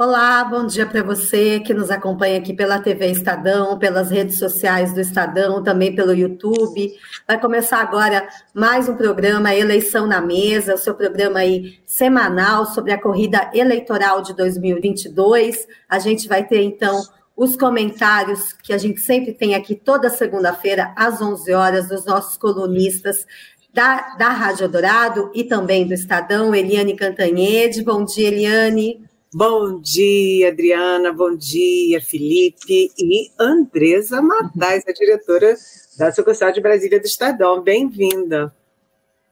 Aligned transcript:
Olá, 0.00 0.44
bom 0.44 0.64
dia 0.64 0.86
para 0.86 1.02
você 1.02 1.58
que 1.58 1.74
nos 1.74 1.90
acompanha 1.90 2.38
aqui 2.38 2.54
pela 2.54 2.78
TV 2.78 3.10
Estadão, 3.10 3.76
pelas 3.76 4.12
redes 4.12 4.38
sociais 4.38 4.94
do 4.94 5.00
Estadão, 5.00 5.60
também 5.60 5.92
pelo 5.92 6.14
YouTube. 6.14 6.94
Vai 7.26 7.40
começar 7.40 7.80
agora 7.80 8.28
mais 8.54 8.88
um 8.88 8.94
programa 8.94 9.52
Eleição 9.52 10.06
na 10.06 10.20
Mesa, 10.20 10.76
o 10.76 10.78
seu 10.78 10.94
programa 10.94 11.40
aí 11.40 11.80
semanal 11.84 12.64
sobre 12.66 12.92
a 12.92 13.02
corrida 13.02 13.50
eleitoral 13.52 14.22
de 14.22 14.36
2022. 14.36 15.66
A 15.88 15.98
gente 15.98 16.28
vai 16.28 16.46
ter 16.46 16.62
então 16.62 17.02
os 17.36 17.56
comentários 17.56 18.52
que 18.52 18.72
a 18.72 18.78
gente 18.78 19.00
sempre 19.00 19.32
tem 19.32 19.56
aqui 19.56 19.74
toda 19.74 20.08
segunda-feira 20.10 20.92
às 20.94 21.20
11 21.20 21.52
horas 21.52 21.88
dos 21.88 22.06
nossos 22.06 22.36
colunistas 22.36 23.26
da, 23.74 24.14
da 24.14 24.28
Rádio 24.28 24.68
Dourado 24.68 25.32
e 25.34 25.42
também 25.42 25.88
do 25.88 25.92
Estadão, 25.92 26.54
Eliane 26.54 26.94
Cantanhede. 26.94 27.82
Bom 27.82 28.04
dia, 28.04 28.28
Eliane. 28.28 29.07
Bom 29.34 29.78
dia, 29.82 30.48
Adriana. 30.48 31.12
Bom 31.12 31.36
dia, 31.36 32.00
Felipe 32.00 32.90
e 32.96 33.30
Andresa 33.38 34.22
Matais, 34.22 34.82
a 34.88 34.92
diretora 34.92 35.54
da 35.98 36.10
sucursal 36.10 36.50
de 36.50 36.62
Brasília 36.62 36.98
do 36.98 37.04
Estadão. 37.04 37.60
Bem-vinda. 37.60 38.54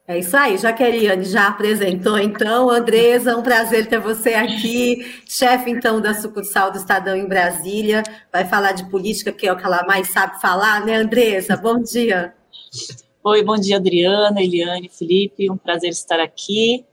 É 0.06 0.18
isso 0.18 0.36
aí, 0.36 0.58
já 0.58 0.70
que 0.74 0.84
a 0.84 0.88
Eliane 0.90 1.24
já 1.24 1.48
apresentou, 1.48 2.18
então, 2.18 2.68
Andresa, 2.68 3.38
um 3.38 3.42
prazer 3.42 3.86
ter 3.86 3.98
você 3.98 4.34
aqui, 4.34 5.22
chefe, 5.26 5.70
então, 5.70 5.98
da 5.98 6.12
sucursal 6.12 6.70
do 6.70 6.76
Estadão 6.76 7.16
em 7.16 7.26
Brasília, 7.26 8.02
vai 8.30 8.44
falar 8.44 8.72
de 8.72 8.88
política, 8.90 9.32
que 9.32 9.48
é 9.48 9.52
o 9.52 9.56
que 9.56 9.64
ela 9.64 9.82
mais 9.86 10.12
sabe 10.12 10.38
falar, 10.42 10.84
né, 10.84 10.96
Andresa? 10.96 11.56
Bom 11.56 11.82
dia. 11.82 12.34
Oi, 13.24 13.42
bom 13.42 13.56
dia, 13.56 13.78
Adriana, 13.78 14.42
Eliane, 14.42 14.90
Felipe, 14.90 15.50
um 15.50 15.56
prazer 15.56 15.90
estar 15.90 16.20
aqui 16.20 16.84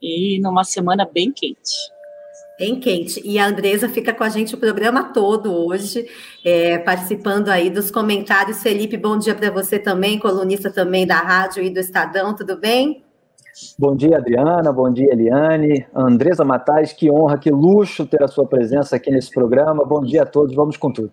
e 0.00 0.38
numa 0.40 0.62
semana 0.62 1.08
bem 1.10 1.32
quente 1.32 1.90
bem 2.60 2.78
quente. 2.78 3.22
E 3.24 3.38
a 3.38 3.46
Andresa 3.46 3.88
fica 3.88 4.12
com 4.12 4.22
a 4.22 4.28
gente 4.28 4.54
o 4.54 4.58
programa 4.58 5.14
todo 5.14 5.50
hoje, 5.50 6.06
é, 6.44 6.76
participando 6.76 7.48
aí 7.48 7.70
dos 7.70 7.90
comentários. 7.90 8.62
Felipe, 8.62 8.98
bom 8.98 9.16
dia 9.16 9.34
para 9.34 9.50
você 9.50 9.78
também, 9.78 10.18
colunista 10.18 10.70
também 10.70 11.06
da 11.06 11.16
rádio 11.16 11.62
e 11.62 11.70
do 11.70 11.80
Estadão, 11.80 12.34
tudo 12.36 12.58
bem? 12.58 13.02
Bom 13.78 13.96
dia, 13.96 14.18
Adriana. 14.18 14.70
Bom 14.70 14.92
dia, 14.92 15.10
Eliane. 15.10 15.86
Andresa 15.94 16.44
Matais, 16.44 16.92
que 16.92 17.10
honra, 17.10 17.38
que 17.38 17.50
luxo 17.50 18.04
ter 18.04 18.22
a 18.22 18.28
sua 18.28 18.46
presença 18.46 18.94
aqui 18.94 19.10
nesse 19.10 19.30
programa. 19.30 19.82
Bom 19.82 20.02
dia 20.02 20.22
a 20.22 20.26
todos, 20.26 20.54
vamos 20.54 20.76
com 20.76 20.92
tudo. 20.92 21.10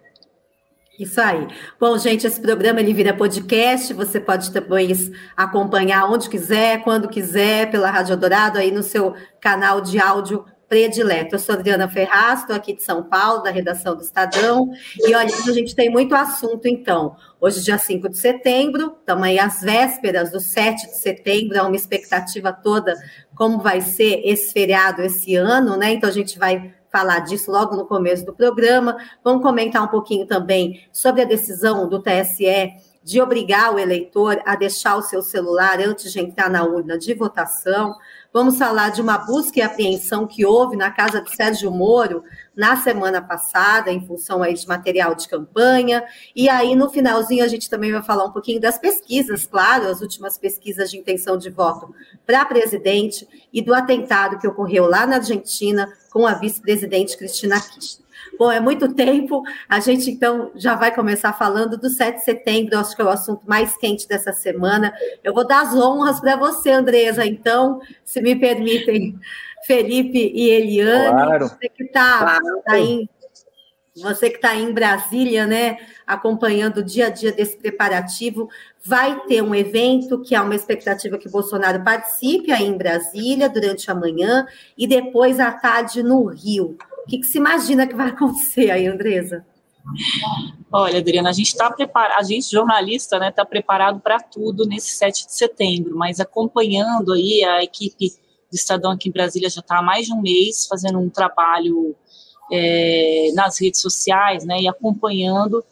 Isso 0.99 1.21
aí. 1.21 1.47
Bom, 1.79 1.97
gente, 1.97 2.27
esse 2.27 2.41
programa 2.41 2.81
ele 2.81 2.91
vira 2.91 3.13
podcast, 3.13 3.93
você 3.93 4.19
pode 4.19 4.51
depois 4.51 5.11
acompanhar 5.35 6.11
onde 6.11 6.27
quiser, 6.27 6.83
quando 6.83 7.07
quiser, 7.07 7.71
pela 7.71 7.89
Rádio 7.89 8.17
Dourado, 8.17 8.57
aí 8.57 8.71
no 8.71 8.83
seu 8.83 9.13
canal 9.39 9.79
de 9.79 9.99
áudio 9.99 10.43
predileto. 10.67 11.35
Eu 11.35 11.39
sou 11.39 11.55
Adriana 11.55 11.87
Ferraz, 11.87 12.41
estou 12.41 12.55
aqui 12.55 12.73
de 12.73 12.83
São 12.83 13.03
Paulo, 13.03 13.41
da 13.41 13.49
redação 13.49 13.95
do 13.95 14.01
Estadão, 14.01 14.69
e 14.99 15.15
olha, 15.15 15.33
a 15.33 15.51
gente 15.51 15.75
tem 15.75 15.89
muito 15.89 16.13
assunto, 16.15 16.67
então. 16.67 17.15
Hoje, 17.39 17.63
dia 17.63 17.77
5 17.77 18.09
de 18.09 18.17
setembro, 18.17 18.95
estamos 18.99 19.23
aí 19.23 19.39
às 19.39 19.61
vésperas 19.61 20.31
do 20.31 20.39
7 20.39 20.87
de 20.87 20.97
setembro, 20.97 21.59
há 21.59 21.63
uma 21.63 21.75
expectativa 21.75 22.51
toda 22.51 22.95
como 23.35 23.59
vai 23.59 23.81
ser 23.81 24.21
esse 24.25 24.51
feriado 24.51 25.01
esse 25.03 25.35
ano, 25.35 25.77
né? 25.77 25.93
Então, 25.93 26.09
a 26.09 26.13
gente 26.13 26.39
vai 26.39 26.73
falar 26.91 27.19
disso 27.19 27.51
logo 27.51 27.75
no 27.75 27.85
começo 27.85 28.25
do 28.25 28.33
programa. 28.33 28.97
Vamos 29.23 29.43
comentar 29.43 29.83
um 29.83 29.87
pouquinho 29.87 30.25
também 30.25 30.81
sobre 30.91 31.21
a 31.21 31.25
decisão 31.25 31.87
do 31.87 32.01
TSE 32.01 32.71
de 33.07 33.21
obrigar 33.21 33.73
o 33.73 33.79
eleitor 33.79 34.41
a 34.45 34.53
deixar 34.53 34.97
o 34.97 35.01
seu 35.01 35.21
celular 35.21 35.79
antes 35.79 36.11
de 36.11 36.19
entrar 36.19 36.49
na 36.49 36.65
urna 36.65 36.97
de 36.97 37.13
votação. 37.13 37.95
Vamos 38.33 38.57
falar 38.57 38.89
de 38.89 39.01
uma 39.01 39.17
busca 39.17 39.59
e 39.59 39.61
apreensão 39.61 40.27
que 40.27 40.45
houve 40.45 40.75
na 40.75 40.91
casa 40.91 41.21
de 41.21 41.33
Sérgio 41.33 41.71
Moro 41.71 42.21
na 42.53 42.75
semana 42.75 43.21
passada, 43.21 43.89
em 43.89 44.05
função 44.05 44.43
aí 44.43 44.53
de 44.53 44.67
material 44.67 45.15
de 45.15 45.25
campanha. 45.29 46.03
E 46.35 46.49
aí, 46.49 46.75
no 46.75 46.89
finalzinho, 46.89 47.45
a 47.45 47.47
gente 47.47 47.69
também 47.69 47.93
vai 47.93 48.03
falar 48.03 48.25
um 48.25 48.33
pouquinho 48.33 48.59
das 48.59 48.77
pesquisas, 48.77 49.47
claro, 49.47 49.87
as 49.87 50.01
últimas 50.01 50.37
pesquisas 50.37 50.91
de 50.91 50.97
intenção 50.97 51.37
de 51.37 51.49
voto 51.49 51.95
para 52.25 52.43
presidente 52.43 53.25
e 53.53 53.61
do 53.61 53.73
atentado 53.73 54.37
que 54.37 54.47
ocorreu 54.49 54.85
lá 54.85 55.07
na 55.07 55.15
Argentina 55.15 55.87
com 56.11 56.27
a 56.27 56.33
vice-presidente 56.33 57.15
Cristina 57.15 57.57
Kirchner. 57.61 58.06
Bom, 58.37 58.51
é 58.51 58.59
muito 58.59 58.93
tempo. 58.93 59.43
A 59.67 59.79
gente 59.79 60.09
então 60.09 60.51
já 60.55 60.75
vai 60.75 60.93
começar 60.93 61.33
falando 61.33 61.77
do 61.77 61.89
7 61.89 62.17
de 62.17 62.23
setembro, 62.23 62.77
acho 62.77 62.95
que 62.95 63.01
é 63.01 63.05
o 63.05 63.09
assunto 63.09 63.47
mais 63.47 63.77
quente 63.77 64.07
dessa 64.07 64.33
semana. 64.33 64.93
Eu 65.23 65.33
vou 65.33 65.45
dar 65.45 65.61
as 65.61 65.75
honras 65.75 66.19
para 66.19 66.35
você, 66.35 66.71
Andresa, 66.71 67.25
então, 67.25 67.79
se 68.03 68.21
me 68.21 68.35
permitem, 68.35 69.19
Felipe 69.65 70.31
e 70.33 70.49
Eliane, 70.49 71.09
claro. 71.09 71.47
você 71.47 71.69
que 71.69 71.83
está 71.83 72.19
claro. 72.19 72.61
tá 72.65 72.79
em 72.79 73.09
você 74.01 74.29
que 74.29 74.35
está 74.35 74.55
em 74.55 74.71
Brasília, 74.71 75.47
né, 75.47 75.77
acompanhando 76.05 76.77
o 76.77 76.83
dia 76.83 77.07
a 77.07 77.09
dia 77.09 77.31
desse 77.31 77.57
preparativo, 77.57 78.49
vai 78.83 79.19
ter 79.21 79.41
um 79.41 79.55
evento 79.55 80.21
que 80.21 80.35
há 80.35 80.43
uma 80.43 80.55
expectativa 80.55 81.17
que 81.17 81.29
Bolsonaro 81.29 81.83
participe 81.83 82.51
aí 82.51 82.65
em 82.65 82.77
Brasília 82.77 83.49
durante 83.49 83.89
a 83.89 83.95
manhã 83.95 84.45
e 84.77 84.87
depois 84.87 85.39
à 85.39 85.51
tarde 85.51 86.03
no 86.03 86.25
Rio. 86.25 86.77
O 87.07 87.09
que, 87.09 87.19
que 87.19 87.25
se 87.25 87.37
imagina 87.37 87.87
que 87.87 87.95
vai 87.95 88.09
acontecer 88.09 88.69
aí, 88.69 88.85
Andresa? 88.85 89.45
Olha, 90.69 90.99
Adriana, 90.99 91.29
a 91.29 91.31
gente 91.31 91.47
está 91.47 91.71
preparado, 91.71 92.19
a 92.19 92.23
gente, 92.23 92.51
jornalista, 92.51 93.17
né, 93.17 93.29
está 93.29 93.45
preparado 93.45 94.01
para 94.01 94.19
tudo 94.19 94.65
nesse 94.65 94.89
7 94.89 95.25
de 95.25 95.33
setembro, 95.33 95.95
mas 95.95 96.19
acompanhando 96.19 97.13
aí 97.13 97.45
a 97.45 97.63
equipe 97.63 98.09
do 98.51 98.55
Estadão 98.55 98.91
aqui 98.91 99.07
em 99.07 99.11
Brasília 99.13 99.49
já 99.49 99.61
está 99.61 99.79
há 99.79 99.81
mais 99.81 100.07
de 100.07 100.13
um 100.13 100.19
mês 100.19 100.67
fazendo 100.67 100.99
um 100.99 101.09
trabalho 101.09 101.95
é, 102.51 103.31
nas 103.33 103.57
redes 103.61 103.79
sociais, 103.79 104.43
né, 104.43 104.59
e 104.59 104.67
acompanhando 104.67 105.63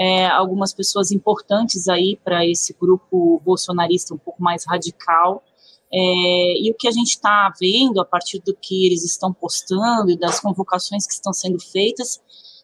é, 0.00 0.26
algumas 0.26 0.72
pessoas 0.72 1.12
importantes 1.12 1.86
aí 1.86 2.18
para 2.24 2.46
esse 2.46 2.74
grupo 2.80 3.42
bolsonarista 3.44 4.14
um 4.14 4.18
pouco 4.18 4.42
mais 4.42 4.64
radical, 4.64 5.44
é, 5.92 6.62
e 6.62 6.70
o 6.70 6.74
que 6.74 6.86
a 6.86 6.90
gente 6.90 7.10
está 7.10 7.52
vendo 7.58 8.00
a 8.00 8.04
partir 8.04 8.40
do 8.40 8.54
que 8.54 8.86
eles 8.86 9.04
estão 9.04 9.32
postando 9.32 10.10
e 10.10 10.18
das 10.18 10.40
convocações 10.40 11.06
que 11.06 11.12
estão 11.12 11.32
sendo 11.32 11.58
feitas 11.58 12.20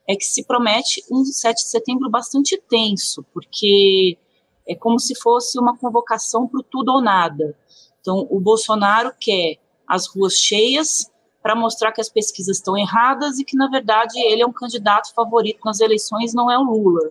é 0.07 0.15
que 0.15 0.25
se 0.25 0.45
promete 0.45 1.03
um 1.11 1.25
7 1.25 1.57
de 1.57 1.69
setembro 1.69 2.11
bastante 2.11 2.61
tenso, 2.69 3.25
porque 3.33 4.19
é 4.67 4.75
como 4.75 4.99
se 4.99 5.15
fosse 5.15 5.59
uma 5.59 5.77
convocação 5.77 6.47
para 6.47 6.61
o 6.61 6.63
tudo 6.63 6.93
ou 6.93 7.01
nada. 7.01 7.57
Então, 8.01 8.27
o 8.31 8.39
Bolsonaro 8.39 9.13
quer 9.19 9.57
as 9.89 10.07
ruas 10.07 10.35
cheias 10.35 11.11
para 11.43 11.55
mostrar 11.55 11.93
que 11.93 12.01
as 12.01 12.09
pesquisas 12.09 12.59
estão 12.59 12.77
erradas 12.77 13.39
e 13.39 13.45
que, 13.45 13.57
na 13.57 13.69
verdade, 13.69 14.19
ele 14.19 14.43
é 14.43 14.47
um 14.47 14.53
candidato 14.53 15.13
favorito 15.15 15.61
nas 15.65 15.81
eleições, 15.81 16.35
não 16.35 16.51
é 16.51 16.59
o 16.59 16.63
Lula. 16.63 17.11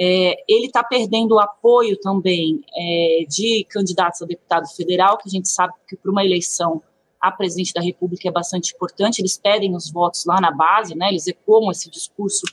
É, 0.00 0.36
ele 0.48 0.66
está 0.66 0.84
perdendo 0.84 1.34
o 1.34 1.40
apoio 1.40 1.98
também 2.00 2.60
é, 2.76 3.24
de 3.28 3.66
candidatos 3.68 4.22
a 4.22 4.26
deputado 4.26 4.68
federal, 4.68 5.18
que 5.18 5.28
a 5.28 5.30
gente 5.30 5.48
sabe 5.48 5.72
que 5.88 5.96
para 5.96 6.10
uma 6.10 6.24
eleição 6.24 6.82
a 7.20 7.32
presidente 7.32 7.72
da 7.72 7.80
República 7.80 8.28
é 8.28 8.30
bastante 8.30 8.72
importante, 8.74 9.20
eles 9.20 9.36
pedem 9.36 9.74
os 9.74 9.90
votos 9.90 10.24
lá 10.24 10.40
na 10.40 10.52
base, 10.52 10.94
né, 10.94 11.08
eles 11.08 11.26
ecoam 11.26 11.68
esse 11.72 11.90
discurso 11.90 12.46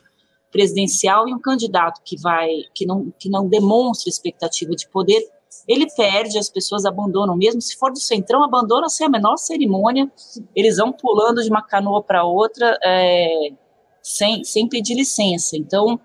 presidencial 0.51 1.27
e 1.27 1.33
um 1.35 1.39
candidato 1.39 2.01
que 2.03 2.19
vai 2.19 2.49
que 2.73 2.85
não 2.85 3.13
que 3.19 3.29
não 3.29 3.47
demonstra 3.47 4.09
expectativa 4.09 4.71
de 4.71 4.87
poder, 4.89 5.21
ele 5.67 5.87
perde, 5.95 6.37
as 6.37 6.49
pessoas 6.49 6.85
abandonam 6.85 7.35
mesmo, 7.35 7.61
se 7.61 7.75
for 7.75 7.91
do 7.91 7.99
centrão, 7.99 8.43
abandona 8.43 8.89
sem 8.89 9.07
a 9.07 9.09
menor 9.09 9.37
cerimônia, 9.37 10.11
eles 10.55 10.77
vão 10.77 10.91
pulando 10.91 11.43
de 11.43 11.49
uma 11.49 11.61
canoa 11.61 12.01
para 12.03 12.23
outra 12.23 12.77
é, 12.83 13.49
sem, 14.01 14.43
sem 14.43 14.67
pedir 14.67 14.95
licença. 14.95 15.57
Então, 15.57 15.99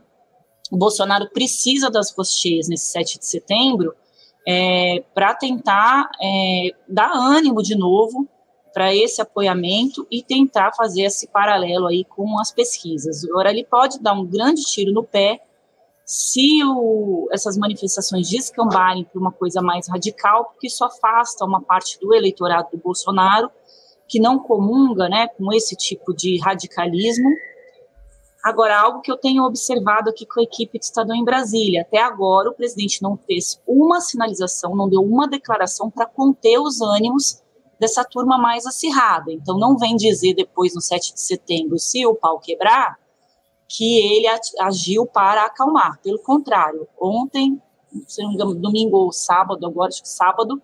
o 0.70 0.76
Bolsonaro 0.76 1.28
precisa 1.31 1.91
das 1.91 2.14
cheias 2.38 2.69
nesse 2.69 2.86
7 2.92 3.19
de 3.19 3.26
setembro 3.26 3.94
é, 4.47 5.03
para 5.14 5.34
tentar 5.34 6.08
é, 6.22 6.70
dar 6.88 7.12
ânimo 7.12 7.62
de 7.62 7.76
novo 7.76 8.28
para 8.72 8.94
esse 8.94 9.20
apoiamento 9.20 10.06
e 10.10 10.22
tentar 10.22 10.72
fazer 10.72 11.03
esse 11.03 11.26
paralelo 11.28 11.88
aí 11.88 12.04
com 12.04 12.38
as 12.38 12.53
pesquisas. 12.53 13.24
Agora, 13.24 13.50
ele 13.50 13.65
pode 13.65 13.98
dar 14.00 14.12
um 14.12 14.24
grande 14.24 14.62
tiro 14.62 14.92
no 14.92 15.03
pé 15.03 15.41
se 16.04 16.62
o, 16.65 17.28
essas 17.33 17.56
manifestações 17.56 18.28
descambarem 18.28 19.04
para 19.04 19.21
uma 19.21 19.33
coisa 19.33 19.60
mais 19.60 19.89
radical, 19.89 20.47
porque 20.47 20.66
isso 20.66 20.84
afasta 20.84 21.44
uma 21.44 21.60
parte 21.60 21.98
do 22.00 22.15
eleitorado 22.15 22.68
do 22.72 22.78
Bolsonaro 22.78 23.50
que 24.09 24.18
não 24.18 24.39
comunga 24.39 25.09
né, 25.09 25.28
com 25.28 25.53
esse 25.53 25.77
tipo 25.77 26.12
de 26.12 26.39
radicalismo 26.41 27.30
Agora, 28.42 28.81
algo 28.81 29.03
que 29.03 29.13
eu 29.13 29.19
tenho 29.19 29.45
observado 29.45 30.09
aqui 30.09 30.25
com 30.25 30.41
a 30.41 30.42
equipe 30.42 30.78
de 30.78 30.84
Estadão 30.87 31.15
em 31.15 31.25
Brasília, 31.25 31.83
até 31.83 31.98
agora 31.98 32.48
o 32.48 32.54
presidente 32.54 33.03
não 33.03 33.16
fez 33.16 33.60
uma 33.66 34.01
sinalização, 34.01 34.75
não 34.75 34.89
deu 34.89 35.03
uma 35.03 35.28
declaração 35.28 35.91
para 35.91 36.07
conter 36.07 36.59
os 36.59 36.81
ânimos 36.81 37.42
dessa 37.78 38.03
turma 38.04 38.39
mais 38.39 38.66
acirrada. 38.66 39.31
Então, 39.31 39.59
não 39.59 39.77
vem 39.77 39.95
dizer 39.95 40.34
depois, 40.34 40.75
no 40.75 40.81
7 40.81 41.15
de 41.15 41.21
setembro, 41.21 41.78
se 41.78 42.07
o 42.07 42.15
pau 42.15 42.39
quebrar, 42.39 42.98
que 43.69 44.16
ele 44.16 44.27
agiu 44.59 45.07
para 45.07 45.45
acalmar. 45.45 46.01
Pelo 46.03 46.19
contrário, 46.19 46.89
ontem, 47.01 47.60
se 48.07 48.22
não 48.22 48.31
me 48.31 48.34
engano, 48.34 48.54
domingo 48.54 48.97
ou 48.97 49.13
sábado, 49.13 49.65
agora 49.66 49.89
acho 49.89 50.03
que 50.03 50.09
sábado, 50.09 50.60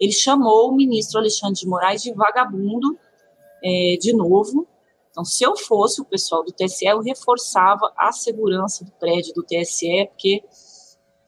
ele 0.00 0.12
chamou 0.12 0.68
o 0.68 0.74
ministro 0.74 1.20
Alexandre 1.20 1.60
de 1.60 1.68
Moraes 1.68 2.02
de 2.02 2.12
vagabundo 2.12 2.98
é, 3.62 3.96
de 4.00 4.12
novo, 4.14 4.66
Então, 5.20 5.24
se 5.26 5.44
eu 5.44 5.54
fosse 5.54 6.00
o 6.00 6.04
pessoal 6.04 6.42
do 6.42 6.50
TSE, 6.50 6.86
eu 6.86 7.02
reforçava 7.02 7.92
a 7.94 8.10
segurança 8.10 8.86
do 8.86 8.90
prédio 8.92 9.34
do 9.34 9.42
TSE, 9.42 10.08
porque 10.08 10.42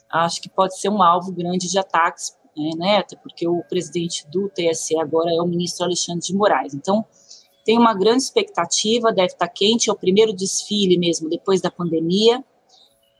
acho 0.09 0.41
que 0.41 0.49
pode 0.49 0.79
ser 0.81 0.89
um 0.89 1.03
alvo 1.03 1.31
grande 1.31 1.69
de 1.69 1.79
ataques, 1.79 2.35
né, 2.57 2.71
né 2.77 2.97
até 2.99 3.17
porque 3.17 3.47
o 3.47 3.63
presidente 3.69 4.27
do 4.31 4.49
TSE 4.49 4.99
agora 4.99 5.31
é 5.31 5.43
o 5.43 5.47
ministro 5.47 5.85
Alexandre 5.85 6.23
de 6.23 6.35
Moraes. 6.35 6.73
Então, 6.73 7.05
tem 7.67 7.79
uma 7.79 7.93
grande 7.93 8.23
expectativa, 8.23 9.13
deve 9.13 9.35
estar 9.35 9.49
quente, 9.49 9.91
é 9.91 9.93
o 9.93 9.97
primeiro 9.97 10.33
desfile 10.33 10.97
mesmo 10.97 11.29
depois 11.29 11.61
da 11.61 11.71
pandemia, 11.71 12.43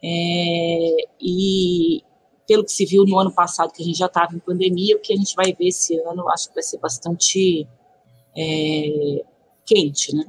é, 0.03 0.97
e 1.21 2.03
pelo 2.49 2.65
que 2.65 2.73
se 2.73 2.87
viu 2.87 3.05
no 3.05 3.19
ano 3.19 3.35
passado, 3.35 3.73
que 3.73 3.83
a 3.83 3.85
gente 3.87 3.99
já 3.99 4.07
estava 4.07 4.35
em 4.35 4.39
pandemia, 4.39 4.97
o 4.97 5.01
que 5.01 5.13
a 5.13 5.17
gente 5.17 5.35
vai 5.37 5.53
ver 5.53 5.69
esse 5.69 5.99
ano, 6.01 6.27
acho 6.31 6.49
que 6.49 6.55
vai 6.55 6.63
ser 6.63 6.79
bastante 6.79 7.69
é, 8.35 9.23
quente, 9.67 10.17
né? 10.17 10.25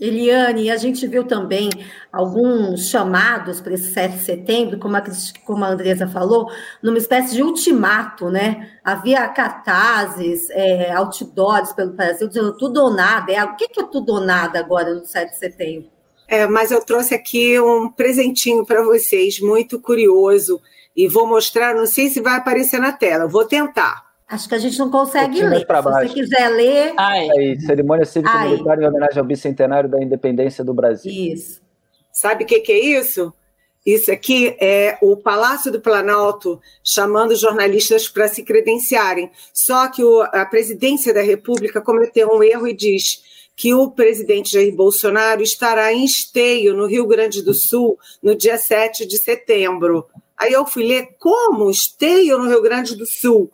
Eliane, 0.00 0.70
a 0.70 0.78
gente 0.78 1.06
viu 1.06 1.24
também 1.24 1.68
alguns 2.10 2.88
chamados 2.88 3.60
para 3.60 3.74
esse 3.74 3.92
7 3.92 4.16
de 4.16 4.24
setembro, 4.24 4.78
como 4.78 4.96
a, 4.96 5.02
como 5.44 5.62
a 5.62 5.68
Andresa 5.68 6.08
falou, 6.08 6.50
numa 6.82 6.96
espécie 6.96 7.34
de 7.34 7.42
ultimato, 7.42 8.30
né? 8.30 8.70
Havia 8.82 9.28
cartazes, 9.28 10.48
é, 10.50 10.90
outdoors 10.92 11.74
pelo 11.74 11.92
Brasil, 11.92 12.28
dizendo 12.28 12.56
tudo 12.56 12.82
ou 12.82 12.90
nada. 12.90 13.30
É, 13.30 13.44
o 13.44 13.54
que 13.56 13.64
é 13.64 13.84
tudo 13.84 14.14
ou 14.14 14.20
nada 14.20 14.58
agora 14.58 14.94
no 14.94 15.04
7 15.04 15.30
de 15.30 15.38
setembro? 15.38 15.90
É, 16.26 16.46
mas 16.46 16.70
eu 16.70 16.82
trouxe 16.82 17.14
aqui 17.14 17.60
um 17.60 17.90
presentinho 17.90 18.64
para 18.64 18.82
vocês, 18.82 19.38
muito 19.40 19.80
curioso, 19.80 20.62
e 20.96 21.08
vou 21.08 21.26
mostrar, 21.26 21.74
não 21.74 21.86
sei 21.86 22.08
se 22.08 22.20
vai 22.20 22.36
aparecer 22.36 22.80
na 22.80 22.92
tela, 22.92 23.26
vou 23.26 23.44
tentar. 23.44 24.09
Acho 24.30 24.48
que 24.48 24.54
a 24.54 24.58
gente 24.58 24.78
não 24.78 24.88
consegue 24.88 25.42
ler. 25.42 25.66
Se 25.66 25.82
você 25.82 26.08
quiser 26.08 26.48
ler. 26.50 26.94
Ai. 26.96 27.28
Aí, 27.30 27.60
cerimônia 27.60 28.04
cívico-militar 28.04 28.80
em 28.80 28.86
homenagem 28.86 29.18
ao 29.18 29.24
bicentenário 29.24 29.90
da 29.90 30.00
independência 30.00 30.62
do 30.62 30.72
Brasil. 30.72 31.10
Isso. 31.12 31.60
Sabe 32.12 32.44
o 32.44 32.46
que, 32.46 32.60
que 32.60 32.70
é 32.70 32.78
isso? 32.78 33.32
Isso 33.84 34.12
aqui 34.12 34.56
é 34.60 34.96
o 35.02 35.16
Palácio 35.16 35.72
do 35.72 35.80
Planalto 35.80 36.60
chamando 36.84 37.34
jornalistas 37.34 38.08
para 38.08 38.28
se 38.28 38.44
credenciarem. 38.44 39.32
Só 39.52 39.88
que 39.88 40.04
o, 40.04 40.22
a 40.22 40.46
presidência 40.46 41.12
da 41.12 41.22
República 41.22 41.80
cometeu 41.80 42.28
um 42.28 42.40
erro 42.40 42.68
e 42.68 42.76
diz 42.76 43.22
que 43.56 43.74
o 43.74 43.90
presidente 43.90 44.52
Jair 44.52 44.72
Bolsonaro 44.74 45.42
estará 45.42 45.92
em 45.92 46.04
esteio 46.04 46.72
no 46.72 46.86
Rio 46.86 47.04
Grande 47.04 47.42
do 47.42 47.52
Sul 47.52 47.98
no 48.22 48.36
dia 48.36 48.56
7 48.56 49.04
de 49.06 49.18
setembro. 49.18 50.06
Aí 50.38 50.52
eu 50.52 50.64
fui 50.64 50.86
ler 50.86 51.16
como 51.18 51.68
esteio 51.68 52.38
no 52.38 52.48
Rio 52.48 52.62
Grande 52.62 52.94
do 52.96 53.04
Sul. 53.04 53.50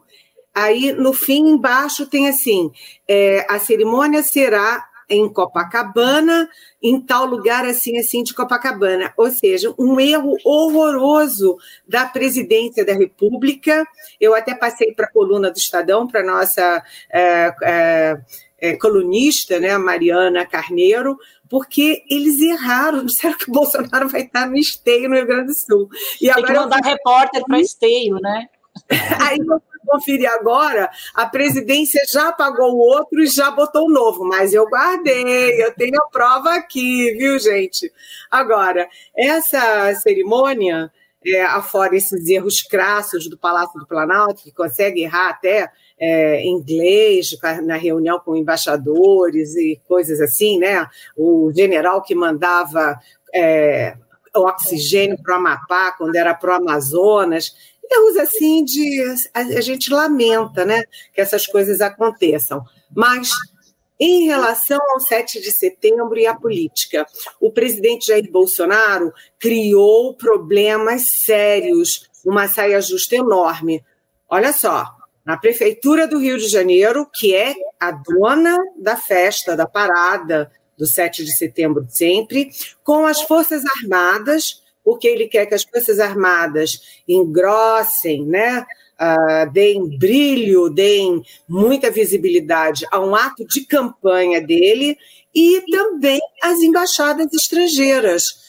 Aí, 0.56 0.90
no 0.92 1.12
fim, 1.12 1.50
embaixo 1.50 2.06
tem 2.06 2.28
assim: 2.28 2.72
é, 3.06 3.44
a 3.46 3.58
cerimônia 3.58 4.22
será 4.22 4.88
em 5.06 5.28
Copacabana, 5.28 6.48
em 6.82 6.98
tal 6.98 7.26
lugar 7.26 7.66
assim, 7.66 7.98
assim 7.98 8.22
de 8.22 8.32
Copacabana. 8.32 9.12
Ou 9.18 9.30
seja, 9.30 9.74
um 9.78 10.00
erro 10.00 10.34
horroroso 10.42 11.58
da 11.86 12.06
presidência 12.06 12.86
da 12.86 12.94
República. 12.94 13.86
Eu 14.18 14.34
até 14.34 14.54
passei 14.54 14.94
para 14.94 15.04
a 15.04 15.12
coluna 15.12 15.50
do 15.50 15.58
Estadão, 15.58 16.08
para 16.08 16.22
a 16.22 16.26
nossa 16.26 16.82
é, 17.12 17.54
é, 17.62 18.20
é, 18.58 18.76
colunista, 18.78 19.60
né, 19.60 19.76
Mariana 19.76 20.46
Carneiro, 20.46 21.18
porque 21.50 22.02
eles 22.10 22.40
erraram, 22.40 23.04
disseram 23.04 23.36
que 23.36 23.50
o 23.50 23.52
Bolsonaro 23.52 24.08
vai 24.08 24.22
estar 24.22 24.46
no 24.46 24.56
esteio 24.56 25.10
no 25.10 25.16
Rio 25.16 25.26
Grande 25.26 25.48
do 25.48 25.54
Sul. 25.54 25.88
E 26.18 26.32
Tem 26.32 26.42
que 26.42 26.52
mandar 26.54 26.80
eu... 26.82 26.88
repórter 26.88 27.44
para 27.44 27.60
esteio, 27.60 28.16
né? 28.20 28.48
Aí 29.20 29.38
eu 29.38 29.60
conferir 29.86 30.30
agora, 30.30 30.90
a 31.14 31.26
presidência 31.26 32.02
já 32.10 32.32
pagou 32.32 32.74
o 32.74 32.78
outro 32.78 33.22
e 33.22 33.26
já 33.26 33.50
botou 33.50 33.86
o 33.86 33.92
novo, 33.92 34.24
mas 34.24 34.52
eu 34.52 34.66
guardei, 34.68 35.62
eu 35.62 35.72
tenho 35.74 35.96
a 35.98 36.08
prova 36.08 36.54
aqui, 36.54 37.12
viu, 37.12 37.38
gente? 37.38 37.92
Agora, 38.30 38.88
essa 39.16 39.94
cerimônia, 39.94 40.90
é, 41.24 41.42
afora 41.42 41.96
esses 41.96 42.28
erros 42.28 42.62
crassos 42.62 43.28
do 43.28 43.38
Palácio 43.38 43.78
do 43.80 43.86
Planalto, 43.86 44.42
que 44.42 44.52
consegue 44.52 45.02
errar 45.02 45.30
até 45.30 45.70
é, 45.98 46.46
inglês 46.46 47.36
na 47.64 47.76
reunião 47.76 48.20
com 48.20 48.36
embaixadores 48.36 49.56
e 49.56 49.80
coisas 49.88 50.20
assim, 50.20 50.58
né? 50.58 50.86
O 51.16 51.50
general 51.54 52.02
que 52.02 52.14
mandava 52.14 52.98
é, 53.34 53.96
oxigênio 54.34 55.20
para 55.22 55.34
o 55.34 55.38
Amapá, 55.38 55.92
quando 55.92 56.16
era 56.16 56.34
para 56.34 56.52
o 56.52 56.54
Amazonas 56.54 57.54
erros 57.90 58.16
assim 58.16 58.64
de 58.64 59.02
a, 59.32 59.40
a 59.40 59.60
gente 59.60 59.92
lamenta, 59.92 60.64
né, 60.64 60.82
que 61.12 61.20
essas 61.20 61.46
coisas 61.46 61.80
aconteçam. 61.80 62.62
Mas 62.94 63.30
em 63.98 64.26
relação 64.26 64.78
ao 64.90 65.00
7 65.00 65.40
de 65.40 65.50
setembro 65.50 66.18
e 66.18 66.26
à 66.26 66.34
política, 66.34 67.06
o 67.40 67.50
presidente 67.50 68.08
Jair 68.08 68.30
Bolsonaro 68.30 69.12
criou 69.38 70.14
problemas 70.14 71.10
sérios, 71.24 72.08
uma 72.24 72.46
saia 72.46 72.80
justa 72.80 73.16
enorme. 73.16 73.82
Olha 74.28 74.52
só, 74.52 74.86
na 75.24 75.36
prefeitura 75.36 76.06
do 76.06 76.18
Rio 76.18 76.36
de 76.36 76.46
Janeiro, 76.46 77.08
que 77.12 77.34
é 77.34 77.54
a 77.80 77.90
dona 77.90 78.58
da 78.78 78.96
festa, 78.96 79.56
da 79.56 79.66
parada 79.66 80.50
do 80.76 80.86
7 80.86 81.24
de 81.24 81.34
setembro 81.34 81.86
sempre, 81.88 82.50
com 82.84 83.06
as 83.06 83.22
Forças 83.22 83.62
Armadas 83.64 84.62
porque 84.86 85.08
ele 85.08 85.26
quer 85.26 85.46
que 85.46 85.54
as 85.54 85.64
Forças 85.64 85.98
Armadas 85.98 86.80
engrossem, 87.08 88.24
né? 88.24 88.64
Uh, 88.98 89.52
deem 89.52 89.98
brilho, 89.98 90.70
deem 90.70 91.22
muita 91.48 91.90
visibilidade 91.90 92.86
a 92.92 93.00
um 93.00 93.14
ato 93.16 93.44
de 93.44 93.66
campanha 93.66 94.40
dele 94.40 94.96
e 95.34 95.60
também 95.72 96.20
as 96.40 96.60
embaixadas 96.60 97.26
estrangeiras. 97.34 98.46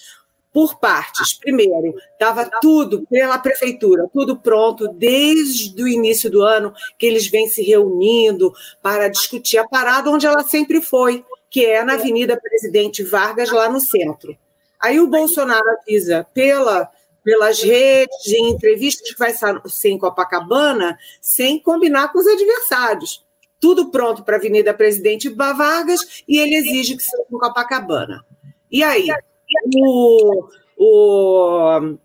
Por 0.53 0.79
partes. 0.79 1.33
Primeiro, 1.33 1.93
estava 2.13 2.49
tudo 2.61 3.05
pela 3.07 3.37
prefeitura, 3.37 4.07
tudo 4.11 4.39
pronto 4.39 4.87
desde 4.87 5.83
o 5.83 5.87
início 5.87 6.31
do 6.31 6.41
ano, 6.41 6.73
que 6.97 7.05
eles 7.05 7.27
vêm 7.27 7.47
se 7.47 7.61
reunindo 7.61 8.51
para 8.81 9.07
discutir 9.07 9.57
a 9.59 9.67
parada 9.67 10.09
onde 10.09 10.25
ela 10.25 10.43
sempre 10.43 10.81
foi, 10.81 11.23
que 11.49 11.63
é 11.63 11.83
na 11.83 11.93
Avenida 11.93 12.39
Presidente 12.39 13.03
Vargas, 13.03 13.51
lá 13.51 13.69
no 13.69 13.79
centro. 13.79 14.35
Aí 14.79 14.99
o 14.99 15.07
Bolsonaro 15.07 15.65
avisa 15.81 16.25
pela, 16.33 16.89
pelas 17.23 17.61
redes, 17.61 18.27
em 18.27 18.49
entrevistas 18.49 19.11
que 19.11 19.19
vai 19.19 19.33
ser 19.33 19.89
em 19.89 19.97
Copacabana, 19.97 20.97
sem 21.21 21.59
combinar 21.59 22.11
com 22.11 22.19
os 22.19 22.27
adversários. 22.27 23.25
Tudo 23.59 23.89
pronto 23.89 24.23
para 24.23 24.35
a 24.35 24.39
Avenida 24.39 24.73
Presidente 24.73 25.29
Vargas 25.29 26.23
e 26.27 26.37
ele 26.37 26.55
exige 26.55 26.95
que 26.95 27.03
seja 27.03 27.23
em 27.31 27.37
Copacabana. 27.37 28.23
E 28.71 28.83
aí, 28.83 29.07
o, 29.75 30.47
o, 30.77 31.97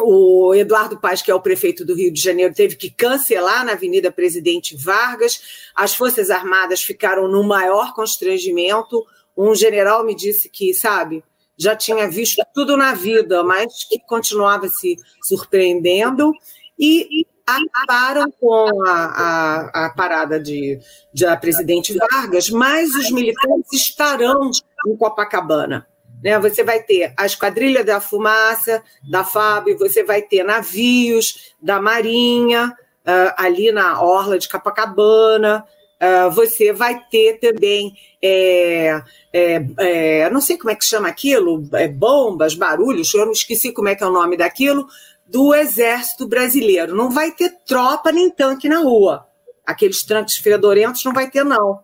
o 0.00 0.54
Eduardo 0.54 0.98
Paz, 0.98 1.22
que 1.22 1.30
é 1.30 1.34
o 1.34 1.40
prefeito 1.40 1.84
do 1.84 1.94
Rio 1.94 2.12
de 2.12 2.20
Janeiro, 2.20 2.52
teve 2.52 2.76
que 2.76 2.90
cancelar 2.90 3.64
na 3.64 3.72
Avenida 3.72 4.10
Presidente 4.10 4.76
Vargas. 4.76 5.70
As 5.74 5.94
Forças 5.94 6.30
Armadas 6.30 6.82
ficaram 6.82 7.28
no 7.28 7.44
maior 7.44 7.94
constrangimento. 7.94 9.04
Um 9.36 9.54
general 9.54 10.04
me 10.04 10.14
disse 10.14 10.48
que, 10.48 10.74
sabe, 10.74 11.22
já 11.58 11.76
tinha 11.76 12.08
visto 12.08 12.42
tudo 12.54 12.76
na 12.76 12.94
vida, 12.94 13.42
mas 13.42 13.84
que 13.84 13.98
continuava 14.00 14.68
se 14.68 14.96
surpreendendo 15.22 16.32
e 16.78 17.26
acabaram 17.46 18.30
com 18.40 18.82
a, 18.86 18.92
a, 18.92 19.86
a 19.86 19.90
parada 19.90 20.40
de, 20.40 20.78
de 21.12 21.26
a 21.26 21.36
presidente 21.36 21.96
Vargas, 21.96 22.50
mas 22.50 22.94
os 22.94 23.10
militantes 23.10 23.72
estarão 23.72 24.50
em 24.86 24.96
Copacabana. 24.96 25.86
Né? 26.22 26.38
Você 26.38 26.62
vai 26.62 26.82
ter 26.82 27.12
a 27.16 27.26
Esquadrilha 27.26 27.84
da 27.84 28.00
Fumaça, 28.00 28.82
da 29.10 29.24
FAB, 29.24 29.74
você 29.74 30.04
vai 30.04 30.22
ter 30.22 30.44
navios 30.44 31.54
da 31.60 31.80
Marinha, 31.80 32.76
uh, 33.02 33.34
ali 33.36 33.72
na 33.72 34.00
Orla 34.00 34.38
de 34.38 34.48
Copacabana, 34.48 35.64
uh, 36.02 36.30
você 36.30 36.72
vai 36.72 37.00
ter 37.10 37.38
também 37.38 37.94
é, 38.20 39.02
é, 39.32 39.66
é, 39.78 40.30
não 40.30 40.40
sei 40.40 40.58
como 40.58 40.70
é 40.70 40.74
que 40.74 40.84
chama 40.84 41.08
aquilo, 41.08 41.68
é, 41.72 41.88
bombas, 41.88 42.54
barulhos, 42.54 43.14
eu 43.14 43.24
não 43.24 43.32
esqueci 43.32 43.72
como 43.72 43.88
é 43.88 43.94
que 43.94 44.02
é 44.04 44.06
o 44.06 44.12
nome 44.12 44.36
daquilo, 44.36 44.86
do 45.26 45.54
Exército 45.54 46.26
Brasileiro. 46.26 46.94
Não 46.94 47.10
vai 47.10 47.30
ter 47.32 47.50
tropa 47.66 48.12
nem 48.12 48.30
tanque 48.30 48.68
na 48.68 48.80
rua. 48.80 49.26
Aqueles 49.64 50.02
tanques 50.02 50.36
fedorentos 50.36 51.04
não 51.04 51.12
vai 51.12 51.30
ter, 51.30 51.44
não. 51.44 51.80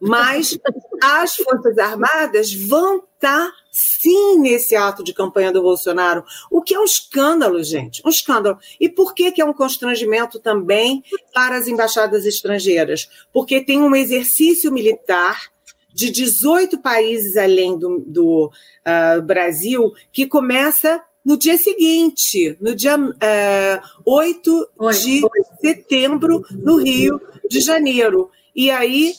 Mas 0.00 0.58
as 1.02 1.36
Forças 1.36 1.76
Armadas 1.76 2.54
vão 2.54 2.96
estar, 2.96 3.46
tá, 3.46 3.52
sim, 3.70 4.38
nesse 4.38 4.74
ato 4.74 5.04
de 5.04 5.12
campanha 5.12 5.52
do 5.52 5.60
Bolsonaro, 5.60 6.24
o 6.50 6.62
que 6.62 6.74
é 6.74 6.80
um 6.80 6.84
escândalo, 6.84 7.62
gente, 7.62 8.00
um 8.04 8.08
escândalo. 8.08 8.58
E 8.80 8.88
por 8.88 9.14
que, 9.14 9.30
que 9.30 9.42
é 9.42 9.44
um 9.44 9.52
constrangimento 9.52 10.40
também 10.40 11.04
para 11.34 11.58
as 11.58 11.68
embaixadas 11.68 12.24
estrangeiras? 12.24 13.10
Porque 13.30 13.62
tem 13.62 13.82
um 13.82 13.94
exercício 13.94 14.72
militar 14.72 15.50
de 15.92 16.10
18 16.10 16.78
países 16.78 17.36
além 17.36 17.78
do, 17.78 18.02
do 18.06 18.46
uh, 18.46 19.22
Brasil, 19.22 19.92
que 20.10 20.26
começa 20.26 21.02
no 21.22 21.36
dia 21.36 21.58
seguinte, 21.58 22.56
no 22.58 22.74
dia 22.74 22.96
uh, 22.96 24.00
8 24.06 24.68
Oi. 24.78 24.92
de 24.94 25.22
setembro, 25.60 26.42
no 26.50 26.76
Rio 26.76 27.20
de 27.48 27.60
Janeiro. 27.60 28.30
E 28.56 28.70
aí 28.70 29.14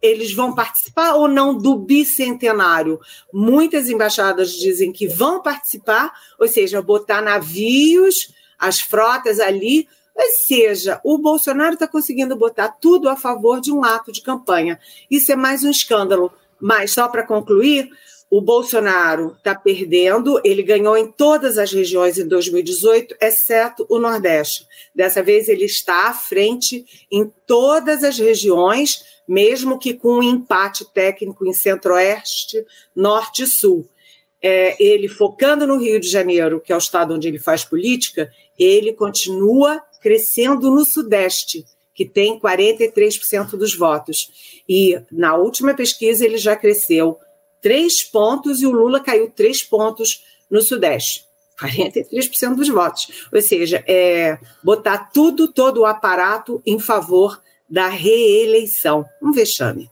eles 0.00 0.32
vão 0.32 0.54
participar 0.54 1.14
ou 1.14 1.28
não 1.28 1.56
do 1.56 1.76
bicentenário? 1.76 3.00
Muitas 3.32 3.88
embaixadas 3.88 4.52
dizem 4.52 4.92
que 4.92 5.06
vão 5.06 5.42
participar, 5.42 6.12
ou 6.38 6.48
seja, 6.48 6.80
botar 6.80 7.20
navios, 7.20 8.32
as 8.58 8.80
frotas 8.80 9.40
ali. 9.40 9.88
Ou 10.14 10.30
seja, 10.46 11.00
o 11.04 11.18
Bolsonaro 11.18 11.74
está 11.74 11.86
conseguindo 11.86 12.36
botar 12.36 12.68
tudo 12.68 13.08
a 13.08 13.16
favor 13.16 13.60
de 13.60 13.72
um 13.72 13.84
ato 13.84 14.12
de 14.12 14.22
campanha. 14.22 14.78
Isso 15.10 15.32
é 15.32 15.36
mais 15.36 15.64
um 15.64 15.70
escândalo. 15.70 16.32
Mas, 16.60 16.92
só 16.92 17.08
para 17.08 17.26
concluir, 17.26 17.90
o 18.30 18.40
Bolsonaro 18.40 19.34
está 19.36 19.56
perdendo, 19.56 20.40
ele 20.44 20.62
ganhou 20.62 20.96
em 20.96 21.10
todas 21.10 21.58
as 21.58 21.72
regiões 21.72 22.16
em 22.16 22.28
2018, 22.28 23.16
exceto 23.20 23.84
o 23.88 23.98
Nordeste. 23.98 24.66
Dessa 24.94 25.20
vez 25.20 25.48
ele 25.48 25.64
está 25.64 26.08
à 26.08 26.14
frente 26.14 26.84
em 27.10 27.28
todas 27.44 28.04
as 28.04 28.18
regiões, 28.18 29.09
mesmo 29.26 29.78
que 29.78 29.94
com 29.94 30.18
um 30.18 30.22
empate 30.22 30.84
técnico 30.92 31.46
em 31.46 31.52
Centro-Oeste, 31.52 32.64
Norte 32.94 33.44
e 33.44 33.46
Sul. 33.46 33.88
É, 34.42 34.82
ele 34.82 35.06
focando 35.06 35.66
no 35.66 35.78
Rio 35.78 36.00
de 36.00 36.08
Janeiro, 36.08 36.60
que 36.60 36.72
é 36.72 36.74
o 36.74 36.78
estado 36.78 37.14
onde 37.14 37.28
ele 37.28 37.38
faz 37.38 37.64
política, 37.64 38.32
ele 38.58 38.92
continua 38.92 39.82
crescendo 40.00 40.70
no 40.70 40.84
Sudeste, 40.84 41.64
que 41.94 42.06
tem 42.06 42.40
43% 42.40 43.50
dos 43.50 43.74
votos. 43.74 44.62
E 44.68 44.98
na 45.12 45.36
última 45.36 45.74
pesquisa 45.74 46.24
ele 46.24 46.38
já 46.38 46.56
cresceu 46.56 47.18
três 47.60 48.02
pontos 48.02 48.62
e 48.62 48.66
o 48.66 48.70
Lula 48.70 49.00
caiu 49.00 49.30
três 49.30 49.62
pontos 49.62 50.24
no 50.50 50.62
Sudeste. 50.62 51.24
43% 51.60 52.54
dos 52.54 52.68
votos. 52.68 53.28
Ou 53.32 53.42
seja, 53.42 53.84
é 53.86 54.38
botar 54.64 55.10
tudo, 55.12 55.48
todo 55.48 55.82
o 55.82 55.86
aparato 55.86 56.62
em 56.64 56.78
favor 56.78 57.40
da 57.70 57.88
reeleição. 57.88 59.04
Um 59.22 59.32
vexame. 59.32 59.88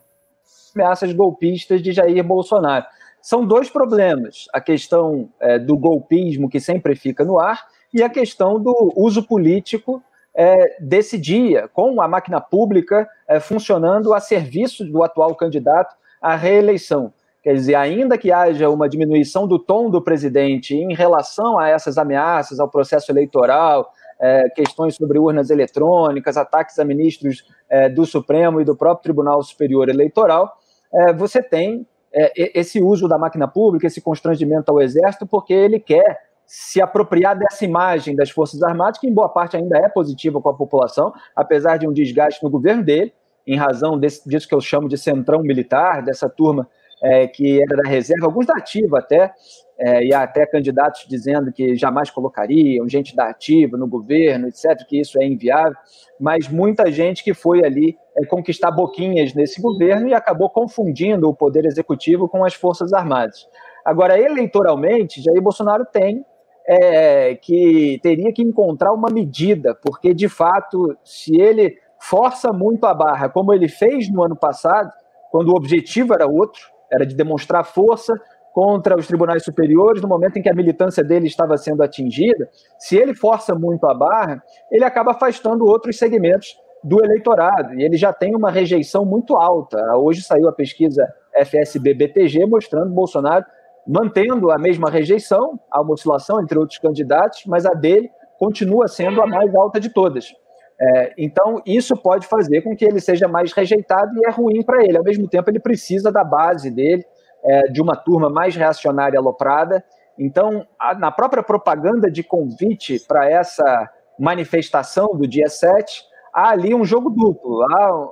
Ameaças 0.75 1.13
golpistas 1.13 1.83
de 1.83 1.93
Jair 1.93 2.23
Bolsonaro. 2.25 2.85
São 3.23 3.47
dois 3.47 3.71
problemas: 3.71 4.47
a 4.53 4.61
questão 4.61 5.31
é, 5.41 5.59
do 5.59 5.77
golpismo, 5.77 6.49
que 6.49 6.61
sempre 6.61 6.97
fica 6.97 7.25
no 7.25 7.39
ar, 7.39 7.67
e 7.93 8.03
a 8.03 8.09
questão 8.09 8.61
do 8.61 8.93
uso 8.97 9.23
político 9.23 10.03
é, 10.35 10.77
desse 10.81 11.19
dia, 11.19 11.69
com 11.69 12.01
a 12.01 12.09
máquina 12.09 12.41
pública 12.41 13.09
é, 13.27 13.41
funcionando 13.41 14.13
a 14.15 14.21
serviço 14.21 14.85
do 14.85 15.03
atual 15.03 15.35
candidato 15.35 15.97
à 16.21 16.37
reeleição. 16.37 17.13
Quer 17.43 17.55
dizer, 17.55 17.77
ainda 17.77 18.19
que 18.19 18.33
haja 18.33 18.69
uma 18.69 18.89
diminuição 18.89 19.47
do 19.47 19.59
tom 19.59 19.89
do 19.89 20.03
presidente 20.03 20.75
em 20.75 20.95
relação 20.95 21.59
a 21.59 21.69
essas 21.69 21.97
ameaças 21.97 22.61
ao 22.61 22.69
processo 22.69 23.11
eleitoral, 23.11 23.93
é, 24.21 24.49
questões 24.51 24.97
sobre 24.97 25.19
urnas 25.19 25.51
eletrônicas, 25.51 26.37
ataques 26.37 26.79
a 26.79 26.85
ministros 26.85 27.45
é, 27.69 27.89
do 27.89 28.05
Supremo 28.05 28.61
e 28.61 28.65
do 28.65 28.77
próprio 28.77 29.05
Tribunal 29.05 29.43
Superior 29.43 29.89
Eleitoral, 29.89 30.57
é, 30.93 31.13
você 31.13 31.43
tem 31.43 31.87
é, 32.13 32.59
esse 32.59 32.83
uso 32.83 33.07
da 33.07 33.19
máquina 33.19 33.47
pública, 33.47 33.87
esse 33.87 34.01
constrangimento 34.01 34.71
ao 34.71 34.81
Exército, 34.81 35.27
porque 35.27 35.53
ele 35.53 35.79
quer 35.79 36.29
se 36.47 36.81
apropriar 36.81 37.39
dessa 37.39 37.65
imagem 37.65 38.17
das 38.17 38.31
Forças 38.31 38.63
Armadas, 38.63 38.99
que 38.99 39.07
em 39.07 39.13
boa 39.13 39.29
parte 39.29 39.57
ainda 39.57 39.79
é 39.79 39.89
positiva 39.89 40.41
com 40.41 40.49
a 40.49 40.55
população, 40.55 41.13
apesar 41.37 41.77
de 41.77 41.87
um 41.87 41.93
desgaste 41.93 42.43
no 42.43 42.49
governo 42.49 42.83
dele, 42.83 43.13
em 43.47 43.57
razão 43.57 43.99
desse, 43.99 44.27
disso 44.29 44.49
que 44.49 44.55
eu 44.55 44.61
chamo 44.61 44.89
de 44.89 44.97
centrão 44.97 45.43
militar, 45.43 46.03
dessa 46.03 46.29
turma 46.29 46.67
é, 47.03 47.27
que 47.27 47.63
era 47.63 47.83
da 47.83 47.89
reserva, 47.89 48.27
alguns 48.27 48.47
da 48.47 48.55
ativa 48.55 48.99
até, 48.99 49.33
é, 49.81 50.05
e 50.05 50.13
até 50.13 50.45
candidatos 50.45 51.07
dizendo 51.09 51.53
que 51.53 51.77
jamais 51.77 52.11
colocariam 52.11 52.89
gente 52.89 53.15
da 53.15 53.29
ativa 53.29 53.77
no 53.77 53.87
governo, 53.87 54.49
etc., 54.49 54.85
que 54.89 55.01
isso 55.01 55.21
é 55.21 55.27
inviável, 55.27 55.77
mas 56.19 56.49
muita 56.49 56.91
gente 56.91 57.23
que 57.23 57.33
foi 57.33 57.65
ali 57.65 57.97
é, 58.17 58.27
conquistar 58.27 58.73
boquinhas 58.73 59.35
nesse 59.35 59.63
governo 59.63 60.09
e 60.09 60.15
acabou 60.15 60.51
confundindo 60.51 61.29
o 61.29 61.35
poder 61.35 61.65
executivo 61.65 62.29
com 62.29 62.45
as 62.45 62.55
Forças 62.55 62.93
Armadas. 62.93 63.47
Agora, 63.85 64.19
eleitoralmente, 64.19 65.23
Jair 65.23 65.41
Bolsonaro 65.41 65.87
tem 65.87 66.25
é, 66.67 67.37
que 67.37 68.01
teria 68.03 68.33
que 68.33 68.43
encontrar 68.43 68.93
uma 68.93 69.09
medida, 69.11 69.75
porque 69.75 70.13
de 70.13 70.29
fato, 70.29 70.97
se 71.05 71.41
ele 71.41 71.77
força 72.01 72.53
muito 72.53 72.85
a 72.85 72.93
barra, 72.93 73.29
como 73.29 73.55
ele 73.55 73.69
fez 73.69 74.11
no 74.11 74.23
ano 74.23 74.37
passado, 74.37 74.91
quando 75.31 75.51
o 75.51 75.57
objetivo 75.57 76.15
era 76.15 76.27
outro, 76.27 76.61
era 76.93 77.07
de 77.07 77.15
demonstrar 77.15 77.65
força 77.65 78.13
contra 78.59 78.99
os 78.99 79.07
tribunais 79.07 79.45
superiores 79.45 80.03
no 80.03 80.09
momento 80.09 80.37
em 80.37 80.43
que 80.43 80.51
a 80.51 80.55
militância 80.55 81.05
dele 81.05 81.29
estava 81.29 81.57
sendo 81.57 81.81
atingida, 81.81 82.51
se 82.77 82.97
ele 82.97 83.15
força 83.15 83.55
muito 83.55 83.87
a 83.87 83.95
barra, 83.95 84.43
ele 84.69 84.83
acaba 84.83 85.13
afastando 85.13 85.65
outros 85.65 85.97
segmentos 85.97 86.57
do 86.83 86.99
eleitorado, 87.05 87.75
e 87.75 87.85
ele 87.85 87.97
já 87.97 88.13
tem 88.13 88.35
uma 88.35 88.51
rejeição 88.51 89.05
muito 89.05 89.37
alta. 89.37 89.79
Hoje 89.97 90.23
saiu 90.23 90.49
a 90.49 90.53
pesquisa 90.53 91.07
FSB-BTG 91.41 92.47
mostrando 92.47 92.93
Bolsonaro 92.93 93.45
mantendo 93.87 94.51
a 94.51 94.59
mesma 94.59 94.91
rejeição, 94.91 95.61
uma 95.73 95.93
oscilação 95.93 96.43
entre 96.43 96.59
outros 96.59 96.81
candidatos, 96.81 97.45
mas 97.47 97.65
a 97.65 97.75
dele 97.75 98.11
continua 98.41 98.89
sendo 98.89 99.23
a 99.23 99.27
mais 99.29 99.55
alta 99.55 99.79
de 99.79 99.89
todas. 99.89 100.35
É, 100.81 101.15
então, 101.17 101.63
isso 101.65 101.97
pode 101.97 102.27
fazer 102.27 102.63
com 102.63 102.75
que 102.75 102.85
ele 102.85 102.99
seja 102.99 103.29
mais 103.29 103.53
rejeitado 103.53 104.11
e 104.17 104.27
é 104.27 104.31
ruim 104.33 104.65
para 104.65 104.83
ele. 104.83 104.99
Ao 104.99 105.05
mesmo 105.05 105.29
tempo, 105.29 105.49
ele 105.49 105.61
precisa 105.61 106.11
da 106.11 106.25
base 106.25 106.73
dele, 106.73 107.05
é, 107.49 107.63
de 107.71 107.81
uma 107.81 107.97
turma 107.97 108.29
mais 108.29 108.55
reacionária 108.55 109.19
aloprada. 109.19 109.85
Então, 110.19 110.67
a, 110.79 110.95
na 110.95 111.11
própria 111.11 111.43
propaganda 111.43 112.11
de 112.11 112.23
convite 112.23 113.01
para 113.07 113.31
essa 113.31 113.91
manifestação 114.19 115.17
do 115.17 115.27
dia 115.27 115.49
7, 115.49 116.03
há 116.33 116.51
ali 116.51 116.75
um 116.75 116.85
jogo 116.85 117.11
duplo. 117.11 117.63
Há 117.63 118.09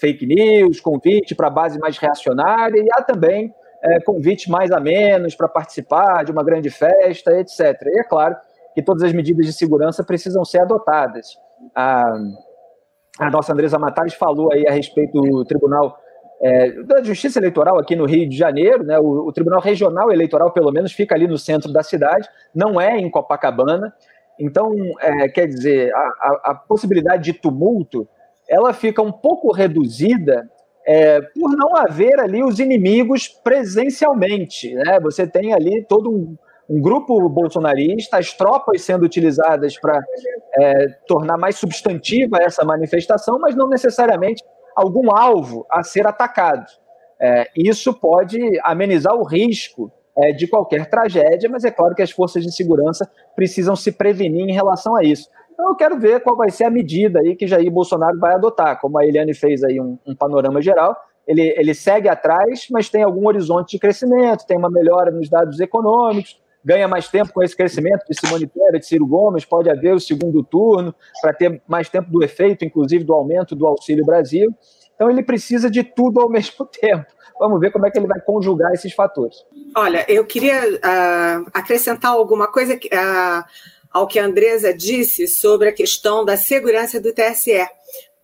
fake 0.00 0.26
news, 0.26 0.80
convite 0.80 1.34
para 1.34 1.48
a 1.48 1.50
base 1.50 1.78
mais 1.78 1.98
reacionária, 1.98 2.80
e 2.80 2.88
há 2.92 3.02
também 3.02 3.52
é, 3.82 4.00
convite 4.00 4.50
mais 4.50 4.70
a 4.70 4.78
menos 4.78 5.34
para 5.34 5.48
participar 5.48 6.24
de 6.24 6.32
uma 6.32 6.44
grande 6.44 6.70
festa, 6.70 7.32
etc. 7.38 7.60
E 7.86 8.00
é 8.00 8.04
claro 8.04 8.36
que 8.74 8.82
todas 8.82 9.02
as 9.02 9.12
medidas 9.12 9.46
de 9.46 9.52
segurança 9.52 10.04
precisam 10.04 10.44
ser 10.44 10.60
adotadas 10.60 11.36
a, 11.74 12.12
a 13.18 13.30
nossa 13.30 13.52
Andresa 13.52 13.78
Matares 13.78 14.14
falou 14.14 14.52
aí 14.52 14.66
a 14.66 14.72
respeito 14.72 15.20
do 15.20 15.44
Tribunal 15.44 15.98
é, 16.40 16.82
da 16.82 17.02
Justiça 17.02 17.38
Eleitoral 17.38 17.78
aqui 17.78 17.96
no 17.96 18.04
Rio 18.04 18.28
de 18.28 18.36
Janeiro, 18.36 18.84
né, 18.84 18.98
o, 18.98 19.26
o, 19.26 19.32
Tribunal 19.32 19.60
Regional 19.60 20.12
Eleitoral, 20.12 20.52
pelo 20.52 20.70
menos, 20.70 20.92
fica 20.92 21.14
ali 21.14 21.26
no 21.26 21.38
centro 21.38 21.72
da 21.72 21.82
cidade, 21.82 22.28
não 22.54 22.80
é 22.80 22.98
em 22.98 23.10
Copacabana. 23.10 23.92
Então, 24.38 24.74
é, 25.00 25.28
quer 25.28 25.46
dizer, 25.46 25.94
a, 25.94 25.98
a, 25.98 26.40
a, 26.50 26.54
possibilidade 26.54 27.24
de 27.24 27.32
tumulto 27.32 28.06
ela 28.48 28.72
fica 28.72 29.02
um 29.02 29.10
pouco 29.10 29.50
reduzida 29.52 30.48
é, 30.86 31.20
por 31.20 31.56
não 31.56 31.74
haver 31.74 32.20
ali 32.20 32.44
os 32.44 32.60
inimigos 32.60 33.26
presencialmente. 33.26 34.72
Né? 34.74 35.00
Você 35.00 35.26
tem 35.26 35.52
ali 35.52 35.84
todo 35.88 36.10
um, 36.10 36.36
um 36.68 36.80
grupo 36.80 37.28
bolsonarista, 37.28 38.18
as 38.18 38.32
tropas 38.32 38.82
sendo 38.82 39.04
utilizadas 39.04 39.78
para 39.80 40.00
é, 40.58 40.88
tornar 41.08 41.36
mais 41.36 41.56
substantiva 41.56 42.38
essa 42.40 42.64
manifestação, 42.64 43.38
mas 43.38 43.56
não 43.56 43.68
necessariamente 43.68 44.44
algum 44.76 45.10
alvo 45.10 45.66
a 45.70 45.82
ser 45.82 46.06
atacado. 46.06 46.66
É, 47.20 47.48
isso 47.56 47.94
pode 47.94 48.38
amenizar 48.62 49.14
o 49.14 49.24
risco 49.24 49.90
é, 50.16 50.32
de 50.32 50.46
qualquer 50.46 50.88
tragédia, 50.90 51.48
mas 51.48 51.64
é 51.64 51.70
claro 51.70 51.94
que 51.94 52.02
as 52.02 52.10
forças 52.10 52.44
de 52.44 52.54
segurança 52.54 53.10
precisam 53.34 53.74
se 53.74 53.90
prevenir 53.90 54.46
em 54.48 54.52
relação 54.52 54.94
a 54.94 55.02
isso. 55.02 55.28
Então 55.52 55.70
eu 55.70 55.74
quero 55.74 55.98
ver 55.98 56.20
qual 56.20 56.36
vai 56.36 56.50
ser 56.50 56.64
a 56.64 56.70
medida 56.70 57.20
aí 57.20 57.34
que 57.34 57.46
Jair 57.46 57.70
Bolsonaro 57.70 58.18
vai 58.18 58.34
adotar. 58.34 58.78
Como 58.78 58.98
a 58.98 59.06
Eliane 59.06 59.32
fez 59.32 59.64
aí 59.64 59.80
um, 59.80 59.98
um 60.06 60.14
panorama 60.14 60.60
geral, 60.60 60.94
ele, 61.26 61.54
ele 61.56 61.74
segue 61.74 62.08
atrás, 62.08 62.68
mas 62.70 62.90
tem 62.90 63.02
algum 63.02 63.26
horizonte 63.26 63.72
de 63.72 63.78
crescimento, 63.78 64.46
tem 64.46 64.58
uma 64.58 64.70
melhora 64.70 65.10
nos 65.10 65.30
dados 65.30 65.58
econômicos, 65.58 66.38
ganha 66.66 66.88
mais 66.88 67.06
tempo 67.06 67.32
com 67.32 67.44
esse 67.44 67.56
crescimento 67.56 68.04
de 68.10 68.18
Simone 68.18 68.48
Tebet, 68.48 68.80
de 68.80 68.86
Ciro 68.86 69.06
Gomes, 69.06 69.44
pode 69.44 69.70
haver 69.70 69.94
o 69.94 70.00
segundo 70.00 70.42
turno 70.42 70.92
para 71.22 71.32
ter 71.32 71.62
mais 71.68 71.88
tempo 71.88 72.10
do 72.10 72.24
efeito, 72.24 72.64
inclusive 72.64 73.04
do 73.04 73.14
aumento 73.14 73.54
do 73.54 73.68
Auxílio 73.68 74.04
Brasil. 74.04 74.52
Então 74.92 75.08
ele 75.08 75.22
precisa 75.22 75.70
de 75.70 75.84
tudo 75.84 76.20
ao 76.20 76.28
mesmo 76.28 76.66
tempo. 76.66 77.06
Vamos 77.38 77.60
ver 77.60 77.70
como 77.70 77.86
é 77.86 77.90
que 77.90 77.98
ele 77.98 78.08
vai 78.08 78.20
conjugar 78.20 78.72
esses 78.72 78.92
fatores. 78.92 79.36
Olha, 79.76 80.04
eu 80.08 80.24
queria 80.24 80.60
uh, 80.74 81.50
acrescentar 81.54 82.10
alguma 82.10 82.50
coisa 82.50 82.74
uh, 82.74 83.44
ao 83.92 84.08
que 84.08 84.18
a 84.18 84.24
Andresa 84.24 84.74
disse 84.74 85.28
sobre 85.28 85.68
a 85.68 85.72
questão 85.72 86.24
da 86.24 86.36
segurança 86.36 87.00
do 87.00 87.12
TSE 87.12 87.64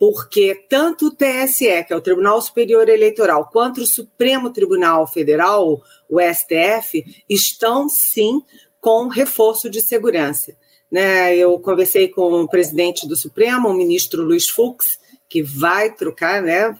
porque 0.02 0.66
tanto 0.68 1.06
o 1.06 1.10
TSE, 1.12 1.84
que 1.84 1.92
é 1.92 1.96
o 1.96 2.00
Tribunal 2.00 2.42
Superior 2.42 2.88
Eleitoral, 2.88 3.48
quanto 3.52 3.82
o 3.82 3.86
Supremo 3.86 4.50
Tribunal 4.50 5.06
Federal, 5.06 5.80
o 6.12 6.20
STF, 6.20 7.24
estão 7.28 7.88
sim 7.88 8.42
com 8.80 9.08
reforço 9.08 9.70
de 9.70 9.80
segurança. 9.80 10.54
Né? 10.90 11.34
Eu 11.34 11.58
conversei 11.58 12.08
com 12.08 12.42
o 12.42 12.48
presidente 12.48 13.08
do 13.08 13.16
Supremo, 13.16 13.68
o 13.68 13.74
ministro 13.74 14.22
Luiz 14.22 14.48
Fux, 14.48 15.00
que 15.32 15.42
vai 15.42 15.90
trocar, 15.90 16.42
né? 16.42 16.76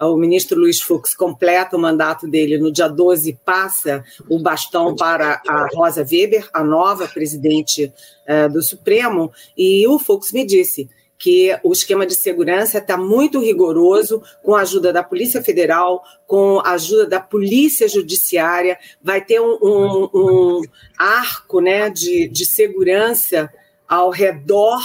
O 0.00 0.16
ministro 0.16 0.58
Luiz 0.58 0.80
Fux 0.80 1.14
completa 1.14 1.76
o 1.76 1.78
mandato 1.78 2.26
dele 2.26 2.56
no 2.56 2.72
dia 2.72 2.88
12, 2.88 3.38
passa 3.44 4.02
o 4.26 4.38
bastão 4.38 4.96
para 4.96 5.42
a 5.46 5.68
Rosa 5.74 6.00
Weber, 6.00 6.48
a 6.54 6.64
nova 6.64 7.06
presidente 7.06 7.92
uh, 8.26 8.50
do 8.50 8.62
Supremo, 8.62 9.30
e 9.54 9.86
o 9.86 9.98
Fux 9.98 10.32
me 10.32 10.46
disse 10.46 10.88
que 11.20 11.54
o 11.62 11.70
esquema 11.70 12.06
de 12.06 12.14
segurança 12.14 12.78
está 12.78 12.96
muito 12.96 13.38
rigoroso, 13.38 14.22
com 14.42 14.54
a 14.54 14.62
ajuda 14.62 14.90
da 14.90 15.02
Polícia 15.02 15.42
Federal, 15.42 16.02
com 16.26 16.60
a 16.60 16.70
ajuda 16.70 17.06
da 17.06 17.20
Polícia 17.20 17.86
Judiciária, 17.86 18.78
vai 19.02 19.22
ter 19.22 19.38
um, 19.38 19.58
um, 19.62 20.10
um 20.14 20.62
arco 20.98 21.60
né, 21.60 21.90
de, 21.90 22.26
de 22.26 22.46
segurança 22.46 23.52
ao 23.86 24.08
redor 24.08 24.80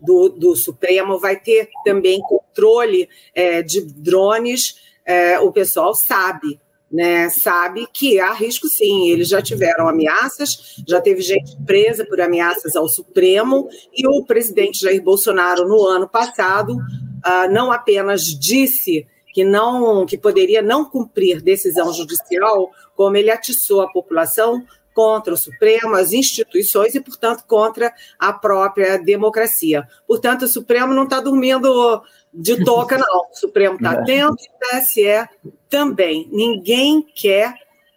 do, 0.00 0.28
do 0.28 0.56
Supremo, 0.56 1.20
vai 1.20 1.38
ter 1.38 1.68
também 1.84 2.20
controle 2.22 3.08
é, 3.32 3.62
de 3.62 3.80
drones, 3.80 4.80
é, 5.06 5.38
o 5.38 5.52
pessoal 5.52 5.94
sabe 5.94 6.60
né, 6.90 7.28
sabe 7.28 7.86
que 7.92 8.18
há 8.18 8.32
risco 8.32 8.66
sim. 8.66 9.10
Eles 9.10 9.28
já 9.28 9.42
tiveram 9.42 9.88
ameaças, 9.88 10.76
já 10.86 11.00
teve 11.00 11.20
gente 11.20 11.56
presa 11.66 12.04
por 12.04 12.20
ameaças 12.20 12.74
ao 12.74 12.88
Supremo, 12.88 13.68
e 13.94 14.06
o 14.06 14.24
presidente 14.24 14.80
Jair 14.80 15.02
Bolsonaro, 15.02 15.68
no 15.68 15.86
ano 15.86 16.08
passado, 16.08 16.72
uh, 16.72 17.52
não 17.52 17.70
apenas 17.70 18.22
disse 18.22 19.06
que 19.32 19.44
não 19.44 20.06
que 20.06 20.16
poderia 20.16 20.62
não 20.62 20.84
cumprir 20.84 21.42
decisão 21.42 21.92
judicial, 21.92 22.70
como 22.96 23.16
ele 23.16 23.30
atiçou 23.30 23.82
a 23.82 23.92
população 23.92 24.64
contra 24.94 25.32
o 25.32 25.36
Supremo, 25.36 25.94
as 25.94 26.12
instituições 26.12 26.94
e, 26.94 27.00
portanto, 27.00 27.44
contra 27.46 27.92
a 28.18 28.32
própria 28.32 28.98
democracia. 28.98 29.86
Portanto, 30.06 30.42
o 30.42 30.48
Supremo 30.48 30.92
não 30.92 31.04
está 31.04 31.20
dormindo 31.20 32.02
de 32.32 32.64
toca, 32.64 32.98
não. 32.98 33.28
O 33.30 33.34
Supremo 33.34 33.76
está 33.76 33.92
é. 33.92 33.96
atento 33.98 34.36
e 34.42 34.48
o 34.48 34.80
TSE 34.80 35.28
também. 35.68 36.28
Ninguém 36.32 37.06
quer 37.14 37.54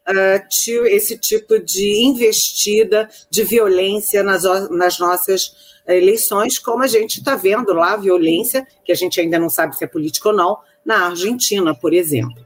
uh, 0.07 0.87
esse 0.87 1.17
tipo 1.17 1.59
de 1.59 2.03
investida 2.03 3.09
de 3.29 3.43
violência 3.43 4.23
nas, 4.23 4.43
nas 4.69 4.99
nossas 4.99 5.71
eleições, 5.87 6.59
como 6.59 6.83
a 6.83 6.87
gente 6.87 7.19
está 7.19 7.35
vendo 7.35 7.73
lá, 7.73 7.93
a 7.93 7.97
violência, 7.97 8.65
que 8.85 8.91
a 8.91 8.95
gente 8.95 9.19
ainda 9.19 9.39
não 9.39 9.49
sabe 9.49 9.75
se 9.75 9.83
é 9.83 9.87
política 9.87 10.29
ou 10.29 10.35
não, 10.35 10.57
na 10.85 11.07
Argentina, 11.07 11.73
por 11.73 11.93
exemplo. 11.93 12.43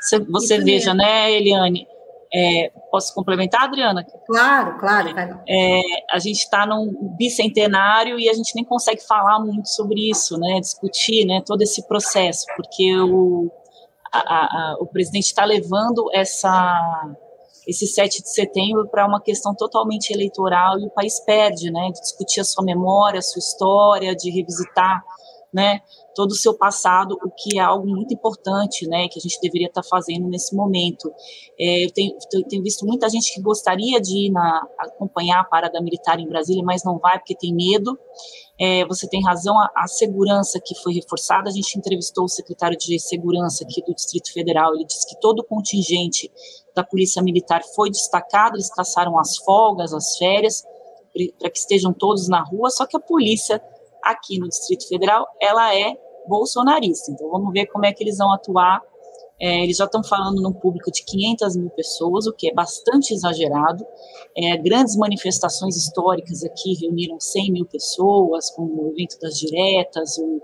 Você, 0.00 0.18
você 0.20 0.58
veja, 0.58 0.94
né, 0.94 1.32
Eliane, 1.32 1.86
é, 2.36 2.70
posso 2.90 3.14
complementar, 3.14 3.62
Adriana? 3.62 4.04
Claro, 4.26 5.14
claro. 5.14 5.40
É, 5.48 5.80
a 6.10 6.18
gente 6.18 6.40
está 6.40 6.66
num 6.66 6.92
bicentenário 7.16 8.20
e 8.20 8.28
a 8.28 8.34
gente 8.34 8.54
nem 8.54 8.64
consegue 8.64 9.02
falar 9.06 9.40
muito 9.40 9.68
sobre 9.68 10.10
isso, 10.10 10.38
né? 10.38 10.60
Discutir, 10.60 11.24
né? 11.24 11.42
Todo 11.46 11.62
esse 11.62 11.86
processo, 11.88 12.44
porque 12.54 12.94
o, 13.00 13.50
a, 14.12 14.18
a, 14.18 14.76
o 14.80 14.86
presidente 14.86 15.26
está 15.26 15.44
levando 15.46 16.10
essa 16.12 17.14
esse 17.66 17.84
7 17.86 18.22
de 18.22 18.30
setembro 18.30 18.86
para 18.88 19.04
uma 19.04 19.20
questão 19.20 19.52
totalmente 19.52 20.12
eleitoral 20.12 20.78
e 20.78 20.86
o 20.86 20.90
país 20.90 21.18
perde, 21.20 21.70
né? 21.70 21.90
De 21.92 22.00
discutir 22.00 22.40
a 22.40 22.44
sua 22.44 22.64
memória, 22.64 23.18
a 23.18 23.22
sua 23.22 23.40
história, 23.40 24.14
de 24.14 24.30
revisitar, 24.30 25.02
né? 25.56 25.80
todo 26.16 26.30
o 26.30 26.34
seu 26.34 26.54
passado, 26.54 27.18
o 27.22 27.30
que 27.30 27.58
é 27.58 27.62
algo 27.62 27.86
muito 27.86 28.12
importante, 28.14 28.88
né, 28.88 29.06
que 29.06 29.18
a 29.18 29.22
gente 29.22 29.38
deveria 29.40 29.68
estar 29.68 29.82
fazendo 29.82 30.26
nesse 30.28 30.56
momento. 30.56 31.12
É, 31.60 31.84
eu, 31.84 31.90
tenho, 31.90 32.16
tenho, 32.48 32.62
visto 32.62 32.86
muita 32.86 33.08
gente 33.10 33.34
que 33.34 33.40
gostaria 33.42 34.00
de 34.00 34.26
ir 34.26 34.30
na, 34.30 34.66
acompanhar 34.78 35.40
a 35.40 35.44
parada 35.44 35.78
militar 35.82 36.18
em 36.18 36.26
Brasília, 36.26 36.64
mas 36.64 36.82
não 36.82 36.98
vai 36.98 37.18
porque 37.18 37.36
tem 37.36 37.54
medo. 37.54 37.98
É, 38.58 38.86
você 38.86 39.06
tem 39.06 39.22
razão, 39.22 39.60
a, 39.60 39.70
a, 39.76 39.86
segurança 39.86 40.58
que 40.58 40.74
foi 40.76 40.94
reforçada, 40.94 41.50
a 41.50 41.52
gente 41.52 41.78
entrevistou 41.78 42.24
o 42.24 42.28
secretário 42.28 42.78
de 42.78 42.98
Segurança 42.98 43.64
aqui 43.64 43.82
do 43.84 43.94
Distrito 43.94 44.32
Federal, 44.32 44.74
ele 44.74 44.86
disse 44.86 45.06
que 45.06 45.20
todo 45.20 45.40
o 45.40 45.44
contingente 45.44 46.32
da 46.74 46.82
Polícia 46.82 47.22
Militar 47.22 47.62
foi 47.74 47.90
destacado, 47.90 48.56
eles 48.56 48.70
caçaram 48.70 49.18
as 49.18 49.36
folgas, 49.36 49.92
as 49.92 50.16
férias, 50.16 50.64
para 51.38 51.50
que 51.50 51.58
estejam 51.58 51.92
todos 51.92 52.28
na 52.28 52.42
rua, 52.42 52.70
só 52.70 52.86
que 52.86 52.96
a 52.96 53.00
polícia 53.00 53.62
aqui 54.10 54.38
no 54.38 54.48
Distrito 54.48 54.88
Federal, 54.88 55.26
ela 55.40 55.74
é 55.74 55.94
bolsonarista. 56.28 57.10
Então 57.10 57.28
vamos 57.30 57.52
ver 57.52 57.66
como 57.66 57.86
é 57.86 57.92
que 57.92 58.02
eles 58.02 58.18
vão 58.18 58.32
atuar. 58.32 58.80
É, 59.38 59.62
eles 59.62 59.76
já 59.76 59.84
estão 59.84 60.02
falando 60.02 60.40
num 60.40 60.52
público 60.52 60.90
de 60.90 61.04
500 61.04 61.56
mil 61.56 61.70
pessoas, 61.70 62.26
o 62.26 62.32
que 62.32 62.48
é 62.48 62.54
bastante 62.54 63.12
exagerado. 63.12 63.84
É, 64.34 64.56
grandes 64.56 64.96
manifestações 64.96 65.76
históricas 65.76 66.42
aqui 66.42 66.74
reuniram 66.80 67.20
100 67.20 67.52
mil 67.52 67.66
pessoas, 67.66 68.50
como 68.50 68.82
o 68.82 68.92
evento 68.92 69.18
das 69.20 69.38
diretas, 69.38 70.16
o, 70.16 70.40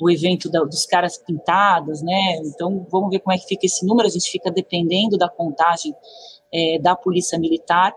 o 0.00 0.10
evento 0.10 0.50
da, 0.50 0.64
dos 0.64 0.84
caras 0.84 1.16
pintadas, 1.16 2.02
né? 2.02 2.40
Então 2.44 2.84
vamos 2.90 3.10
ver 3.10 3.20
como 3.20 3.34
é 3.34 3.38
que 3.38 3.46
fica 3.46 3.66
esse 3.66 3.86
número. 3.86 4.08
A 4.08 4.10
gente 4.10 4.28
fica 4.28 4.50
dependendo 4.50 5.16
da 5.16 5.28
contagem 5.28 5.94
é, 6.52 6.78
da 6.80 6.96
polícia 6.96 7.38
militar. 7.38 7.94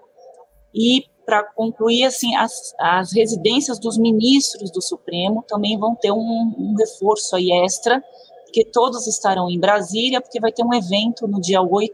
E 0.74 1.06
para 1.28 1.44
concluir, 1.44 2.06
assim, 2.06 2.34
as, 2.38 2.74
as 2.80 3.14
residências 3.14 3.78
dos 3.78 3.98
ministros 3.98 4.72
do 4.72 4.82
Supremo 4.82 5.44
também 5.46 5.78
vão 5.78 5.94
ter 5.94 6.10
um, 6.10 6.56
um 6.58 6.74
reforço 6.80 7.36
aí 7.36 7.52
extra, 7.66 8.02
porque 8.46 8.64
todos 8.64 9.06
estarão 9.08 9.50
em 9.50 9.60
Brasília, 9.60 10.22
porque 10.22 10.40
vai 10.40 10.54
ter 10.54 10.64
um 10.64 10.74
evento 10.74 11.28
no 11.28 11.42
dia 11.42 11.62
8, 11.62 11.94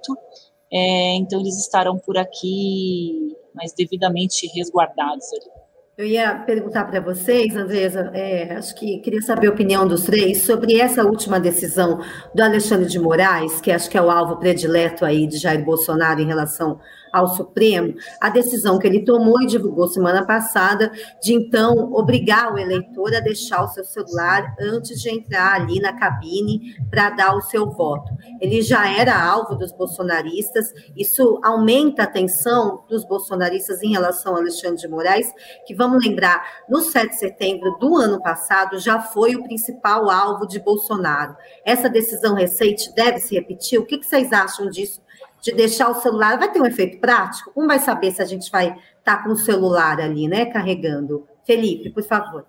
é, 0.71 1.15
então 1.15 1.39
eles 1.39 1.57
estarão 1.57 1.97
por 1.97 2.15
aqui, 2.15 3.35
mas 3.55 3.73
devidamente 3.73 4.45
resguardados 4.55 5.25
ali. 5.33 5.63
Eu 5.97 6.05
ia 6.05 6.35
perguntar 6.39 6.85
para 6.85 6.99
vocês, 6.99 7.55
Andresa, 7.55 8.11
é, 8.13 8.55
acho 8.55 8.75
que 8.75 8.99
queria 8.99 9.21
saber 9.21 9.47
a 9.47 9.51
opinião 9.51 9.87
dos 9.87 10.03
três 10.03 10.43
sobre 10.43 10.79
essa 10.79 11.03
última 11.03 11.39
decisão 11.39 11.99
do 12.33 12.43
Alexandre 12.43 12.87
de 12.87 12.99
Moraes, 12.99 13.61
que 13.61 13.71
acho 13.71 13.89
que 13.89 13.97
é 13.97 14.01
o 14.01 14.11
alvo 14.11 14.37
predileto 14.37 15.05
aí 15.05 15.25
de 15.25 15.37
Jair 15.37 15.63
Bolsonaro 15.63 16.19
em 16.19 16.25
relação 16.25 16.79
ao 17.13 17.28
Supremo 17.28 17.93
a 18.19 18.30
decisão 18.30 18.80
que 18.80 18.88
ele 18.88 19.06
tomou 19.06 19.39
e 19.41 19.45
divulgou 19.45 19.88
semana 19.88 20.26
passada 20.26 20.91
de 21.21 21.34
então 21.34 21.93
obrigar 21.93 22.52
o 22.52 22.58
eleitor 22.58 23.13
a 23.15 23.19
deixar 23.19 23.63
o 23.63 23.67
seu 23.67 23.86
celular 23.86 24.56
antes 24.60 24.99
de 24.99 25.10
entrar 25.10 25.54
ali 25.54 25.80
na 25.80 25.93
cabine 25.93 26.76
para 26.89 27.12
dar 27.12 27.36
o 27.36 27.41
seu 27.41 27.69
voto. 27.69 28.12
Ele 28.41 28.62
já 28.62 28.89
era 28.89 29.23
alvo 29.23 29.56
dos 29.56 29.71
bolsonaristas, 29.71 30.73
isso 30.97 31.39
aumenta 31.43 32.04
a 32.04 32.08
tensão 32.08 32.84
dos 32.89 33.06
bolsonaristas 33.06 33.84
em 33.84 33.91
relação 33.91 34.36
a 34.36 34.39
Alexandre 34.39 34.78
de 34.78 34.88
Moraes, 34.88 35.32
que 35.67 35.76
vamos 35.76 36.04
lembrar, 36.04 36.63
no 36.67 36.80
7 36.80 37.10
de 37.10 37.19
setembro 37.19 37.78
do 37.80 37.95
ano 37.95 38.21
passado 38.21 38.80
já 38.80 38.99
foi 38.99 39.36
o 39.36 39.43
principal 39.43 40.10
alvo 40.10 40.47
de 40.47 40.60
Bolsonaro. 40.60 41.36
Essa 41.63 41.89
decisão 41.89 42.34
recente 42.34 42.91
deve 42.95 43.19
se 43.19 43.36
repetir? 43.36 43.80
O 43.80 43.86
que 43.86 44.02
vocês 44.02 44.32
acham 44.32 44.69
disso 44.69 45.04
de 45.43 45.51
deixar 45.51 45.89
o 45.89 45.95
celular, 45.95 46.39
vai 46.39 46.49
ter 46.49 46.62
um 46.62 46.65
efeito 46.65 47.01
prático? 47.01 47.51
Como 47.53 47.67
vai 47.67 47.77
saber 47.77 48.12
se 48.12 48.21
a 48.21 48.25
gente 48.25 48.49
vai 48.49 48.67
estar 48.67 49.17
tá 49.17 49.23
com 49.23 49.32
o 49.32 49.36
celular 49.36 49.99
ali, 49.99 50.25
né, 50.25 50.45
carregando? 50.45 51.27
Felipe, 51.45 51.89
por 51.89 52.01
favor. 52.01 52.45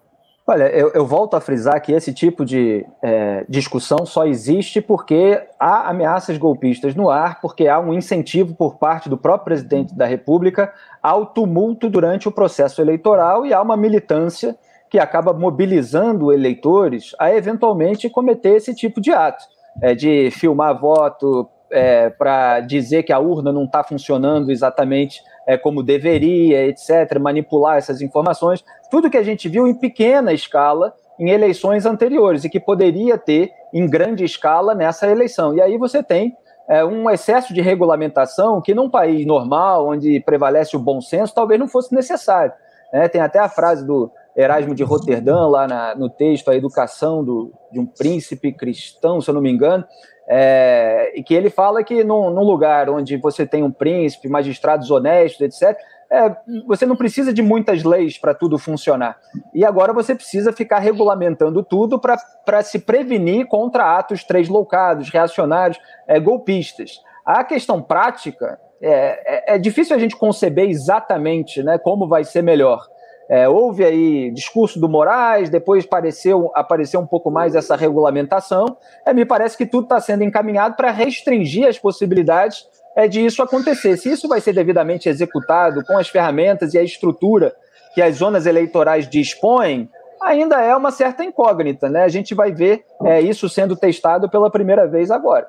Olha, 0.47 0.65
eu, 0.65 0.91
eu 0.91 1.05
volto 1.05 1.35
a 1.35 1.41
frisar 1.41 1.81
que 1.81 1.91
esse 1.91 2.13
tipo 2.13 2.45
de 2.45 2.87
é, 3.03 3.45
discussão 3.49 4.07
só 4.07 4.27
existe 4.27 4.81
porque 4.81 5.43
há 5.59 5.89
ameaças 5.89 6.39
golpistas 6.39 6.95
no 6.95 7.11
ar, 7.11 7.41
porque 7.41 7.67
há 7.67 7.81
um 7.81 7.93
incentivo 7.93 8.55
por 8.55 8.77
parte 8.77 9.09
do 9.09 9.17
próprio 9.17 9.47
presidente 9.47 9.95
da 9.95 10.05
República 10.05 10.73
ao 11.03 11.27
tumulto 11.27 11.89
durante 11.91 12.29
o 12.29 12.33
processo 12.33 12.81
eleitoral 12.81 13.45
e 13.45 13.53
há 13.53 13.61
uma 13.61 13.77
militância 13.77 14.57
que 14.89 14.99
acaba 15.01 15.33
mobilizando 15.33 16.33
eleitores 16.33 17.13
a 17.19 17.35
eventualmente 17.35 18.09
cometer 18.09 18.57
esse 18.57 18.73
tipo 18.73 19.01
de 19.01 19.11
ato. 19.11 19.43
É, 19.83 19.93
de 19.93 20.31
filmar 20.31 20.79
voto, 20.79 21.51
é, 21.71 22.11
para 22.11 22.61
dizer 22.61 23.03
que 23.03 23.13
a 23.13 23.19
urna 23.19 23.53
não 23.53 23.65
está 23.65 23.83
funcionando 23.83 24.51
exatamente 24.51 25.23
é, 25.47 25.57
como 25.57 25.83
deveria, 25.83 26.67
etc., 26.67 27.19
manipular 27.21 27.77
essas 27.77 28.01
informações, 28.01 28.65
tudo 28.91 29.11
que 29.11 29.17
a 29.17 29.23
gente 29.23 29.49
viu 29.49 29.67
em 29.67 29.75
pequena 29.75 30.33
escala 30.33 30.95
em 31.19 31.31
eleições 31.31 31.87
anteriores 31.87 32.45
e 32.45 32.51
que 32.51 32.59
poderia 32.59 33.17
ter 33.17 33.53
em 33.73 33.89
grande 33.89 34.25
escala 34.25 34.75
nessa 34.75 35.09
eleição. 35.09 35.55
E 35.55 35.61
aí 35.61 35.79
você 35.79 36.03
tem 36.03 36.37
é, 36.69 36.85
um 36.85 37.09
excesso 37.11 37.53
de 37.53 37.61
regulamentação 37.61 38.61
que, 38.61 38.75
num 38.75 38.91
país 38.91 39.27
normal, 39.27 39.89
onde 39.89 40.21
prevalece 40.21 40.77
o 40.77 40.81
bom 40.81 41.01
senso, 41.01 41.35
talvez 41.35 41.61
não 41.61 41.69
fosse 41.69 41.95
necessário. 41.95 42.53
Né? 42.93 43.09
Tem 43.09 43.21
até 43.21 43.39
a 43.39 43.49
frase 43.49 43.87
do 43.87 44.11
Erasmo 44.37 44.75
de 44.75 44.83
Roterdã, 44.83 45.47
lá 45.47 45.69
na, 45.69 45.95
no 45.95 46.11
texto, 46.11 46.51
A 46.51 46.57
Educação 46.57 47.23
do, 47.23 47.53
de 47.71 47.79
um 47.79 47.87
Príncipe 47.87 48.53
Cristão, 48.53 49.21
se 49.21 49.31
eu 49.31 49.35
não 49.35 49.41
me 49.41 49.51
engano, 49.51 49.85
é, 50.29 51.13
e 51.15 51.23
que 51.23 51.35
ele 51.35 51.51
fala 51.51 51.85
que 51.85 52.03
num, 52.03 52.31
num, 52.31 52.43
lugar 52.43 52.89
onde 52.89 53.17
você 53.17 53.47
tem 53.47 53.63
um 53.63 53.71
príncipe, 53.71 54.29
magistrados 54.29 54.91
honestos, 54.91 55.41
etc., 55.41 55.79
é, 56.11 56.37
você 56.67 56.87
não 56.87 56.97
precisa 56.97 57.33
de 57.33 57.43
muitas 57.43 57.83
leis 57.83 58.19
para 58.19 58.35
tudo 58.35 58.59
funcionar. 58.59 59.19
E 59.53 59.65
agora 59.65 59.93
você 59.93 60.15
precisa 60.15 60.53
ficar 60.53 60.79
regulamentando 60.79 61.63
tudo 61.63 61.99
para 61.99 62.63
se 62.63 62.79
prevenir 62.79 63.47
contra 63.47 63.99
atos 63.99 64.25
loucados, 64.49 65.11
reacionários, 65.11 65.79
é, 66.07 66.21
golpistas. 66.21 67.01
A 67.25 67.43
questão 67.43 67.83
prática 67.83 68.61
é, 68.81 69.53
é, 69.53 69.55
é 69.55 69.59
difícil 69.59 69.97
a 69.97 69.99
gente 69.99 70.17
conceber 70.17 70.69
exatamente 70.69 71.63
né, 71.63 71.79
como 71.79 72.07
vai 72.07 72.23
ser 72.23 72.43
melhor. 72.43 72.87
É, 73.29 73.49
houve 73.49 73.85
aí 73.85 74.31
discurso 74.31 74.79
do 74.79 74.89
Moraes, 74.89 75.49
depois 75.49 75.85
apareceu, 75.85 76.51
apareceu 76.55 77.01
um 77.01 77.07
pouco 77.07 77.31
mais 77.31 77.55
essa 77.55 77.75
regulamentação. 77.75 78.77
É, 79.05 79.15
me 79.15 79.25
parece 79.25 79.57
que 79.57 79.67
tudo 79.67 79.85
está 79.85 80.01
sendo 80.01 80.25
encaminhado 80.25 80.77
para 80.77 80.91
restringir 80.91 81.67
as 81.67 81.79
possibilidades 81.79 82.67
é, 82.95 83.09
de 83.09 83.25
isso 83.25 83.43
acontecer. 83.43 83.97
Se 83.97 84.11
isso 84.11 84.29
vai 84.29 84.41
ser 84.41 84.53
devidamente 84.53 85.09
executado 85.09 85.85
com 85.85 85.99
as 85.99 86.09
ferramentas 86.09 86.75
e 86.75 86.79
a 86.79 86.83
estrutura 86.83 87.55
que 87.95 88.03
as 88.03 88.17
zonas 88.17 88.45
eleitorais 88.45 89.09
dispõem, 89.09 89.89
ainda 90.21 90.61
é 90.61 90.75
uma 90.75 90.91
certa 90.91 91.25
incógnita, 91.25 91.89
né? 91.89 92.03
A 92.03 92.09
gente 92.09 92.35
vai 92.35 92.53
ver 92.53 92.85
é, 93.05 93.21
isso 93.21 93.49
sendo 93.49 93.77
testado 93.77 94.29
pela 94.29 94.51
primeira 94.51 94.87
vez 94.87 95.11
agora. 95.11 95.47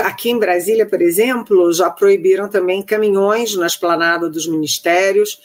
Aqui 0.00 0.30
em 0.30 0.38
Brasília, 0.38 0.84
por 0.84 1.00
exemplo, 1.00 1.72
já 1.72 1.90
proibiram 1.90 2.48
também 2.48 2.82
caminhões 2.82 3.54
na 3.54 3.66
esplanada 3.66 4.28
dos 4.28 4.46
ministérios, 4.46 5.40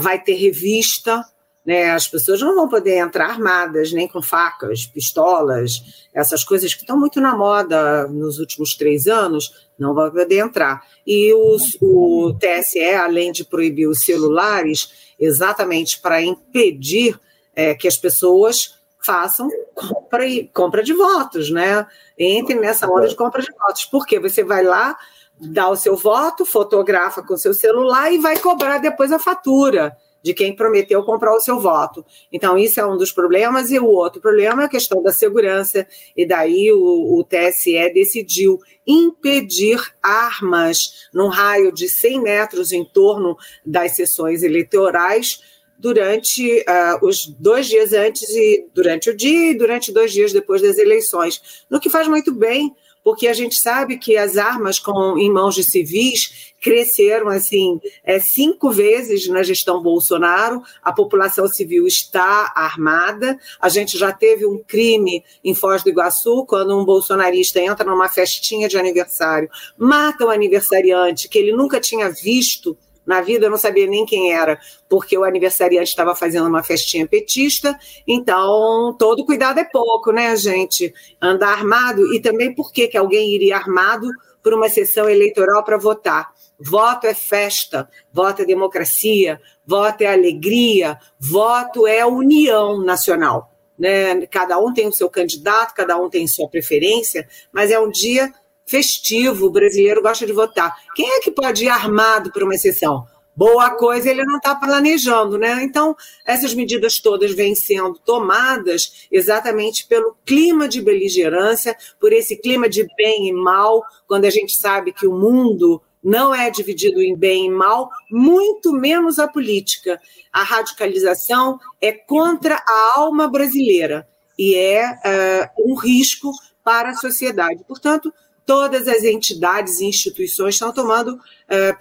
vai 0.00 0.22
ter 0.22 0.34
revista, 0.34 1.24
né? 1.66 1.90
As 1.90 2.06
pessoas 2.06 2.40
não 2.40 2.54
vão 2.54 2.68
poder 2.68 2.98
entrar 2.98 3.30
armadas, 3.30 3.92
nem 3.92 4.06
com 4.06 4.22
facas, 4.22 4.86
pistolas, 4.86 6.06
essas 6.14 6.44
coisas 6.44 6.72
que 6.72 6.82
estão 6.82 6.96
muito 6.98 7.20
na 7.20 7.36
moda 7.36 8.06
nos 8.06 8.38
últimos 8.38 8.76
três 8.76 9.08
anos, 9.08 9.66
não 9.76 9.92
vão 9.92 10.10
poder 10.10 10.38
entrar. 10.38 10.82
E 11.04 11.34
os, 11.34 11.76
o 11.80 12.36
TSE, 12.38 12.94
além 12.94 13.32
de 13.32 13.44
proibir 13.44 13.88
os 13.88 14.00
celulares, 14.00 15.12
exatamente 15.18 16.00
para 16.00 16.22
impedir 16.22 17.18
é, 17.54 17.74
que 17.74 17.88
as 17.88 17.96
pessoas 17.96 18.75
façam 19.06 19.48
compra, 19.72 20.24
compra 20.52 20.82
de 20.82 20.92
votos, 20.92 21.50
né? 21.50 21.86
Entre 22.18 22.56
nessa 22.56 22.90
onda 22.90 23.06
de 23.06 23.14
compra 23.14 23.40
de 23.40 23.52
votos. 23.52 23.84
Porque 23.84 24.18
você 24.18 24.42
vai 24.42 24.64
lá, 24.64 24.96
dá 25.40 25.70
o 25.70 25.76
seu 25.76 25.96
voto, 25.96 26.44
fotografa 26.44 27.22
com 27.22 27.34
o 27.34 27.38
seu 27.38 27.54
celular 27.54 28.12
e 28.12 28.18
vai 28.18 28.36
cobrar 28.38 28.78
depois 28.78 29.12
a 29.12 29.18
fatura 29.18 29.96
de 30.26 30.34
quem 30.34 30.56
prometeu 30.56 31.04
comprar 31.04 31.32
o 31.36 31.40
seu 31.40 31.60
voto. 31.60 32.04
Então, 32.32 32.58
isso 32.58 32.80
é 32.80 32.84
um 32.84 32.96
dos 32.96 33.12
problemas, 33.12 33.70
e 33.70 33.78
o 33.78 33.86
outro 33.86 34.20
problema 34.20 34.62
é 34.62 34.64
a 34.64 34.68
questão 34.68 35.00
da 35.00 35.12
segurança, 35.12 35.86
e 36.16 36.26
daí 36.26 36.72
o, 36.72 37.16
o 37.16 37.22
TSE 37.22 37.92
decidiu 37.94 38.58
impedir 38.84 39.80
armas 40.02 41.08
num 41.14 41.28
raio 41.28 41.70
de 41.70 41.88
100 41.88 42.20
metros 42.20 42.72
em 42.72 42.84
torno 42.84 43.36
das 43.64 43.94
sessões 43.94 44.42
eleitorais 44.42 45.40
durante 45.78 46.60
uh, 46.60 47.06
os 47.06 47.26
dois 47.26 47.66
dias 47.66 47.92
antes 47.92 48.28
e 48.30 48.66
durante 48.74 49.10
o 49.10 49.16
dia 49.16 49.50
e 49.50 49.54
durante 49.54 49.92
dois 49.92 50.12
dias 50.12 50.32
depois 50.32 50.62
das 50.62 50.78
eleições, 50.78 51.64
no 51.70 51.80
que 51.80 51.90
faz 51.90 52.08
muito 52.08 52.32
bem, 52.32 52.74
porque 53.06 53.28
a 53.28 53.32
gente 53.32 53.60
sabe 53.60 53.98
que 53.98 54.16
as 54.16 54.36
armas 54.36 54.80
com, 54.80 55.16
em 55.16 55.30
mãos 55.30 55.54
de 55.54 55.62
civis 55.62 56.52
cresceram 56.60 57.28
assim 57.28 57.80
é, 58.02 58.18
cinco 58.18 58.70
vezes 58.72 59.28
na 59.28 59.44
gestão 59.44 59.80
Bolsonaro. 59.80 60.60
A 60.82 60.92
população 60.92 61.46
civil 61.46 61.86
está 61.86 62.52
armada. 62.56 63.38
A 63.60 63.68
gente 63.68 63.96
já 63.96 64.12
teve 64.12 64.44
um 64.44 64.60
crime 64.66 65.22
em 65.44 65.54
Foz 65.54 65.84
do 65.84 65.90
Iguaçu, 65.90 66.44
quando 66.46 66.76
um 66.76 66.84
bolsonarista 66.84 67.60
entra 67.60 67.88
numa 67.88 68.08
festinha 68.08 68.68
de 68.68 68.76
aniversário, 68.76 69.48
mata 69.78 70.26
o 70.26 70.30
aniversariante 70.30 71.28
que 71.28 71.38
ele 71.38 71.52
nunca 71.52 71.78
tinha 71.78 72.10
visto 72.10 72.76
na 73.06 73.20
vida 73.20 73.46
eu 73.46 73.50
não 73.50 73.56
sabia 73.56 73.86
nem 73.86 74.04
quem 74.04 74.32
era, 74.32 74.58
porque 74.88 75.16
o 75.16 75.24
aniversariante 75.24 75.90
estava 75.90 76.14
fazendo 76.14 76.48
uma 76.48 76.62
festinha 76.62 77.06
petista. 77.06 77.78
Então, 78.06 78.94
todo 78.98 79.24
cuidado 79.24 79.60
é 79.60 79.64
pouco, 79.64 80.10
né, 80.10 80.34
gente? 80.36 80.92
Andar 81.22 81.52
armado 81.52 82.12
e 82.12 82.20
também 82.20 82.54
por 82.54 82.72
que, 82.72 82.88
que 82.88 82.98
alguém 82.98 83.34
iria 83.34 83.56
armado 83.56 84.08
por 84.42 84.52
uma 84.52 84.68
sessão 84.68 85.08
eleitoral 85.08 85.62
para 85.62 85.78
votar? 85.78 86.34
Voto 86.58 87.06
é 87.06 87.14
festa, 87.14 87.88
voto 88.12 88.42
é 88.42 88.44
democracia, 88.44 89.40
voto 89.64 90.02
é 90.02 90.06
alegria, 90.06 90.98
voto 91.20 91.86
é 91.86 92.04
união 92.04 92.82
nacional. 92.82 93.52
Né? 93.78 94.26
Cada 94.26 94.58
um 94.58 94.72
tem 94.72 94.88
o 94.88 94.92
seu 94.92 95.10
candidato, 95.10 95.74
cada 95.74 95.96
um 96.00 96.08
tem 96.08 96.26
sua 96.26 96.48
preferência, 96.48 97.28
mas 97.52 97.70
é 97.70 97.78
um 97.78 97.90
dia 97.90 98.32
festivo, 98.66 99.46
o 99.46 99.50
brasileiro 99.50 100.02
gosta 100.02 100.26
de 100.26 100.32
votar. 100.32 100.74
Quem 100.94 101.08
é 101.08 101.20
que 101.20 101.30
pode 101.30 101.64
ir 101.64 101.68
armado 101.68 102.32
para 102.32 102.44
uma 102.44 102.58
sessão? 102.58 103.06
Boa 103.36 103.70
coisa 103.70 104.08
ele 104.08 104.24
não 104.24 104.38
está 104.38 104.54
planejando, 104.54 105.36
né? 105.36 105.62
Então, 105.62 105.94
essas 106.24 106.54
medidas 106.54 106.98
todas 106.98 107.32
vêm 107.32 107.54
sendo 107.54 107.98
tomadas 107.98 109.06
exatamente 109.12 109.86
pelo 109.86 110.16
clima 110.24 110.66
de 110.66 110.80
beligerância, 110.80 111.76
por 112.00 112.14
esse 112.14 112.34
clima 112.36 112.66
de 112.66 112.86
bem 112.96 113.28
e 113.28 113.32
mal, 113.34 113.82
quando 114.08 114.24
a 114.24 114.30
gente 114.30 114.58
sabe 114.58 114.90
que 114.90 115.06
o 115.06 115.12
mundo 115.12 115.82
não 116.02 116.34
é 116.34 116.48
dividido 116.50 117.02
em 117.02 117.14
bem 117.14 117.46
e 117.46 117.50
mal, 117.50 117.90
muito 118.10 118.72
menos 118.72 119.18
a 119.18 119.28
política. 119.28 120.00
A 120.32 120.42
radicalização 120.42 121.58
é 121.78 121.92
contra 121.92 122.54
a 122.54 122.92
alma 122.96 123.28
brasileira 123.28 124.08
e 124.38 124.54
é 124.54 124.88
uh, 124.88 125.70
um 125.70 125.74
risco 125.74 126.30
para 126.64 126.90
a 126.90 126.96
sociedade. 126.96 127.64
Portanto, 127.68 128.12
todas 128.46 128.86
as 128.86 129.02
entidades 129.02 129.80
e 129.80 129.86
instituições 129.86 130.54
estão 130.54 130.72
tomando 130.72 131.18
é, 131.48 131.76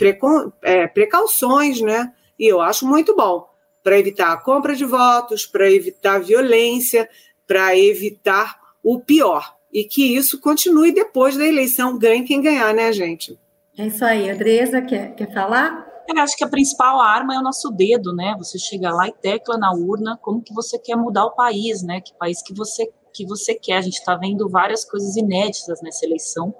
é, 0.63 0.87
precauções, 0.87 1.79
né? 1.79 2.11
E 2.37 2.51
eu 2.51 2.59
acho 2.59 2.85
muito 2.85 3.15
bom 3.15 3.47
para 3.83 3.99
evitar 3.99 4.33
a 4.33 4.37
compra 4.37 4.75
de 4.75 4.83
votos, 4.83 5.45
para 5.45 5.71
evitar 5.71 6.19
violência, 6.19 7.07
para 7.45 7.77
evitar 7.77 8.59
o 8.83 8.99
pior. 8.99 9.55
E 9.71 9.83
que 9.83 10.15
isso 10.15 10.41
continue 10.41 10.91
depois 10.91 11.37
da 11.37 11.45
eleição, 11.45 11.97
ganhe 11.97 12.23
quem 12.23 12.41
ganhar, 12.41 12.73
né, 12.73 12.91
gente? 12.91 13.39
É 13.77 13.85
isso 13.85 14.03
aí. 14.03 14.29
Andresa, 14.29 14.81
quer, 14.81 15.13
quer 15.15 15.31
falar? 15.31 15.85
Eu 16.07 16.21
acho 16.21 16.35
que 16.35 16.43
a 16.43 16.47
principal 16.47 16.99
arma 16.99 17.35
é 17.35 17.39
o 17.39 17.43
nosso 17.43 17.69
dedo, 17.71 18.15
né? 18.15 18.35
Você 18.39 18.57
chega 18.57 18.91
lá 18.91 19.07
e 19.07 19.11
tecla 19.11 19.57
na 19.57 19.71
urna 19.73 20.17
como 20.21 20.41
que 20.41 20.53
você 20.53 20.79
quer 20.79 20.95
mudar 20.95 21.25
o 21.25 21.35
país, 21.35 21.83
né? 21.83 22.01
Que 22.01 22.13
país 22.17 22.41
que 22.41 22.53
você 22.53 22.91
que 23.15 23.25
você 23.25 23.55
quer. 23.55 23.77
A 23.77 23.81
gente 23.81 23.97
está 23.97 24.15
vendo 24.15 24.49
várias 24.49 24.83
coisas 24.83 25.15
inéditas 25.15 25.81
nessa 25.81 26.05
eleição, 26.05 26.53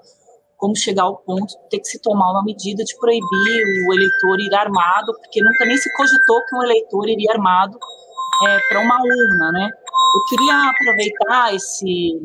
como 0.56 0.74
chegar 0.74 1.02
ao 1.02 1.18
ponto 1.18 1.46
de 1.46 1.68
ter 1.68 1.80
que 1.80 1.88
se 1.88 2.00
tomar 2.00 2.30
uma 2.30 2.42
medida 2.42 2.82
de 2.82 2.96
proibir 2.98 3.64
o 3.88 3.94
eleitor 3.94 4.40
ir 4.40 4.54
armado, 4.54 5.12
porque 5.18 5.42
nunca 5.42 5.66
nem 5.66 5.76
se 5.76 5.92
cogitou 5.94 6.40
que 6.48 6.56
um 6.56 6.62
eleitor 6.62 7.08
iria 7.08 7.32
armado 7.32 7.78
é, 8.46 8.58
para 8.68 8.80
uma 8.80 8.96
urna, 8.96 9.52
né? 9.52 9.70
Eu 10.14 10.24
queria 10.36 10.70
aproveitar 10.70 11.54
esse 11.54 12.18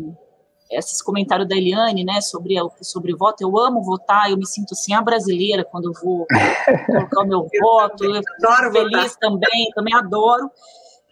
esses 0.72 1.02
comentários 1.02 1.50
da 1.50 1.56
Eliane, 1.56 2.06
né, 2.06 2.22
sobre 2.22 2.56
sobre 2.82 3.14
voto. 3.14 3.42
Eu 3.42 3.58
amo 3.60 3.84
votar, 3.84 4.32
eu 4.32 4.38
me 4.38 4.48
sinto 4.48 4.74
assim 4.74 4.94
a 4.94 5.02
brasileira 5.02 5.66
quando 5.66 5.90
eu 5.90 5.94
vou 6.02 6.26
colocar 6.88 7.22
o 7.22 7.28
meu 7.28 7.48
voto. 7.62 8.06
Eu 8.06 8.16
fico 8.16 8.72
feliz 8.72 9.14
votar. 9.14 9.20
também, 9.20 9.70
também 9.76 9.94
adoro. 9.94 10.50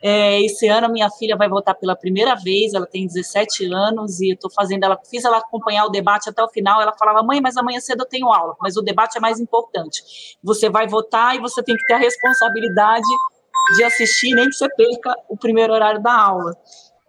É, 0.01 0.41
esse 0.41 0.67
ano 0.67 0.89
minha 0.89 1.09
filha 1.09 1.35
vai 1.35 1.49
votar 1.49 1.75
pela 1.75 1.95
primeira 1.95 2.33
vez, 2.35 2.73
ela 2.73 2.85
tem 2.85 3.05
17 3.05 3.65
anos 3.65 4.21
e 4.21 4.31
eu 4.31 4.37
tô 4.37 4.49
fazendo 4.49 4.83
ela, 4.85 4.97
fiz 5.09 5.25
ela 5.25 5.37
acompanhar 5.37 5.85
o 5.85 5.89
debate 5.89 6.29
até 6.29 6.41
o 6.41 6.49
final. 6.49 6.81
Ela 6.81 6.93
falava: 6.97 7.21
"Mãe, 7.21 7.41
mas 7.41 7.57
amanhã 7.57 7.79
cedo 7.79 8.01
eu 8.03 8.07
tenho 8.07 8.31
aula, 8.31 8.55
mas 8.61 8.77
o 8.77 8.81
debate 8.81 9.17
é 9.17 9.21
mais 9.21 9.39
importante. 9.39 10.01
Você 10.41 10.69
vai 10.69 10.87
votar 10.87 11.35
e 11.35 11.39
você 11.39 11.61
tem 11.61 11.75
que 11.75 11.85
ter 11.85 11.93
a 11.93 11.97
responsabilidade 11.97 13.07
de 13.75 13.83
assistir, 13.83 14.33
nem 14.33 14.45
que 14.45 14.53
você 14.53 14.69
perca 14.73 15.13
o 15.29 15.37
primeiro 15.37 15.73
horário 15.73 16.01
da 16.01 16.13
aula". 16.13 16.53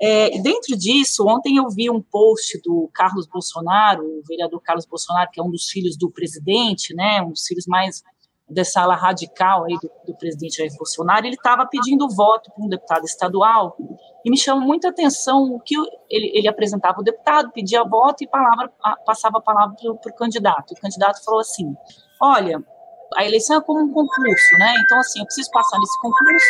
É, 0.03 0.31
dentro 0.41 0.77
disso, 0.79 1.27
ontem 1.29 1.59
eu 1.59 1.69
vi 1.69 1.91
um 1.91 2.01
post 2.01 2.59
do 2.65 2.91
Carlos 2.95 3.27
Bolsonaro, 3.27 4.03
o 4.03 4.23
vereador 4.27 4.61
Carlos 4.63 4.87
Bolsonaro, 4.87 5.31
que 5.31 5.39
é 5.39 5.45
um 5.45 5.51
dos 5.51 5.67
filhos 5.67 5.97
do 5.97 6.11
presidente, 6.11 6.95
né, 6.95 7.21
um 7.21 7.31
dos 7.31 7.47
filhos 7.47 7.67
mais 7.69 8.03
dessa 8.51 8.83
ala 8.83 8.97
radical 8.97 9.65
aí 9.65 9.77
do, 9.81 9.91
do 10.07 10.15
presidente 10.17 10.77
Bolsonaro, 10.77 11.27
ele 11.27 11.37
estava 11.37 11.67
pedindo 11.67 12.09
voto 12.09 12.51
para 12.51 12.65
um 12.65 12.69
deputado 12.69 13.05
estadual 13.05 13.77
e 14.25 14.31
me 14.31 14.37
chamou 14.37 14.67
muita 14.67 14.89
atenção 14.89 15.55
o 15.55 15.61
que 15.61 15.77
ele, 16.11 16.31
ele 16.35 16.49
apresentava 16.49 17.01
o 17.01 17.05
deputado, 17.05 17.53
pedia 17.53 17.85
voto 17.85 18.25
e 18.25 18.27
palavra, 18.27 18.71
passava 19.07 19.39
a 19.39 19.43
palavra 19.43 19.77
para 19.77 20.13
o 20.13 20.17
candidato. 20.17 20.73
O 20.73 20.81
candidato 20.81 21.23
falou 21.25 21.41
assim: 21.41 21.75
Olha, 22.21 22.63
a 23.15 23.25
eleição 23.25 23.57
é 23.57 23.61
como 23.61 23.81
um 23.81 23.93
concurso, 23.93 24.59
né? 24.59 24.75
Então, 24.85 24.99
assim, 24.99 25.21
eu 25.21 25.25
preciso 25.25 25.51
passar 25.51 25.79
nesse 25.79 26.01
concurso, 26.01 26.47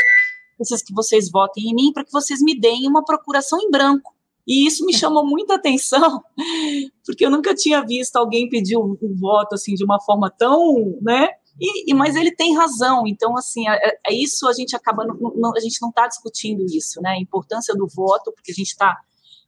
preciso 0.56 0.84
que 0.84 0.94
vocês 0.94 1.30
votem 1.30 1.70
em 1.70 1.74
mim 1.74 1.92
para 1.92 2.04
que 2.04 2.12
vocês 2.12 2.40
me 2.42 2.58
deem 2.58 2.88
uma 2.88 3.04
procuração 3.04 3.58
em 3.60 3.70
branco. 3.70 4.14
E 4.46 4.66
isso 4.66 4.84
me 4.84 4.92
chamou 4.92 5.24
muita 5.24 5.54
atenção, 5.54 6.22
porque 7.04 7.24
eu 7.24 7.30
nunca 7.30 7.54
tinha 7.54 7.84
visto 7.84 8.16
alguém 8.16 8.48
pedir 8.48 8.76
um, 8.76 8.96
um 9.00 9.14
voto 9.16 9.54
assim 9.54 9.74
de 9.74 9.84
uma 9.84 10.00
forma 10.00 10.30
tão, 10.30 10.98
né, 11.00 11.28
e, 11.60 11.90
e, 11.90 11.94
mas 11.94 12.16
ele 12.16 12.34
tem 12.34 12.56
razão, 12.56 13.06
então, 13.06 13.36
assim, 13.36 13.68
é, 13.68 13.74
é, 13.74 13.98
é 14.08 14.14
isso 14.14 14.48
a 14.48 14.52
gente 14.52 14.74
acaba, 14.74 15.04
não, 15.04 15.16
não, 15.36 15.52
a 15.54 15.60
gente 15.60 15.80
não 15.82 15.90
está 15.90 16.06
discutindo 16.06 16.64
isso, 16.64 17.00
né? 17.02 17.10
A 17.10 17.20
importância 17.20 17.74
do 17.74 17.86
voto, 17.86 18.32
porque 18.32 18.50
a 18.50 18.54
gente 18.54 18.68
está 18.68 18.96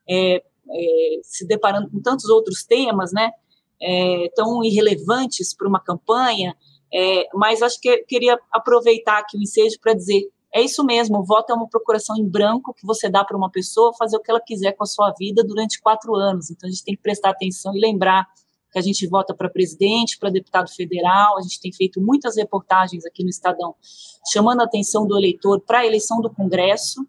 é, 0.09 0.37
é, 0.37 1.20
se 1.22 1.46
deparando 1.46 1.90
com 1.90 2.01
tantos 2.03 2.27
outros 2.27 2.64
temas, 2.64 3.12
né? 3.12 3.31
É, 3.81 4.31
tão 4.37 4.62
irrelevantes 4.62 5.55
para 5.55 5.66
uma 5.66 5.81
campanha, 5.81 6.55
é, 6.92 7.27
mas 7.35 7.62
acho 7.62 7.81
que 7.81 8.05
queria 8.05 8.38
aproveitar 8.53 9.18
aqui 9.18 9.37
o 9.37 9.42
ensejo 9.42 9.81
para 9.81 9.94
dizer 9.94 10.31
é 10.55 10.61
isso 10.61 10.85
mesmo, 10.85 11.18
o 11.18 11.25
voto 11.25 11.51
é 11.51 11.55
uma 11.55 11.66
procuração 11.66 12.14
em 12.14 12.29
branco 12.29 12.75
que 12.75 12.87
você 12.87 13.09
dá 13.09 13.25
para 13.25 13.37
uma 13.37 13.51
pessoa 13.51 13.94
fazer 13.96 14.18
o 14.18 14.20
que 14.20 14.31
ela 14.31 14.40
quiser 14.40 14.72
com 14.72 14.85
a 14.85 14.87
sua 14.87 15.11
vida 15.18 15.42
durante 15.42 15.81
quatro 15.81 16.14
anos. 16.14 16.51
Então 16.51 16.68
a 16.68 16.70
gente 16.70 16.85
tem 16.85 16.94
que 16.94 17.01
prestar 17.01 17.31
atenção 17.31 17.75
e 17.75 17.81
lembrar 17.81 18.27
que 18.72 18.78
a 18.78 18.82
gente 18.82 19.06
vota 19.06 19.35
para 19.35 19.50
presidente, 19.50 20.18
para 20.18 20.30
deputado 20.30 20.70
federal, 20.74 21.37
a 21.37 21.42
gente 21.42 21.61
tem 21.61 21.70
feito 21.72 22.00
muitas 22.00 22.37
reportagens 22.37 23.04
aqui 23.04 23.22
no 23.22 23.28
Estadão, 23.28 23.74
chamando 24.32 24.62
a 24.62 24.64
atenção 24.64 25.06
do 25.06 25.16
eleitor 25.18 25.61
para 25.61 25.80
a 25.80 25.87
eleição 25.87 26.20
do 26.22 26.32
Congresso, 26.32 27.06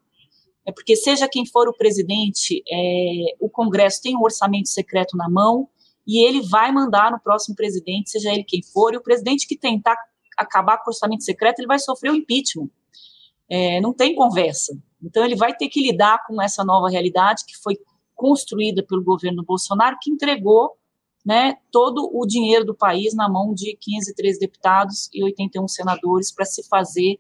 é 0.66 0.72
porque 0.72 0.96
seja 0.96 1.28
quem 1.28 1.46
for 1.46 1.68
o 1.68 1.74
presidente, 1.74 2.62
é, 2.70 3.36
o 3.40 3.50
Congresso 3.50 4.02
tem 4.02 4.16
um 4.16 4.22
orçamento 4.22 4.70
secreto 4.70 5.16
na 5.18 5.30
mão 5.30 5.70
e 6.06 6.26
ele 6.26 6.42
vai 6.42 6.72
mandar 6.72 7.12
no 7.12 7.20
próximo 7.20 7.56
presidente, 7.56 8.10
seja 8.10 8.32
ele 8.32 8.44
quem 8.44 8.62
for, 8.62 8.94
e 8.94 8.98
o 8.98 9.04
presidente 9.04 9.48
que 9.48 9.58
tentar 9.58 9.96
acabar 10.38 10.78
com 10.78 10.90
o 10.90 10.94
orçamento 10.94 11.24
secreto, 11.24 11.60
ele 11.60 11.68
vai 11.68 11.80
sofrer 11.80 12.12
o 12.12 12.16
impeachment. 12.16 12.70
É, 13.50 13.80
não 13.82 13.94
tem 13.94 14.16
conversa. 14.16 14.78
Então, 15.02 15.24
ele 15.24 15.36
vai 15.36 15.56
ter 15.56 15.68
que 15.68 15.82
lidar 15.82 16.26
com 16.26 16.42
essa 16.42 16.64
nova 16.64 16.90
realidade 16.90 17.44
que 17.46 17.58
foi 17.58 17.78
construída 18.16 18.84
pelo 18.84 19.04
governo 19.04 19.44
Bolsonaro, 19.44 19.98
que 20.02 20.10
entregou 20.10 20.72
né, 21.26 21.56
todo 21.72 22.10
o 22.14 22.26
dinheiro 22.26 22.66
do 22.66 22.76
país 22.76 23.14
na 23.16 23.30
mão 23.30 23.54
de 23.54 23.78
503 23.80 24.40
deputados 24.40 25.10
e 25.14 25.24
81 25.24 25.68
senadores 25.68 26.34
para 26.34 26.46
se 26.46 26.68
fazer 26.68 27.18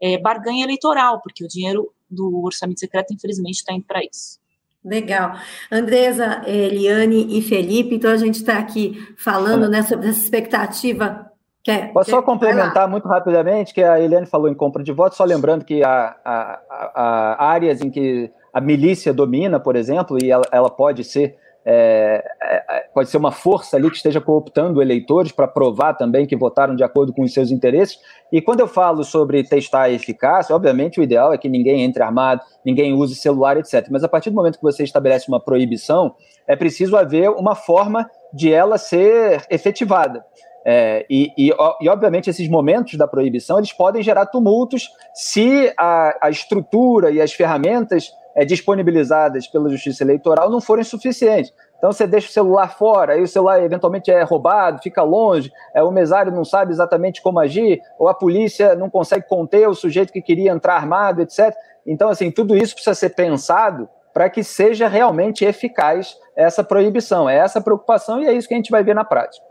é, 0.00 0.18
barganha 0.18 0.64
eleitoral, 0.64 1.20
porque 1.22 1.44
o 1.44 1.48
dinheiro 1.48 1.92
do 2.10 2.42
orçamento 2.44 2.80
secreto, 2.80 3.14
infelizmente, 3.14 3.56
está 3.56 3.72
indo 3.72 3.84
para 3.84 4.00
isso. 4.00 4.38
Legal. 4.84 5.34
Andresa, 5.70 6.42
Eliane 6.46 7.38
e 7.38 7.42
Felipe, 7.42 7.94
então 7.94 8.10
a 8.10 8.16
gente 8.16 8.36
está 8.36 8.58
aqui 8.58 8.94
falando 9.16 9.68
né, 9.68 9.82
sobre 9.82 10.08
essa 10.08 10.20
expectativa. 10.20 11.30
Quer, 11.62 11.92
Posso 11.92 12.06
quer... 12.06 12.16
só 12.16 12.22
complementar 12.22 12.88
muito 12.88 13.06
rapidamente, 13.06 13.74
que 13.74 13.82
a 13.82 14.00
Eliane 14.00 14.26
falou 14.26 14.48
em 14.48 14.54
compra 14.54 14.82
de 14.82 14.92
votos, 14.92 15.18
só 15.18 15.24
lembrando 15.24 15.64
que 15.64 15.84
há, 15.84 16.16
há, 16.24 16.60
há 16.94 17.50
áreas 17.50 17.82
em 17.82 17.90
que 17.90 18.30
a 18.52 18.60
milícia 18.60 19.12
domina, 19.12 19.60
por 19.60 19.76
exemplo, 19.76 20.16
e 20.22 20.30
ela, 20.30 20.44
ela 20.50 20.70
pode 20.70 21.04
ser 21.04 21.36
é, 21.64 22.24
é, 22.42 22.84
pode 22.94 23.10
ser 23.10 23.18
uma 23.18 23.30
força 23.30 23.76
ali 23.76 23.90
que 23.90 23.96
esteja 23.96 24.20
cooptando 24.20 24.80
eleitores 24.80 25.30
para 25.30 25.46
provar 25.46 25.94
também 25.94 26.26
que 26.26 26.36
votaram 26.36 26.74
de 26.74 26.82
acordo 26.82 27.12
com 27.12 27.22
os 27.22 27.32
seus 27.32 27.50
interesses. 27.50 27.98
E 28.32 28.40
quando 28.40 28.60
eu 28.60 28.68
falo 28.68 29.04
sobre 29.04 29.44
testar 29.44 29.82
a 29.82 29.90
eficácia, 29.90 30.54
obviamente 30.54 30.98
o 30.98 31.02
ideal 31.02 31.32
é 31.32 31.38
que 31.38 31.48
ninguém 31.48 31.82
entre 31.82 32.02
armado, 32.02 32.42
ninguém 32.64 32.94
use 32.94 33.14
celular, 33.14 33.56
etc. 33.56 33.88
Mas 33.90 34.02
a 34.02 34.08
partir 34.08 34.30
do 34.30 34.36
momento 34.36 34.56
que 34.56 34.62
você 34.62 34.84
estabelece 34.84 35.28
uma 35.28 35.40
proibição, 35.40 36.14
é 36.46 36.56
preciso 36.56 36.96
haver 36.96 37.30
uma 37.30 37.54
forma 37.54 38.08
de 38.32 38.52
ela 38.52 38.78
ser 38.78 39.44
efetivada. 39.50 40.24
É, 40.64 41.06
e, 41.08 41.32
e, 41.38 41.50
e, 41.80 41.88
obviamente, 41.88 42.28
esses 42.28 42.48
momentos 42.48 42.96
da 42.96 43.06
proibição 43.06 43.58
eles 43.58 43.72
podem 43.72 44.02
gerar 44.02 44.26
tumultos 44.26 44.90
se 45.14 45.72
a, 45.76 46.26
a 46.26 46.30
estrutura 46.30 47.10
e 47.10 47.20
as 47.20 47.32
ferramentas 47.32 48.12
é, 48.34 48.44
disponibilizadas 48.44 49.46
pela 49.46 49.68
Justiça 49.70 50.04
Eleitoral 50.04 50.50
não 50.50 50.60
forem 50.60 50.84
suficientes. 50.84 51.52
Então 51.78 51.90
você 51.90 52.06
deixa 52.06 52.28
o 52.28 52.32
celular 52.32 52.76
fora, 52.76 53.14
aí 53.14 53.22
o 53.22 53.26
celular 53.26 53.62
eventualmente 53.62 54.10
é 54.10 54.22
roubado, 54.22 54.82
fica 54.82 55.02
longe, 55.02 55.50
é, 55.74 55.82
o 55.82 55.90
mesário 55.90 56.30
não 56.30 56.44
sabe 56.44 56.72
exatamente 56.72 57.22
como 57.22 57.40
agir, 57.40 57.80
ou 57.98 58.06
a 58.06 58.14
polícia 58.14 58.74
não 58.74 58.90
consegue 58.90 59.26
conter 59.26 59.66
o 59.66 59.74
sujeito 59.74 60.12
que 60.12 60.20
queria 60.20 60.52
entrar 60.52 60.76
armado, 60.76 61.22
etc. 61.22 61.54
Então, 61.86 62.10
assim, 62.10 62.30
tudo 62.30 62.54
isso 62.54 62.74
precisa 62.74 62.94
ser 62.94 63.10
pensado 63.10 63.88
para 64.12 64.28
que 64.28 64.44
seja 64.44 64.88
realmente 64.88 65.44
eficaz 65.44 66.16
essa 66.36 66.62
proibição. 66.62 67.28
É 67.28 67.38
essa 67.38 67.62
preocupação 67.62 68.22
e 68.22 68.26
é 68.26 68.32
isso 68.32 68.46
que 68.46 68.54
a 68.54 68.56
gente 68.58 68.70
vai 68.70 68.82
ver 68.82 68.94
na 68.94 69.04
prática. 69.04 69.49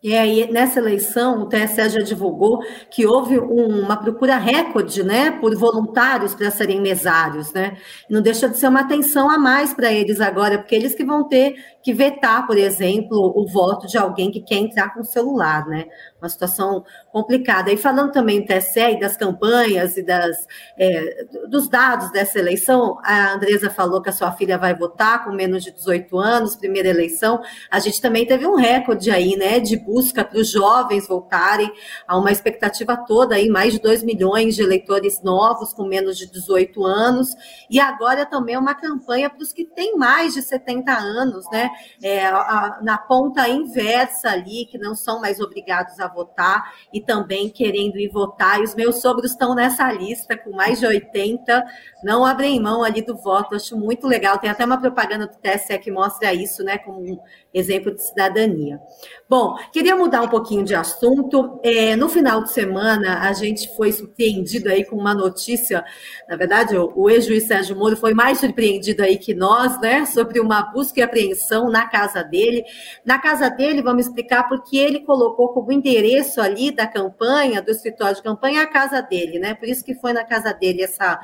E 0.00 0.16
aí, 0.16 0.48
nessa 0.52 0.78
eleição, 0.78 1.42
o 1.42 1.48
TSE 1.48 1.88
já 1.88 2.00
divulgou 2.00 2.60
que 2.88 3.04
houve 3.04 3.36
um, 3.36 3.82
uma 3.82 3.96
procura 3.96 4.36
recorde, 4.36 5.02
né, 5.02 5.32
por 5.32 5.56
voluntários 5.56 6.36
para 6.36 6.52
serem 6.52 6.80
mesários, 6.80 7.52
né? 7.52 7.76
Não 8.08 8.22
deixa 8.22 8.48
de 8.48 8.56
ser 8.56 8.68
uma 8.68 8.82
atenção 8.82 9.28
a 9.28 9.36
mais 9.36 9.74
para 9.74 9.92
eles 9.92 10.20
agora, 10.20 10.56
porque 10.58 10.76
eles 10.76 10.94
que 10.94 11.04
vão 11.04 11.24
ter 11.24 11.56
que 11.82 11.92
vetar, 11.92 12.46
por 12.46 12.56
exemplo, 12.56 13.32
o 13.34 13.46
voto 13.46 13.86
de 13.86 13.96
alguém 13.96 14.30
que 14.30 14.40
quer 14.40 14.56
entrar 14.56 14.92
com 14.94 15.00
o 15.00 15.04
celular, 15.04 15.66
né? 15.66 15.86
Uma 16.20 16.28
situação 16.28 16.84
complicada. 17.10 17.72
E 17.72 17.76
falando 17.76 18.12
também 18.12 18.40
do 18.42 18.46
TSE 18.46 18.78
e 18.78 19.00
das 19.00 19.16
campanhas 19.16 19.96
e 19.96 20.02
das, 20.02 20.36
é, 20.78 21.24
dos 21.48 21.68
dados 21.68 22.12
dessa 22.12 22.38
eleição, 22.38 22.98
a 23.02 23.32
Andresa 23.32 23.70
falou 23.70 24.02
que 24.02 24.10
a 24.10 24.12
sua 24.12 24.30
filha 24.32 24.58
vai 24.58 24.74
votar 24.74 25.24
com 25.24 25.32
menos 25.32 25.64
de 25.64 25.72
18 25.72 26.18
anos, 26.18 26.54
primeira 26.54 26.88
eleição. 26.88 27.40
A 27.70 27.78
gente 27.78 28.00
também 28.00 28.26
teve 28.26 28.46
um 28.46 28.54
recorde 28.54 29.10
aí, 29.10 29.36
né, 29.36 29.58
de 29.58 29.76
busca 29.88 30.22
para 30.22 30.38
os 30.38 30.50
jovens 30.50 31.08
voltarem. 31.08 31.72
Há 32.06 32.18
uma 32.18 32.30
expectativa 32.30 32.94
toda 32.94 33.36
aí, 33.36 33.48
mais 33.48 33.72
de 33.72 33.80
2 33.80 34.02
milhões 34.02 34.54
de 34.54 34.62
eleitores 34.62 35.22
novos 35.22 35.72
com 35.72 35.84
menos 35.84 36.18
de 36.18 36.30
18 36.30 36.84
anos. 36.84 37.34
E 37.70 37.80
agora 37.80 38.26
também 38.26 38.54
é 38.54 38.58
uma 38.58 38.74
campanha 38.74 39.30
para 39.30 39.42
os 39.42 39.50
que 39.52 39.64
têm 39.64 39.96
mais 39.96 40.34
de 40.34 40.42
70 40.42 40.92
anos, 40.92 41.50
né? 41.50 41.70
é, 42.02 42.26
a, 42.26 42.78
na 42.82 42.98
ponta 42.98 43.48
inversa 43.48 44.30
ali, 44.30 44.66
que 44.66 44.78
não 44.78 44.94
são 44.94 45.20
mais 45.20 45.40
obrigados 45.40 45.98
a 46.00 46.08
votar 46.08 46.72
e 46.92 47.00
também 47.00 47.48
querendo 47.48 47.98
ir 47.98 48.08
votar. 48.08 48.60
E 48.60 48.64
os 48.64 48.74
meus 48.74 49.00
sogros 49.00 49.32
estão 49.32 49.54
nessa 49.54 49.90
lista, 49.92 50.36
com 50.36 50.50
mais 50.50 50.80
de 50.80 50.86
80, 50.86 51.64
não 52.02 52.24
abrem 52.24 52.60
mão 52.60 52.82
ali 52.82 53.02
do 53.02 53.16
voto. 53.16 53.54
Acho 53.54 53.76
muito 53.76 54.06
legal. 54.06 54.38
Tem 54.38 54.50
até 54.50 54.64
uma 54.64 54.80
propaganda 54.80 55.26
do 55.26 55.36
TSE 55.36 55.78
que 55.78 55.90
mostra 55.90 56.32
isso, 56.32 56.62
né, 56.62 56.78
como 56.78 57.20
exemplo 57.52 57.94
de 57.94 58.02
cidadania. 58.02 58.80
Bom, 59.28 59.56
queria 59.72 59.96
mudar 59.96 60.22
um 60.22 60.28
pouquinho 60.28 60.64
de 60.64 60.74
assunto. 60.74 61.58
É, 61.62 61.96
no 61.96 62.08
final 62.08 62.42
de 62.42 62.52
semana, 62.52 63.20
a 63.20 63.32
gente 63.32 63.74
foi 63.76 63.92
surpreendido 63.92 64.68
aí 64.68 64.84
com 64.84 64.96
uma 64.96 65.14
notícia. 65.14 65.84
Na 66.28 66.36
verdade, 66.36 66.76
o, 66.76 66.92
o 66.94 67.10
ex-juiz 67.10 67.46
Sérgio 67.46 67.76
Moro 67.76 67.96
foi 67.96 68.14
mais 68.14 68.38
surpreendido 68.38 69.02
aí 69.02 69.18
que 69.18 69.34
nós, 69.34 69.80
né, 69.80 70.04
sobre 70.06 70.40
uma 70.40 70.62
busca 70.72 71.00
e 71.00 71.02
apreensão 71.02 71.70
na 71.70 71.86
casa 71.86 72.22
dele. 72.22 72.64
Na 73.04 73.18
casa 73.18 73.48
dele, 73.48 73.82
vamos 73.82 74.06
explicar 74.06 74.48
porque 74.48 74.76
ele 74.76 75.00
colocou 75.00 75.48
como 75.48 75.72
endereço 75.72 76.40
ali 76.40 76.70
da 76.70 76.86
campanha, 76.86 77.60
do 77.60 77.70
escritório 77.70 78.16
de 78.16 78.22
campanha, 78.22 78.62
a 78.62 78.66
casa 78.66 79.00
dele, 79.00 79.38
né? 79.38 79.54
Por 79.54 79.68
isso 79.68 79.84
que 79.84 79.94
foi 79.94 80.12
na 80.12 80.24
casa 80.24 80.52
dele 80.52 80.82
essa 80.82 81.20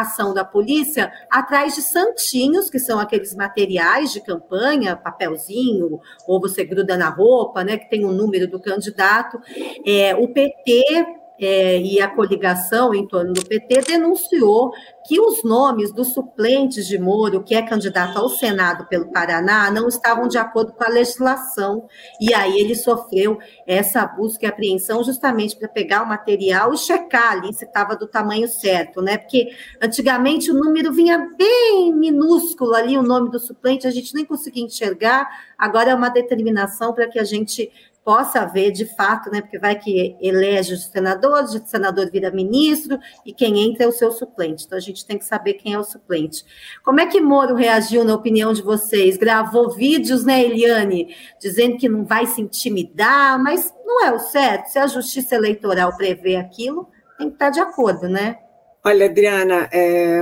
ação 0.00 0.32
da 0.32 0.44
polícia 0.44 1.12
atrás 1.30 1.74
de 1.74 1.82
santinhos, 1.82 2.70
que 2.70 2.78
são 2.78 2.98
aqueles 2.98 3.34
materiais 3.34 4.12
de 4.12 4.20
campanha, 4.20 4.96
papelzinho, 4.96 6.00
ou 6.26 6.40
você 6.40 6.64
gruda 6.64 6.96
na 6.96 7.08
roupa, 7.08 7.62
né, 7.62 7.76
que 7.76 7.90
tem 7.90 8.04
o 8.04 8.12
número 8.12 8.48
do 8.48 8.60
candidato. 8.60 9.38
É, 9.86 10.14
o 10.14 10.28
PT 10.28 11.21
é, 11.44 11.80
e 11.80 12.00
a 12.00 12.08
coligação 12.08 12.94
em 12.94 13.06
torno 13.06 13.32
do 13.32 13.44
PT 13.44 13.82
denunciou 13.82 14.72
que 15.04 15.20
os 15.20 15.42
nomes 15.42 15.92
dos 15.92 16.12
suplentes 16.12 16.86
de 16.86 16.98
Moro, 16.98 17.42
que 17.42 17.54
é 17.54 17.62
candidato 17.62 18.16
ao 18.18 18.28
Senado 18.28 18.86
pelo 18.86 19.10
Paraná, 19.10 19.70
não 19.70 19.88
estavam 19.88 20.28
de 20.28 20.38
acordo 20.38 20.72
com 20.72 20.84
a 20.84 20.88
legislação. 20.88 21.86
E 22.20 22.32
aí 22.32 22.58
ele 22.58 22.74
sofreu 22.74 23.38
essa 23.66 24.06
busca 24.06 24.46
e 24.46 24.48
apreensão 24.48 25.02
justamente 25.02 25.56
para 25.56 25.68
pegar 25.68 26.02
o 26.02 26.08
material 26.08 26.72
e 26.72 26.78
checar 26.78 27.32
ali 27.32 27.52
se 27.52 27.64
estava 27.64 27.96
do 27.96 28.06
tamanho 28.06 28.46
certo, 28.46 29.02
né? 29.02 29.18
Porque 29.18 29.48
antigamente 29.80 30.50
o 30.50 30.54
número 30.54 30.92
vinha 30.92 31.28
bem 31.36 31.92
minúsculo 31.92 32.74
ali, 32.74 32.96
o 32.96 33.02
nome 33.02 33.30
do 33.30 33.40
suplente, 33.40 33.86
a 33.86 33.90
gente 33.90 34.14
nem 34.14 34.24
conseguia 34.24 34.64
enxergar. 34.64 35.28
Agora 35.58 35.90
é 35.90 35.94
uma 35.94 36.08
determinação 36.08 36.92
para 36.92 37.08
que 37.08 37.18
a 37.18 37.24
gente 37.24 37.70
possa 38.04 38.40
haver 38.40 38.72
de 38.72 38.84
fato, 38.84 39.30
né, 39.30 39.40
porque 39.40 39.58
vai 39.58 39.78
que 39.78 40.16
elege 40.20 40.74
os 40.74 40.86
senadores, 40.86 41.54
o 41.54 41.64
senador 41.64 42.10
vira 42.10 42.30
ministro 42.30 42.98
e 43.24 43.32
quem 43.32 43.60
entra 43.60 43.84
é 43.84 43.86
o 43.86 43.92
seu 43.92 44.10
suplente. 44.10 44.64
Então 44.64 44.76
a 44.76 44.80
gente 44.80 45.06
tem 45.06 45.18
que 45.18 45.24
saber 45.24 45.54
quem 45.54 45.74
é 45.74 45.78
o 45.78 45.84
suplente. 45.84 46.44
Como 46.84 47.00
é 47.00 47.06
que 47.06 47.20
Moro 47.20 47.54
reagiu, 47.54 48.04
na 48.04 48.14
opinião 48.14 48.52
de 48.52 48.62
vocês? 48.62 49.16
Gravou 49.16 49.70
vídeos, 49.70 50.24
né, 50.24 50.42
Eliane, 50.42 51.14
dizendo 51.40 51.76
que 51.76 51.88
não 51.88 52.04
vai 52.04 52.26
se 52.26 52.40
intimidar, 52.40 53.42
mas 53.42 53.72
não 53.84 54.04
é 54.04 54.12
o 54.12 54.18
certo. 54.18 54.66
Se 54.66 54.78
a 54.78 54.86
justiça 54.86 55.36
eleitoral 55.36 55.96
prevê 55.96 56.36
aquilo, 56.36 56.88
tem 57.18 57.28
que 57.28 57.34
estar 57.34 57.50
de 57.50 57.60
acordo, 57.60 58.08
né? 58.08 58.38
Olha, 58.84 59.06
Adriana, 59.06 59.68
é, 59.72 60.20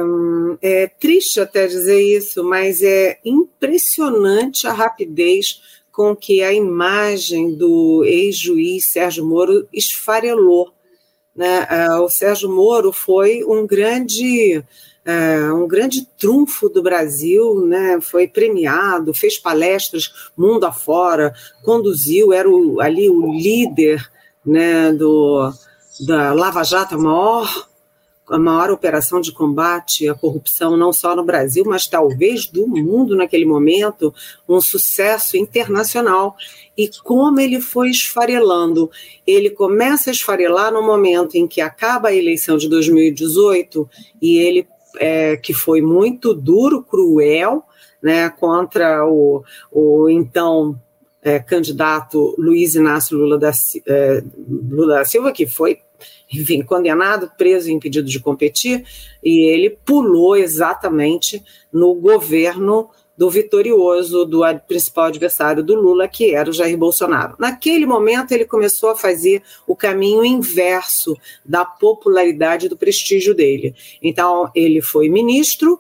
é 0.61 0.87
triste 0.87 1.41
até 1.41 1.67
dizer 1.67 1.99
isso, 1.99 2.45
mas 2.45 2.83
é 2.83 3.19
impressionante 3.25 4.67
a 4.67 4.73
rapidez 4.73 5.80
com 5.93 6.15
que 6.15 6.43
a 6.43 6.53
imagem 6.53 7.55
do 7.55 8.05
ex-juiz 8.05 8.93
Sérgio 8.93 9.25
Moro 9.25 9.69
esfarelou. 9.73 10.73
Né? 11.35 11.67
É, 11.71 11.91
o 11.95 12.09
Sérgio 12.09 12.49
Moro 12.49 12.93
foi 12.93 13.45
um 13.45 13.67
grande 13.67 14.65
é, 15.05 15.53
um 15.53 15.67
grande 15.67 16.07
trunfo 16.19 16.69
do 16.69 16.83
Brasil, 16.83 17.67
né? 17.67 18.01
foi 18.01 18.29
premiado, 18.29 19.15
fez 19.15 19.39
palestras 19.39 20.31
mundo 20.37 20.65
afora, 20.65 21.35
conduziu, 21.65 22.33
era 22.33 22.49
o, 22.49 22.81
ali 22.81 23.09
o 23.09 23.33
líder 23.33 24.09
né, 24.45 24.93
do, 24.93 25.53
da 26.07 26.33
Lava 26.33 26.63
Jato, 26.63 26.95
a 26.95 26.99
maior 26.99 27.70
a 28.31 28.39
maior 28.39 28.71
operação 28.71 29.21
de 29.21 29.33
combate 29.33 30.09
à 30.09 30.15
corrupção, 30.15 30.77
não 30.77 30.93
só 30.93 31.17
no 31.17 31.25
Brasil, 31.25 31.65
mas 31.67 31.87
talvez 31.87 32.47
do 32.47 32.67
mundo 32.67 33.17
naquele 33.17 33.45
momento, 33.45 34.15
um 34.49 34.61
sucesso 34.61 35.37
internacional. 35.37 36.37
E 36.77 36.89
como 37.03 37.41
ele 37.41 37.61
foi 37.61 37.91
esfarelando. 37.91 38.91
Ele 39.27 39.51
começa 39.51 40.11
a 40.11 40.13
esfarelar 40.13 40.73
no 40.73 40.83
momento 40.83 41.35
em 41.35 41.47
que 41.47 41.61
acaba 41.61 42.09
a 42.09 42.15
eleição 42.15 42.57
de 42.57 42.69
2018 42.69 43.89
e 44.23 44.39
ele, 44.39 44.67
é, 44.99 45.37
que 45.37 45.53
foi 45.53 45.83
muito 45.83 46.33
duro, 46.33 46.83
cruel, 46.83 47.65
né, 48.01 48.31
contra 48.31 49.05
o, 49.07 49.43
o 49.71 50.09
então 50.09 50.81
é, 51.23 51.39
candidato 51.39 52.35
Luiz 52.39 52.75
Inácio 52.75 53.19
Lula 53.19 53.39
da, 53.39 53.51
é, 53.87 54.23
Lula 54.49 54.95
da 54.97 55.05
Silva, 55.05 55.33
que 55.33 55.47
foi 55.47 55.81
enfim, 56.33 56.63
condenado, 56.63 57.31
preso 57.37 57.69
e 57.69 57.73
impedido 57.73 58.09
de 58.09 58.21
competir, 58.21 58.85
e 59.23 59.41
ele 59.43 59.71
pulou 59.71 60.37
exatamente 60.37 61.43
no 61.73 61.95
governo 61.95 62.89
do 63.17 63.29
vitorioso, 63.29 64.25
do 64.25 64.41
principal 64.67 65.05
adversário 65.05 65.63
do 65.63 65.75
Lula, 65.75 66.09
que 66.09 66.35
era 66.35 66.49
o 66.49 66.55
Jair 66.55 66.79
Bolsonaro. 66.79 67.35
Naquele 67.39 67.85
momento, 67.85 68.33
ele 68.33 68.47
começou 68.47 68.89
a 68.89 68.97
fazer 68.97 69.43
o 69.67 69.77
caminho 69.77 70.25
inverso 70.25 71.15
da 71.45 71.63
popularidade 71.63 72.67
do 72.67 72.79
prestígio 72.79 73.35
dele. 73.35 73.75
Então, 74.03 74.51
ele 74.55 74.81
foi 74.81 75.11
ministro, 75.11 75.79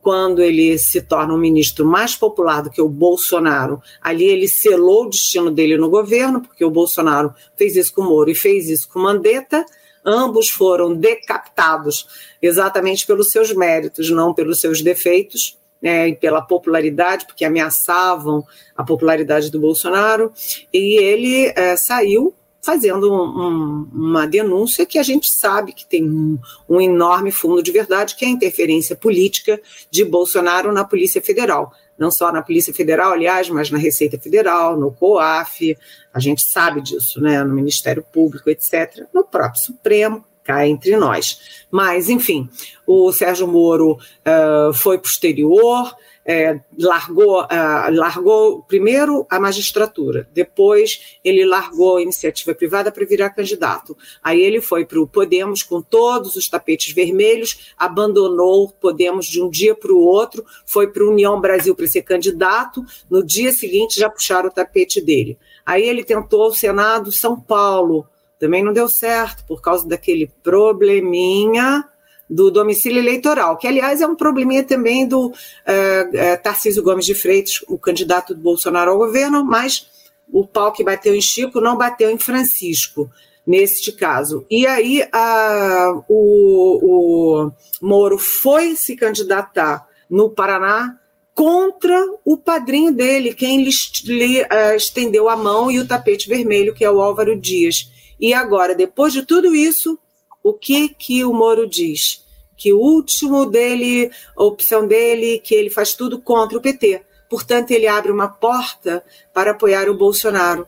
quando 0.00 0.42
ele 0.42 0.76
se 0.76 1.00
torna 1.02 1.32
um 1.34 1.38
ministro 1.38 1.86
mais 1.86 2.16
popular 2.16 2.62
do 2.62 2.70
que 2.70 2.82
o 2.82 2.88
Bolsonaro, 2.88 3.80
ali 4.00 4.24
ele 4.24 4.48
selou 4.48 5.04
o 5.04 5.08
destino 5.10 5.52
dele 5.52 5.76
no 5.76 5.88
governo, 5.88 6.40
porque 6.40 6.64
o 6.64 6.70
Bolsonaro 6.70 7.32
fez 7.56 7.76
isso 7.76 7.94
com 7.94 8.02
o 8.02 8.06
Moro 8.06 8.30
e 8.30 8.34
fez 8.34 8.68
isso 8.68 8.88
com 8.88 8.98
Mandetta. 8.98 9.64
Ambos 10.04 10.50
foram 10.50 10.94
decapitados 10.94 12.06
exatamente 12.40 13.06
pelos 13.06 13.30
seus 13.30 13.52
méritos, 13.52 14.10
não 14.10 14.34
pelos 14.34 14.60
seus 14.60 14.82
defeitos. 14.82 15.58
Né, 15.80 16.10
e 16.10 16.14
pela 16.14 16.40
popularidade, 16.40 17.26
porque 17.26 17.44
ameaçavam 17.44 18.46
a 18.76 18.84
popularidade 18.84 19.50
do 19.50 19.58
Bolsonaro, 19.58 20.32
e 20.72 20.96
ele 20.96 21.52
é, 21.56 21.76
saiu 21.76 22.32
fazendo 22.62 23.12
um, 23.12 23.88
uma 23.92 24.24
denúncia 24.24 24.86
que 24.86 24.98
a 24.98 25.02
gente 25.02 25.28
sabe 25.28 25.72
que 25.72 25.84
tem 25.84 26.08
um, 26.08 26.38
um, 26.68 26.80
enorme 26.80 27.32
fundo 27.32 27.60
de 27.60 27.72
verdade, 27.72 28.14
que 28.14 28.24
é 28.24 28.28
a 28.28 28.30
interferência 28.30 28.94
política 28.94 29.60
de 29.90 30.04
Bolsonaro 30.04 30.72
na 30.72 30.84
Polícia 30.84 31.20
Federal. 31.20 31.72
Não 32.02 32.10
só 32.10 32.32
na 32.32 32.42
Polícia 32.42 32.74
Federal, 32.74 33.12
aliás, 33.12 33.48
mas 33.48 33.70
na 33.70 33.78
Receita 33.78 34.18
Federal, 34.18 34.76
no 34.76 34.90
COAF, 34.90 35.78
a 36.12 36.18
gente 36.18 36.42
sabe 36.42 36.80
disso, 36.80 37.20
né? 37.20 37.44
no 37.44 37.54
Ministério 37.54 38.02
Público, 38.02 38.50
etc., 38.50 39.04
no 39.14 39.22
próprio 39.22 39.62
Supremo, 39.62 40.24
cá 40.42 40.66
entre 40.66 40.96
nós. 40.96 41.64
Mas, 41.70 42.08
enfim, 42.08 42.50
o 42.84 43.12
Sérgio 43.12 43.46
Moro 43.46 43.92
uh, 43.92 44.74
foi 44.74 44.98
posterior, 44.98 45.94
é, 46.24 46.60
largou, 46.78 47.46
largou 47.90 48.62
primeiro 48.62 49.26
a 49.28 49.40
magistratura, 49.40 50.28
depois 50.32 51.18
ele 51.24 51.44
largou 51.44 51.96
a 51.96 52.02
iniciativa 52.02 52.54
privada 52.54 52.92
para 52.92 53.04
virar 53.04 53.30
candidato. 53.30 53.96
Aí 54.22 54.40
ele 54.40 54.60
foi 54.60 54.84
para 54.84 55.00
o 55.00 55.06
Podemos 55.06 55.62
com 55.62 55.82
todos 55.82 56.36
os 56.36 56.48
tapetes 56.48 56.94
vermelhos, 56.94 57.72
abandonou 57.76 58.64
o 58.64 58.72
Podemos 58.72 59.26
de 59.26 59.42
um 59.42 59.50
dia 59.50 59.74
para 59.74 59.92
o 59.92 60.00
outro, 60.00 60.44
foi 60.64 60.88
para 60.88 61.04
o 61.04 61.10
União 61.10 61.40
Brasil 61.40 61.74
para 61.74 61.86
ser 61.86 62.02
candidato, 62.02 62.84
no 63.10 63.24
dia 63.24 63.52
seguinte 63.52 63.98
já 63.98 64.08
puxaram 64.08 64.48
o 64.48 64.52
tapete 64.52 65.00
dele. 65.00 65.38
Aí 65.66 65.88
ele 65.88 66.04
tentou 66.04 66.48
o 66.48 66.54
Senado 66.54 67.12
São 67.12 67.38
Paulo, 67.38 68.06
também 68.38 68.62
não 68.62 68.72
deu 68.72 68.88
certo, 68.88 69.44
por 69.46 69.60
causa 69.60 69.86
daquele 69.86 70.32
probleminha 70.42 71.88
do 72.32 72.50
domicílio 72.50 72.98
eleitoral, 72.98 73.58
que, 73.58 73.68
aliás, 73.68 74.00
é 74.00 74.06
um 74.06 74.16
probleminha 74.16 74.64
também 74.64 75.06
do 75.06 75.26
uh, 75.28 76.42
Tarcísio 76.42 76.82
Gomes 76.82 77.04
de 77.04 77.14
Freitas, 77.14 77.62
o 77.68 77.78
candidato 77.78 78.34
do 78.34 78.40
Bolsonaro 78.40 78.90
ao 78.90 78.98
governo, 78.98 79.44
mas 79.44 79.86
o 80.32 80.46
pau 80.46 80.72
que 80.72 80.82
bateu 80.82 81.14
em 81.14 81.20
Chico 81.20 81.60
não 81.60 81.76
bateu 81.76 82.10
em 82.10 82.18
Francisco, 82.18 83.10
neste 83.46 83.92
caso. 83.92 84.46
E 84.50 84.66
aí 84.66 85.02
uh, 85.02 86.04
o, 86.08 87.44
o 87.44 87.52
Moro 87.82 88.16
foi 88.16 88.76
se 88.76 88.96
candidatar 88.96 89.86
no 90.08 90.30
Paraná 90.30 90.98
contra 91.34 92.02
o 92.24 92.36
padrinho 92.38 92.92
dele, 92.92 93.34
quem 93.34 93.62
lhe, 93.62 93.70
lhe 94.04 94.42
uh, 94.42 94.74
estendeu 94.74 95.28
a 95.28 95.36
mão 95.36 95.70
e 95.70 95.78
o 95.78 95.86
tapete 95.86 96.28
vermelho, 96.28 96.74
que 96.74 96.84
é 96.84 96.90
o 96.90 97.00
Álvaro 97.00 97.38
Dias. 97.38 97.90
E 98.18 98.32
agora, 98.32 98.74
depois 98.74 99.12
de 99.12 99.26
tudo 99.26 99.54
isso, 99.54 99.98
o 100.42 100.52
que 100.52 100.88
que 100.88 101.24
o 101.24 101.32
Moro 101.32 101.66
diz? 101.66 102.24
Que 102.56 102.72
o 102.72 102.78
último 102.78 103.46
dele, 103.46 104.10
a 104.36 104.44
opção 104.44 104.86
dele, 104.86 105.38
que 105.38 105.54
ele 105.54 105.70
faz 105.70 105.94
tudo 105.94 106.20
contra 106.20 106.58
o 106.58 106.60
PT. 106.60 107.02
Portanto, 107.28 107.70
ele 107.70 107.86
abre 107.86 108.12
uma 108.12 108.28
porta 108.28 109.04
para 109.32 109.52
apoiar 109.52 109.88
o 109.88 109.96
Bolsonaro, 109.96 110.66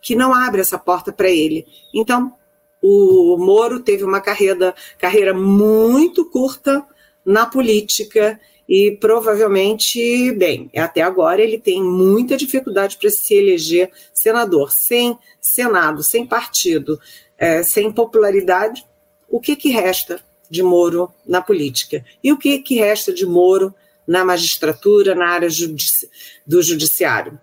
que 0.00 0.14
não 0.14 0.32
abre 0.32 0.60
essa 0.60 0.78
porta 0.78 1.12
para 1.12 1.30
ele. 1.30 1.66
Então, 1.92 2.32
o 2.80 3.36
Moro 3.38 3.80
teve 3.80 4.04
uma 4.04 4.20
carreira, 4.20 4.74
carreira 4.98 5.34
muito 5.34 6.24
curta 6.30 6.86
na 7.24 7.44
política 7.44 8.38
e 8.68 8.96
provavelmente, 9.00 10.32
bem, 10.32 10.70
até 10.76 11.02
agora 11.02 11.40
ele 11.40 11.58
tem 11.58 11.82
muita 11.82 12.36
dificuldade 12.36 12.96
para 12.96 13.10
se 13.10 13.34
eleger 13.34 13.90
senador. 14.12 14.72
Sem 14.72 15.18
Senado, 15.40 16.02
sem 16.02 16.26
partido, 16.26 16.98
é, 17.38 17.62
sem 17.62 17.92
popularidade, 17.92 18.84
o 19.28 19.40
que, 19.40 19.56
que 19.56 19.70
resta 19.70 20.20
de 20.48 20.62
Moro 20.62 21.12
na 21.26 21.40
política? 21.40 22.04
E 22.22 22.32
o 22.32 22.38
que, 22.38 22.58
que 22.58 22.76
resta 22.76 23.12
de 23.12 23.26
Moro 23.26 23.74
na 24.06 24.24
magistratura, 24.24 25.14
na 25.14 25.28
área 25.28 25.50
judici 25.50 26.08
do 26.46 26.62
judiciário? 26.62 27.38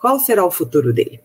Qual 0.00 0.18
será 0.20 0.44
o 0.44 0.50
futuro 0.50 0.92
dele? 0.92 1.20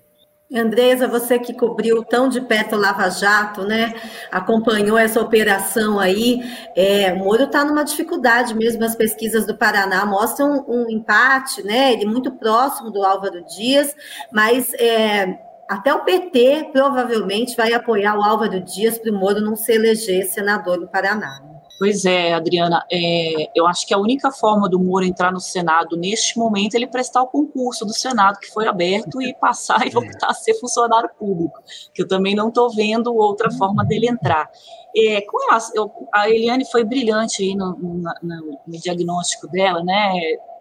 Andresa, 0.53 1.07
você 1.07 1.39
que 1.39 1.51
cobriu 1.51 2.03
tão 2.03 2.29
de 2.29 2.39
perto 2.39 2.75
o 2.75 2.79
Lava 2.79 3.09
Jato, 3.09 3.63
né? 3.63 3.95
Acompanhou 4.31 4.97
essa 4.97 5.19
operação 5.19 5.99
aí. 5.99 6.43
É, 6.75 7.11
o 7.13 7.17
Moro 7.17 7.45
está 7.45 7.65
numa 7.65 7.83
dificuldade 7.83 8.53
mesmo. 8.53 8.83
As 8.83 8.95
pesquisas 8.95 9.47
do 9.47 9.57
Paraná 9.57 10.05
mostram 10.05 10.63
um 10.67 10.87
empate, 10.89 11.63
né? 11.63 11.93
Ele 11.93 12.05
muito 12.05 12.31
próximo 12.31 12.91
do 12.91 13.03
Álvaro 13.03 13.43
Dias, 13.45 13.95
mas 14.31 14.71
é, 14.75 15.39
até 15.69 15.93
o 15.93 16.03
PT 16.03 16.69
provavelmente 16.71 17.55
vai 17.55 17.73
apoiar 17.73 18.17
o 18.17 18.23
Álvaro 18.23 18.59
Dias 18.61 18.97
para 18.97 19.11
o 19.11 19.15
Moro 19.15 19.41
não 19.41 19.55
se 19.55 19.73
eleger 19.73 20.25
senador 20.25 20.79
no 20.79 20.87
Paraná. 20.87 21.53
Pois 21.79 22.05
é, 22.05 22.33
Adriana, 22.33 22.85
é, 22.91 23.49
eu 23.55 23.65
acho 23.65 23.85
que 23.85 23.93
a 23.93 23.97
única 23.97 24.31
forma 24.31 24.69
do 24.69 24.79
Moro 24.79 25.03
entrar 25.03 25.31
no 25.31 25.39
Senado 25.39 25.97
neste 25.97 26.37
momento 26.37 26.75
é 26.75 26.77
ele 26.77 26.87
prestar 26.87 27.21
o 27.23 27.27
concurso 27.27 27.83
do 27.83 27.93
Senado 27.93 28.39
que 28.39 28.47
foi 28.53 28.67
aberto 28.67 29.21
e 29.21 29.33
passar 29.33 29.85
e 29.85 29.89
voltar 29.91 30.27
a 30.27 30.33
ser 30.33 30.53
funcionário 30.59 31.09
público, 31.17 31.61
que 31.93 32.03
eu 32.03 32.07
também 32.07 32.35
não 32.35 32.49
estou 32.49 32.73
vendo 32.73 33.13
outra 33.13 33.51
forma 33.51 33.83
dele 33.83 34.07
entrar. 34.07 34.49
É, 34.95 35.21
com 35.21 35.37
relação, 35.47 35.91
a 36.13 36.29
Eliane 36.29 36.63
foi 36.71 36.83
brilhante 36.83 37.41
aí 37.41 37.55
no, 37.55 37.75
no, 37.75 38.59
no 38.67 38.79
diagnóstico 38.79 39.47
dela, 39.47 39.83
né, 39.83 40.11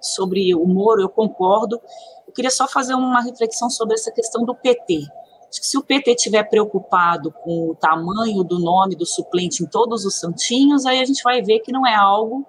sobre 0.01 0.55
o 0.55 0.67
Moro, 0.67 1.03
eu 1.03 1.09
concordo, 1.09 1.81
eu 2.33 2.35
queria 2.35 2.51
só 2.51 2.67
fazer 2.67 2.95
uma 2.95 3.21
reflexão 3.21 3.69
sobre 3.69 3.95
essa 3.95 4.11
questão 4.11 4.43
do 4.43 4.55
PT. 4.55 5.03
Acho 5.51 5.61
que 5.61 5.67
se 5.67 5.77
o 5.77 5.83
PT 5.83 6.13
estiver 6.13 6.43
preocupado 6.45 7.31
com 7.31 7.69
o 7.69 7.75
tamanho 7.75 8.43
do 8.43 8.59
nome 8.59 8.97
do 8.97 9.05
suplente 9.05 9.63
em 9.63 9.67
todos 9.67 10.07
os 10.07 10.19
santinhos, 10.19 10.87
aí 10.87 10.99
a 10.99 11.05
gente 11.05 11.23
vai 11.23 11.43
ver 11.43 11.61
que 11.61 11.71
não 11.71 11.87
é 11.87 11.95
algo 11.95 12.47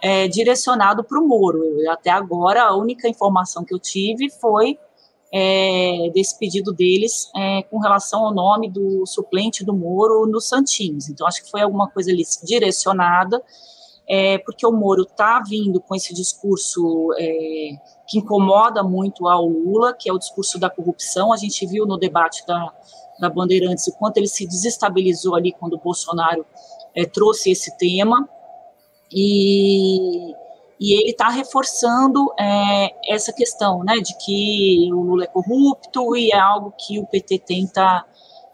é, 0.00 0.28
direcionado 0.28 1.02
para 1.02 1.18
o 1.18 1.26
Moro. 1.26 1.64
Eu, 1.64 1.90
até 1.90 2.10
agora, 2.10 2.62
a 2.62 2.76
única 2.76 3.08
informação 3.08 3.64
que 3.64 3.74
eu 3.74 3.78
tive 3.80 4.30
foi 4.30 4.78
é, 5.32 6.10
desse 6.14 6.38
pedido 6.38 6.72
deles 6.72 7.28
é, 7.34 7.64
com 7.64 7.80
relação 7.80 8.24
ao 8.24 8.32
nome 8.32 8.70
do 8.70 9.04
suplente 9.04 9.64
do 9.64 9.74
Moro 9.74 10.26
no 10.26 10.40
Santinhos. 10.40 11.08
Então, 11.08 11.26
acho 11.26 11.42
que 11.42 11.50
foi 11.50 11.62
alguma 11.62 11.90
coisa 11.90 12.12
ali 12.12 12.22
direcionada 12.44 13.42
é, 14.08 14.38
porque 14.38 14.66
o 14.66 14.72
Moro 14.72 15.02
está 15.02 15.40
vindo 15.40 15.80
com 15.80 15.94
esse 15.94 16.14
discurso 16.14 17.12
é, 17.18 17.70
que 18.06 18.18
incomoda 18.18 18.82
muito 18.82 19.26
ao 19.28 19.46
Lula, 19.46 19.94
que 19.94 20.08
é 20.08 20.12
o 20.12 20.18
discurso 20.18 20.58
da 20.58 20.68
corrupção. 20.68 21.32
A 21.32 21.36
gente 21.36 21.66
viu 21.66 21.86
no 21.86 21.96
debate 21.96 22.46
da, 22.46 22.72
da 23.18 23.30
Bandeirantes 23.30 23.86
o 23.86 23.96
quanto 23.96 24.18
ele 24.18 24.28
se 24.28 24.46
desestabilizou 24.46 25.34
ali 25.34 25.52
quando 25.52 25.74
o 25.74 25.80
Bolsonaro 25.80 26.44
é, 26.94 27.04
trouxe 27.06 27.50
esse 27.50 27.76
tema. 27.76 28.28
E, 29.12 30.32
e 30.80 31.00
ele 31.00 31.10
está 31.10 31.28
reforçando 31.28 32.32
é, 32.38 32.94
essa 33.12 33.32
questão 33.32 33.82
né, 33.84 33.96
de 33.96 34.16
que 34.18 34.90
o 34.92 35.00
Lula 35.00 35.24
é 35.24 35.28
corrupto 35.28 36.16
e 36.16 36.30
é 36.30 36.38
algo 36.38 36.74
que 36.76 36.98
o 36.98 37.06
PT 37.06 37.38
tenta 37.40 38.04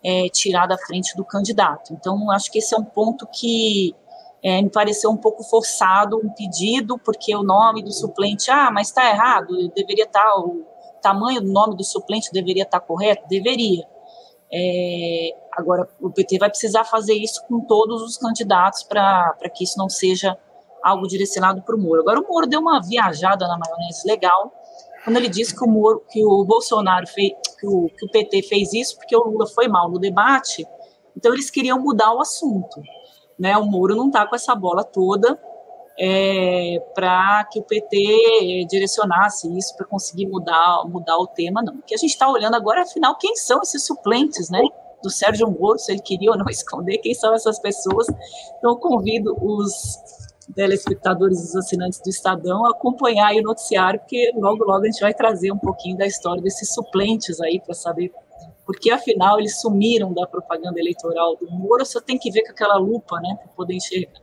é, 0.05 0.29
tirar 0.29 0.67
da 0.67 0.79
frente 0.79 1.17
do 1.17 1.25
candidato. 1.25 1.93
Então, 1.93 2.31
acho 2.31 2.51
que 2.51 2.59
esse 2.59 2.75
é 2.75 2.79
um 2.79 2.85
ponto 2.85 3.27
que 3.27 3.95
é, 4.43 4.63
me 4.63 4.71
pareceu 4.71 5.11
um 5.11 5.17
pouco 5.17 5.43
forçado 5.43 6.17
um 6.17 6.31
pedido, 6.31 6.99
porque 6.99 7.35
o 7.37 7.43
nome 7.43 7.83
do 7.83 7.93
suplente, 7.93 8.51
ah, 8.51 8.71
mas 8.71 8.89
está 8.89 9.09
errado, 9.11 9.69
deveria 9.75 10.05
estar, 10.05 10.23
tá, 10.23 10.39
o 10.41 10.65
tamanho 11.03 11.41
do 11.43 11.53
nome 11.53 11.77
do 11.77 11.85
suplente 11.85 12.31
deveria 12.33 12.63
estar 12.63 12.81
tá 12.81 12.87
correto? 12.87 13.29
Deveria. 13.29 13.87
É, 14.53 15.31
agora, 15.53 15.89
o 16.01 16.11
PT 16.11 16.39
vai 16.39 16.49
precisar 16.49 16.85
fazer 16.85 17.15
isso 17.15 17.43
com 17.47 17.61
todos 17.61 18.03
os 18.03 18.17
candidatos 18.17 18.83
para 18.83 19.35
que 19.55 19.65
isso 19.65 19.79
não 19.79 19.89
seja 19.89 20.37
algo 20.83 21.07
direcionado 21.07 21.63
para 21.63 21.77
o 21.77 21.79
Moro. 21.79 22.01
Agora, 22.01 22.21
o 22.21 22.27
Moro 22.27 22.47
deu 22.47 22.61
uma 22.61 22.81
viajada 22.81 23.47
na 23.47 23.59
maionese 23.59 24.07
legal, 24.09 24.53
quando 25.05 25.17
ele 25.17 25.29
disse 25.29 25.55
que 25.55 25.65
o, 25.65 25.69
Moro, 25.69 26.03
que 26.11 26.25
o 26.25 26.45
Bolsonaro 26.45 27.07
fez, 27.07 27.33
que 27.59 27.67
o, 27.67 27.89
que 27.89 28.07
o 28.07 28.11
PT 28.11 28.43
fez 28.45 28.73
isso 28.73 28.97
porque 28.97 29.15
o 29.15 29.23
Lula 29.23 29.47
foi 29.47 29.69
mal 29.69 29.91
no 29.91 29.99
debate, 29.99 30.67
então 31.17 31.33
eles 31.33 31.51
queriam 31.51 31.79
mudar 31.79 32.13
o 32.15 32.21
assunto 32.21 32.81
né, 33.41 33.57
o 33.57 33.65
Moro 33.65 33.97
não 33.97 34.09
está 34.09 34.27
com 34.27 34.37
essa 34.37 34.55
bola 34.55 34.85
toda 34.85 35.41
é, 35.99 36.79
para 36.95 37.45
que 37.51 37.59
o 37.59 37.63
PT 37.63 38.67
direcionasse 38.69 39.49
isso 39.57 39.75
para 39.77 39.87
conseguir 39.87 40.27
mudar, 40.27 40.85
mudar 40.87 41.17
o 41.17 41.27
tema, 41.27 41.63
não. 41.63 41.75
O 41.75 41.83
que 41.83 41.95
a 41.95 41.99
gente 41.99 42.11
está 42.11 42.31
olhando 42.31 42.55
agora, 42.55 42.83
afinal, 42.83 43.17
quem 43.17 43.35
são 43.37 43.61
esses 43.63 43.85
suplentes, 43.85 44.51
né? 44.51 44.63
Do 45.03 45.11
Sérgio 45.11 45.51
Moro, 45.51 45.79
se 45.79 45.91
ele 45.93 46.01
queria 46.01 46.31
ou 46.31 46.39
não 46.39 46.47
esconder 46.51 46.99
quem 46.99 47.15
são 47.15 47.35
essas 47.35 47.59
pessoas. 47.59 48.07
Então, 48.59 48.77
convido 48.77 49.35
os, 49.43 49.99
telespectadores 50.55 51.39
os 51.39 51.57
assinantes 51.57 52.01
do 52.01 52.09
Estadão 52.09 52.67
acompanhar 52.67 53.35
o 53.35 53.43
noticiário, 53.43 54.01
porque 54.01 54.33
logo, 54.37 54.65
logo 54.65 54.83
a 54.83 54.87
gente 54.87 55.01
vai 55.01 55.15
trazer 55.15 55.53
um 55.53 55.59
pouquinho 55.59 55.97
da 55.97 56.07
história 56.07 56.43
desses 56.43 56.73
suplentes 56.73 57.41
aí 57.41 57.61
para 57.61 57.75
saber 57.75 58.13
porque 58.71 58.89
afinal 58.89 59.41
eles 59.41 59.61
sumiram 59.61 60.15
da 60.15 60.25
propaganda 60.29 60.79
eleitoral 60.79 61.35
do 61.35 61.51
Moro, 61.51 61.85
você 61.85 62.01
tem 62.01 62.17
que 62.17 62.31
ver 62.31 62.45
com 62.45 62.53
aquela 62.53 62.77
lupa, 62.77 63.19
né, 63.21 63.37
para 63.43 63.49
poder 63.49 63.75
enxergar. 63.75 64.21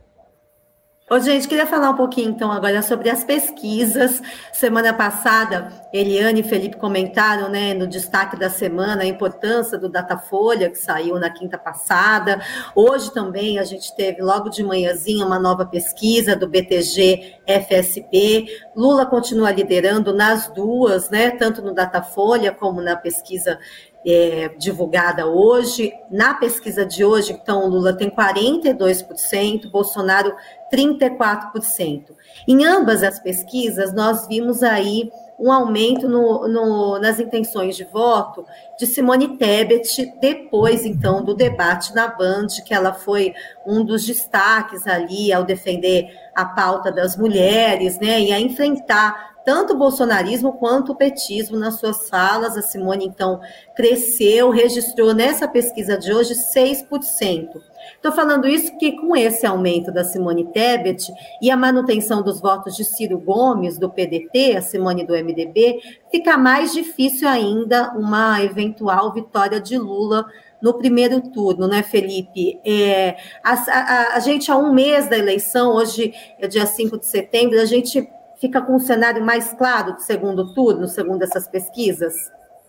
Ô, 1.10 1.18
gente, 1.18 1.48
queria 1.48 1.66
falar 1.66 1.88
um 1.88 1.96
pouquinho 1.96 2.28
então 2.28 2.52
agora 2.52 2.82
sobre 2.82 3.08
as 3.08 3.24
pesquisas. 3.24 4.20
Semana 4.52 4.92
passada, 4.92 5.72
Eliane 5.90 6.40
e 6.40 6.42
Felipe 6.42 6.76
comentaram, 6.76 7.48
né, 7.48 7.72
no 7.72 7.86
destaque 7.86 8.38
da 8.38 8.50
semana, 8.50 9.04
a 9.04 9.06
importância 9.06 9.78
do 9.78 9.88
Datafolha, 9.88 10.68
que 10.68 10.76
saiu 10.76 11.18
na 11.18 11.30
quinta 11.30 11.56
passada. 11.56 12.42
Hoje 12.74 13.10
também 13.10 13.58
a 13.58 13.64
gente 13.64 13.96
teve, 13.96 14.20
logo 14.20 14.50
de 14.50 14.62
manhãzinha, 14.62 15.24
uma 15.24 15.38
nova 15.38 15.64
pesquisa 15.64 16.36
do 16.36 16.46
BTG 16.46 17.36
FSP. 17.46 18.46
Lula 18.76 19.06
continua 19.06 19.50
liderando 19.50 20.14
nas 20.14 20.48
duas, 20.52 21.08
né, 21.08 21.30
tanto 21.30 21.62
no 21.62 21.72
Datafolha 21.72 22.52
como 22.52 22.82
na 22.82 22.96
pesquisa 22.96 23.58
é, 24.06 24.48
divulgada 24.58 25.26
hoje. 25.26 25.92
Na 26.10 26.34
pesquisa 26.34 26.84
de 26.84 27.04
hoje, 27.04 27.32
então, 27.32 27.68
Lula 27.68 27.92
tem 27.92 28.10
42%, 28.10 29.70
Bolsonaro 29.70 30.34
34%. 30.72 32.16
Em 32.46 32.64
ambas 32.64 33.02
as 33.02 33.18
pesquisas, 33.18 33.92
nós 33.92 34.26
vimos 34.26 34.62
aí 34.62 35.10
um 35.38 35.52
aumento 35.52 36.08
no, 36.08 36.48
no, 36.48 36.98
nas 36.98 37.20
intenções 37.20 37.76
de 37.76 37.84
voto 37.84 38.44
de 38.76 38.86
Simone 38.86 39.36
Tebet, 39.36 40.12
depois, 40.20 40.84
então, 40.84 41.22
do 41.22 41.32
debate 41.32 41.94
na 41.94 42.08
Band, 42.08 42.48
que 42.66 42.74
ela 42.74 42.92
foi 42.92 43.32
um 43.64 43.84
dos 43.84 44.04
destaques 44.04 44.86
ali 44.86 45.32
ao 45.32 45.44
defender 45.44 46.10
a 46.34 46.44
pauta 46.44 46.90
das 46.90 47.16
mulheres, 47.16 47.98
né, 48.00 48.20
e 48.20 48.32
a 48.32 48.40
enfrentar 48.40 49.27
tanto 49.48 49.72
o 49.72 49.78
bolsonarismo 49.78 50.58
quanto 50.58 50.92
o 50.92 50.94
petismo 50.94 51.56
nas 51.56 51.80
suas 51.80 52.06
falas. 52.10 52.54
A 52.54 52.60
Simone, 52.60 53.06
então, 53.06 53.40
cresceu, 53.74 54.50
registrou 54.50 55.14
nessa 55.14 55.48
pesquisa 55.48 55.96
de 55.96 56.12
hoje 56.12 56.34
6%. 56.34 57.48
Estou 57.94 58.12
falando 58.12 58.46
isso 58.46 58.70
porque, 58.72 58.92
com 58.92 59.16
esse 59.16 59.46
aumento 59.46 59.90
da 59.90 60.04
Simone 60.04 60.52
Tebet 60.52 61.02
e 61.40 61.50
a 61.50 61.56
manutenção 61.56 62.22
dos 62.22 62.42
votos 62.42 62.76
de 62.76 62.84
Ciro 62.84 63.18
Gomes, 63.18 63.78
do 63.78 63.88
PDT, 63.88 64.54
a 64.54 64.60
Simone 64.60 65.06
do 65.06 65.14
MDB, 65.14 65.80
fica 66.10 66.36
mais 66.36 66.74
difícil 66.74 67.26
ainda 67.26 67.94
uma 67.96 68.44
eventual 68.44 69.14
vitória 69.14 69.58
de 69.58 69.78
Lula 69.78 70.26
no 70.60 70.74
primeiro 70.74 71.22
turno, 71.22 71.66
né, 71.66 71.82
Felipe? 71.82 72.60
É, 72.66 73.16
a, 73.42 73.54
a, 73.54 74.16
a, 74.16 74.20
gente, 74.20 74.50
há 74.50 74.58
um 74.58 74.74
mês 74.74 75.08
da 75.08 75.16
eleição, 75.16 75.74
hoje 75.74 76.12
é 76.38 76.46
dia 76.46 76.66
5 76.66 76.98
de 76.98 77.06
setembro, 77.06 77.58
a 77.58 77.64
gente 77.64 78.06
fica 78.40 78.60
com 78.60 78.76
um 78.76 78.78
cenário 78.78 79.24
mais 79.24 79.52
claro 79.52 79.94
do 79.94 80.00
segundo 80.00 80.52
turno, 80.54 80.86
segundo 80.86 81.22
essas 81.22 81.48
pesquisas? 81.48 82.14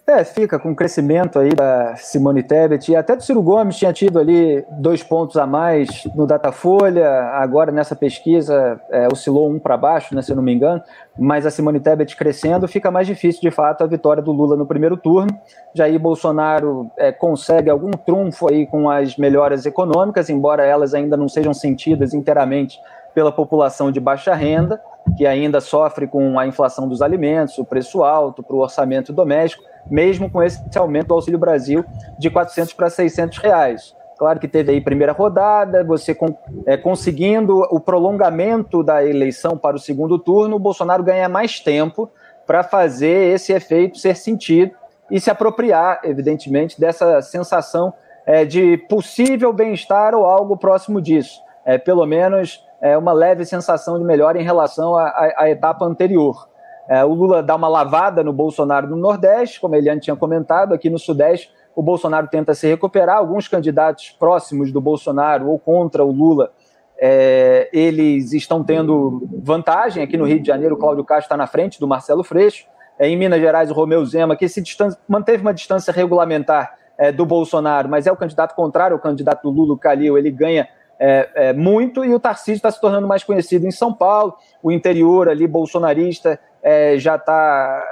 É, 0.09 0.23
fica 0.23 0.57
com 0.57 0.71
o 0.71 0.75
crescimento 0.75 1.37
aí 1.37 1.53
da 1.53 1.95
Simone 1.95 2.41
Tebet 2.41 2.91
e 2.91 2.95
até 2.95 3.15
do 3.15 3.21
Ciro 3.21 3.43
Gomes 3.43 3.77
tinha 3.77 3.93
tido 3.93 4.17
ali 4.17 4.65
dois 4.71 5.03
pontos 5.03 5.37
a 5.37 5.45
mais 5.45 6.03
no 6.15 6.25
Datafolha, 6.25 7.07
agora 7.33 7.71
nessa 7.71 7.95
pesquisa 7.95 8.81
é, 8.89 9.07
oscilou 9.07 9.47
um 9.47 9.59
para 9.59 9.77
baixo, 9.77 10.15
né, 10.15 10.23
se 10.23 10.31
eu 10.31 10.35
não 10.35 10.41
me 10.41 10.51
engano, 10.51 10.81
mas 11.15 11.45
a 11.45 11.51
Simone 11.51 11.79
Tebet 11.79 12.15
crescendo 12.15 12.67
fica 12.67 12.89
mais 12.89 13.05
difícil 13.05 13.39
de 13.39 13.51
fato 13.51 13.83
a 13.83 13.87
vitória 13.87 14.23
do 14.23 14.31
Lula 14.31 14.55
no 14.55 14.65
primeiro 14.65 14.97
turno. 14.97 15.29
Jair 15.75 15.99
Bolsonaro 15.99 16.89
é, 16.97 17.11
consegue 17.11 17.69
algum 17.69 17.91
trunfo 17.91 18.49
aí 18.49 18.65
com 18.65 18.89
as 18.89 19.15
melhoras 19.15 19.63
econômicas, 19.67 20.27
embora 20.27 20.65
elas 20.65 20.95
ainda 20.95 21.15
não 21.15 21.29
sejam 21.29 21.53
sentidas 21.53 22.15
inteiramente 22.15 22.79
pela 23.13 23.31
população 23.31 23.91
de 23.91 23.99
baixa 23.99 24.33
renda, 24.33 24.81
que 25.17 25.25
ainda 25.25 25.59
sofre 25.61 26.07
com 26.07 26.39
a 26.39 26.47
inflação 26.47 26.87
dos 26.87 27.01
alimentos, 27.01 27.57
o 27.57 27.65
preço 27.65 28.03
alto 28.03 28.41
para 28.41 28.55
o 28.55 28.59
orçamento 28.59 29.11
doméstico, 29.11 29.63
mesmo 29.89 30.29
com 30.29 30.41
esse 30.41 30.61
aumento 30.77 31.07
do 31.07 31.13
Auxílio 31.13 31.39
Brasil 31.39 31.83
de 32.17 32.29
400 32.29 32.73
para 32.73 32.89
600 32.89 33.37
reais. 33.39 33.95
Claro 34.17 34.39
que 34.39 34.49
teve 34.49 34.73
aí 34.73 34.81
primeira 34.81 35.13
rodada, 35.13 35.83
você 35.83 36.13
com, 36.13 36.37
é, 36.65 36.75
conseguindo 36.75 37.59
o 37.71 37.79
prolongamento 37.79 38.83
da 38.83 39.03
eleição 39.05 39.57
para 39.57 39.77
o 39.77 39.79
segundo 39.79 40.19
turno, 40.19 40.57
o 40.57 40.59
Bolsonaro 40.59 41.01
ganha 41.01 41.29
mais 41.29 41.61
tempo 41.61 42.11
para 42.45 42.61
fazer 42.61 43.33
esse 43.33 43.53
efeito 43.53 43.97
ser 43.97 44.17
sentido 44.17 44.73
e 45.09 45.19
se 45.19 45.29
apropriar, 45.29 46.01
evidentemente, 46.03 46.79
dessa 46.79 47.21
sensação 47.21 47.93
é, 48.25 48.43
de 48.43 48.77
possível 48.89 49.53
bem-estar 49.53 50.13
ou 50.13 50.25
algo 50.25 50.57
próximo 50.57 51.01
disso. 51.01 51.41
É, 51.65 51.77
pelo 51.77 52.05
menos 52.05 52.63
é, 52.81 52.97
uma 52.97 53.13
leve 53.13 53.45
sensação 53.45 53.97
de 53.97 54.05
melhora 54.05 54.39
em 54.39 54.43
relação 54.43 54.97
à, 54.97 55.49
etapa 55.49 55.85
anterior. 55.85 56.47
É, 56.87 57.03
o 57.03 57.13
Lula 57.13 57.43
dá 57.43 57.55
uma 57.55 57.67
lavada 57.67 58.23
no 58.23 58.33
Bolsonaro 58.33 58.87
no 58.87 58.95
Nordeste, 58.95 59.59
como 59.59 59.75
ele 59.75 59.89
antes 59.89 60.05
tinha 60.05 60.15
comentado, 60.15 60.73
aqui 60.73 60.89
no 60.89 60.97
Sudeste 60.97 61.51
o 61.79 61.81
Bolsonaro 61.81 62.27
tenta 62.27 62.53
se 62.53 62.67
recuperar. 62.67 63.17
Alguns 63.17 63.47
candidatos 63.47 64.09
próximos 64.09 64.69
do 64.69 64.81
Bolsonaro 64.81 65.49
ou 65.49 65.57
contra 65.57 66.03
o 66.03 66.11
Lula, 66.11 66.51
é, 66.99 67.69
eles 67.71 68.33
estão 68.33 68.63
tendo 68.63 69.25
vantagem. 69.41 70.03
Aqui 70.03 70.17
no 70.17 70.25
Rio 70.25 70.41
de 70.41 70.47
Janeiro, 70.47 70.75
Cláudio 70.75 71.05
Castro 71.05 71.25
está 71.25 71.37
na 71.37 71.47
frente 71.47 71.79
do 71.79 71.87
Marcelo 71.87 72.21
Freixo. 72.21 72.65
É, 72.99 73.07
em 73.07 73.15
Minas 73.15 73.39
Gerais, 73.39 73.71
o 73.71 73.73
Romeu 73.73 74.05
Zema, 74.05 74.35
que 74.35 74.49
se 74.49 74.61
manteve 75.07 75.41
uma 75.41 75.53
distância 75.53 75.93
regulamentar 75.93 76.75
é, 76.97 77.13
do 77.13 77.25
Bolsonaro, 77.25 77.87
mas 77.87 78.05
é 78.05 78.11
o 78.11 78.17
candidato 78.17 78.53
contrário 78.55 78.93
ao 78.93 79.01
candidato 79.01 79.43
do 79.43 79.49
Lula, 79.49 79.73
o 79.73 79.77
Calil, 79.77 80.17
ele 80.17 80.29
ganha 80.29 80.67
é, 80.99 81.29
é, 81.33 81.53
muito 81.53 82.03
e 82.03 82.13
o 82.13 82.19
Tarcísio 82.19 82.55
está 82.55 82.69
se 82.69 82.81
tornando 82.81 83.07
mais 83.07 83.23
conhecido 83.23 83.65
em 83.65 83.71
São 83.71 83.93
Paulo, 83.93 84.35
o 84.61 84.71
interior 84.71 85.29
ali 85.29 85.47
bolsonarista 85.47 86.39
é, 86.61 86.97
já 86.97 87.15
está 87.15 87.83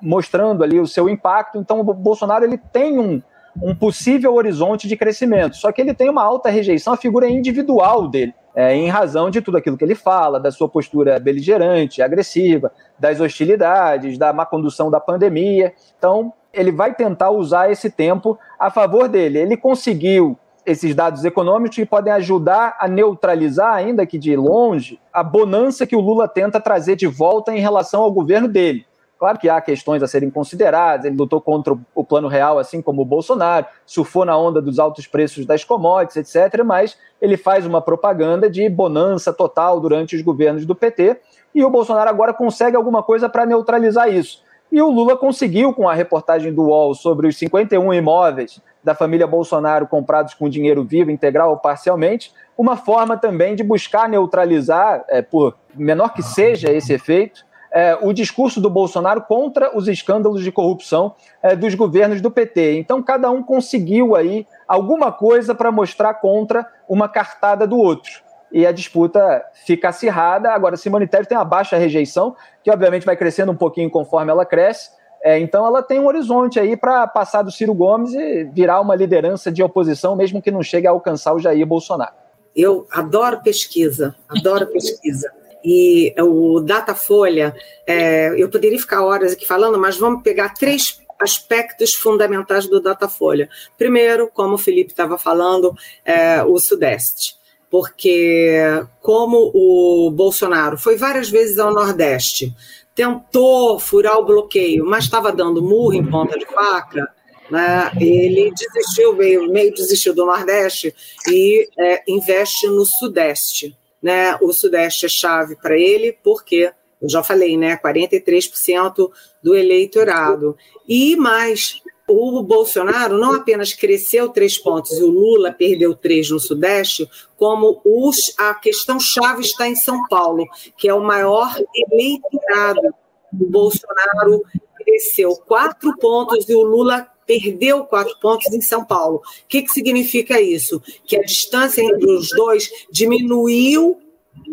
mostrando 0.00 0.64
ali 0.64 0.80
o 0.80 0.86
seu 0.86 1.08
impacto, 1.08 1.58
então 1.58 1.80
o 1.80 1.94
Bolsonaro 1.94 2.44
ele 2.44 2.58
tem 2.58 2.98
um, 2.98 3.22
um 3.62 3.74
possível 3.74 4.34
horizonte 4.34 4.88
de 4.88 4.96
crescimento, 4.96 5.56
só 5.56 5.70
que 5.70 5.80
ele 5.80 5.94
tem 5.94 6.10
uma 6.10 6.24
alta 6.24 6.50
rejeição 6.50 6.92
à 6.92 6.96
figura 6.96 7.28
individual 7.28 8.08
dele, 8.08 8.34
é, 8.54 8.74
em 8.74 8.88
razão 8.88 9.30
de 9.30 9.40
tudo 9.40 9.56
aquilo 9.58 9.76
que 9.76 9.84
ele 9.84 9.94
fala, 9.94 10.40
da 10.40 10.50
sua 10.50 10.68
postura 10.68 11.20
beligerante, 11.20 12.02
agressiva, 12.02 12.72
das 12.98 13.20
hostilidades, 13.20 14.18
da 14.18 14.32
má 14.32 14.44
condução 14.44 14.90
da 14.90 14.98
pandemia, 14.98 15.72
então 15.96 16.32
ele 16.52 16.72
vai 16.72 16.94
tentar 16.94 17.30
usar 17.30 17.70
esse 17.70 17.90
tempo 17.90 18.38
a 18.58 18.70
favor 18.70 19.08
dele. 19.08 19.38
Ele 19.38 19.56
conseguiu 19.58 20.38
esses 20.66 20.94
dados 20.94 21.24
econômicos 21.24 21.76
que 21.76 21.86
podem 21.86 22.12
ajudar 22.12 22.76
a 22.80 22.88
neutralizar, 22.88 23.74
ainda 23.74 24.04
que 24.04 24.18
de 24.18 24.34
longe, 24.34 25.00
a 25.12 25.22
bonança 25.22 25.86
que 25.86 25.94
o 25.94 26.00
Lula 26.00 26.26
tenta 26.26 26.60
trazer 26.60 26.96
de 26.96 27.06
volta 27.06 27.54
em 27.54 27.60
relação 27.60 28.02
ao 28.02 28.10
governo 28.10 28.48
dele. 28.48 28.84
Claro 29.18 29.38
que 29.38 29.48
há 29.48 29.60
questões 29.62 30.02
a 30.02 30.08
serem 30.08 30.28
consideradas, 30.28 31.06
ele 31.06 31.16
lutou 31.16 31.40
contra 31.40 31.74
o 31.94 32.04
plano 32.04 32.28
real, 32.28 32.58
assim 32.58 32.82
como 32.82 33.00
o 33.00 33.04
Bolsonaro, 33.04 33.64
surfou 33.86 34.26
na 34.26 34.36
onda 34.36 34.60
dos 34.60 34.78
altos 34.78 35.06
preços 35.06 35.46
das 35.46 35.64
commodities, 35.64 36.16
etc., 36.16 36.62
mas 36.62 36.98
ele 37.22 37.36
faz 37.38 37.64
uma 37.64 37.80
propaganda 37.80 38.50
de 38.50 38.68
bonança 38.68 39.32
total 39.32 39.80
durante 39.80 40.16
os 40.16 40.20
governos 40.20 40.66
do 40.66 40.74
PT, 40.74 41.18
e 41.54 41.64
o 41.64 41.70
Bolsonaro 41.70 42.10
agora 42.10 42.34
consegue 42.34 42.76
alguma 42.76 43.02
coisa 43.02 43.26
para 43.26 43.46
neutralizar 43.46 44.12
isso. 44.12 44.44
E 44.70 44.82
o 44.82 44.90
Lula 44.90 45.16
conseguiu, 45.16 45.72
com 45.72 45.88
a 45.88 45.94
reportagem 45.94 46.52
do 46.52 46.64
UOL 46.64 46.94
sobre 46.94 47.28
os 47.28 47.36
51 47.38 47.94
imóveis 47.94 48.60
da 48.82 48.94
família 48.94 49.26
Bolsonaro 49.26 49.86
comprados 49.86 50.34
com 50.34 50.48
dinheiro 50.48 50.84
vivo, 50.84 51.10
integral 51.10 51.50
ou 51.50 51.56
parcialmente, 51.56 52.32
uma 52.58 52.76
forma 52.76 53.16
também 53.16 53.54
de 53.54 53.62
buscar 53.62 54.08
neutralizar, 54.08 55.04
é, 55.08 55.22
por 55.22 55.56
menor 55.74 56.14
que 56.14 56.22
seja 56.22 56.70
esse 56.70 56.92
efeito, 56.92 57.44
é, 57.72 57.98
o 58.00 58.12
discurso 58.12 58.60
do 58.60 58.70
Bolsonaro 58.70 59.22
contra 59.22 59.76
os 59.76 59.86
escândalos 59.86 60.42
de 60.42 60.50
corrupção 60.50 61.14
é, 61.42 61.54
dos 61.54 61.74
governos 61.74 62.20
do 62.20 62.30
PT. 62.30 62.78
Então, 62.78 63.02
cada 63.02 63.30
um 63.30 63.42
conseguiu 63.42 64.16
aí 64.16 64.46
alguma 64.66 65.12
coisa 65.12 65.54
para 65.54 65.70
mostrar 65.70 66.14
contra 66.14 66.66
uma 66.88 67.08
cartada 67.08 67.66
do 67.66 67.76
outro 67.76 68.25
e 68.56 68.66
a 68.66 68.72
disputa 68.72 69.44
fica 69.66 69.90
acirrada. 69.90 70.50
Agora, 70.50 70.78
Simone 70.78 71.06
Tebet 71.06 71.28
tem 71.28 71.36
uma 71.36 71.44
baixa 71.44 71.76
rejeição, 71.76 72.34
que 72.64 72.70
obviamente 72.70 73.04
vai 73.04 73.14
crescendo 73.14 73.52
um 73.52 73.56
pouquinho 73.56 73.90
conforme 73.90 74.30
ela 74.30 74.46
cresce. 74.46 74.88
É, 75.22 75.38
então, 75.38 75.66
ela 75.66 75.82
tem 75.82 76.00
um 76.00 76.06
horizonte 76.06 76.58
aí 76.58 76.74
para 76.74 77.06
passar 77.06 77.42
do 77.42 77.50
Ciro 77.50 77.74
Gomes 77.74 78.14
e 78.14 78.44
virar 78.44 78.80
uma 78.80 78.96
liderança 78.96 79.52
de 79.52 79.62
oposição, 79.62 80.16
mesmo 80.16 80.40
que 80.40 80.50
não 80.50 80.62
chegue 80.62 80.86
a 80.86 80.90
alcançar 80.90 81.34
o 81.34 81.38
Jair 81.38 81.66
Bolsonaro. 81.66 82.14
Eu 82.54 82.86
adoro 82.90 83.42
pesquisa, 83.42 84.16
adoro 84.26 84.66
pesquisa. 84.68 85.30
E 85.62 86.14
o 86.18 86.58
Datafolha, 86.60 87.54
é, 87.86 88.32
eu 88.42 88.48
poderia 88.48 88.78
ficar 88.78 89.04
horas 89.04 89.32
aqui 89.32 89.46
falando, 89.46 89.78
mas 89.78 89.98
vamos 89.98 90.22
pegar 90.22 90.54
três 90.54 90.98
aspectos 91.20 91.92
fundamentais 91.94 92.66
do 92.66 92.80
Datafolha. 92.80 93.50
Primeiro, 93.76 94.30
como 94.32 94.54
o 94.54 94.58
Felipe 94.58 94.92
estava 94.92 95.18
falando, 95.18 95.74
é, 96.06 96.42
o 96.42 96.58
Sudeste 96.58 97.36
porque 97.70 98.58
como 99.00 99.50
o 99.54 100.10
Bolsonaro 100.10 100.78
foi 100.78 100.96
várias 100.96 101.28
vezes 101.28 101.58
ao 101.58 101.72
Nordeste, 101.72 102.54
tentou 102.94 103.78
furar 103.78 104.18
o 104.18 104.24
bloqueio, 104.24 104.84
mas 104.84 105.04
estava 105.04 105.30
dando 105.30 105.62
murro 105.62 105.94
em 105.94 106.04
ponta 106.04 106.38
de 106.38 106.46
faca, 106.46 107.06
né, 107.50 107.90
ele 108.00 108.52
desistiu, 108.52 109.14
meio, 109.14 109.52
meio 109.52 109.72
desistiu 109.72 110.14
do 110.14 110.26
Nordeste 110.26 110.94
e 111.28 111.68
é, 111.78 112.02
investe 112.08 112.66
no 112.68 112.84
Sudeste. 112.84 113.76
né, 114.02 114.36
o 114.40 114.52
Sudeste 114.52 115.06
é 115.06 115.08
chave 115.08 115.56
para 115.56 115.76
ele, 115.76 116.16
porque 116.22 116.72
eu 117.00 117.08
já 117.08 117.22
falei, 117.22 117.56
né, 117.56 117.76
43% 117.76 119.10
do 119.42 119.54
eleitorado. 119.54 120.56
E 120.88 121.16
mais, 121.16 121.82
o 122.08 122.42
Bolsonaro 122.42 123.18
não 123.18 123.34
apenas 123.34 123.72
cresceu 123.72 124.28
três 124.28 124.56
pontos 124.56 124.92
e 124.92 125.02
o 125.02 125.10
Lula 125.10 125.52
perdeu 125.52 125.94
três 125.94 126.30
no 126.30 126.38
Sudeste, 126.38 127.08
como 127.36 127.80
os, 127.84 128.16
a 128.38 128.54
questão 128.54 129.00
chave 129.00 129.42
está 129.42 129.68
em 129.68 129.74
São 129.74 130.06
Paulo, 130.08 130.46
que 130.76 130.88
é 130.88 130.94
o 130.94 131.02
maior 131.02 131.52
eleitorado. 131.74 132.94
O 133.32 133.50
Bolsonaro 133.50 134.42
cresceu 134.76 135.34
quatro 135.34 135.96
pontos 135.98 136.48
e 136.48 136.54
o 136.54 136.62
Lula 136.62 137.08
perdeu 137.26 137.84
quatro 137.84 138.16
pontos 138.20 138.52
em 138.52 138.60
São 138.60 138.84
Paulo. 138.84 139.16
O 139.16 139.48
que, 139.48 139.62
que 139.62 139.72
significa 139.72 140.40
isso? 140.40 140.80
Que 141.04 141.16
a 141.16 141.22
distância 141.22 141.82
entre 141.82 142.08
os 142.08 142.28
dois 142.30 142.70
diminuiu 142.90 143.98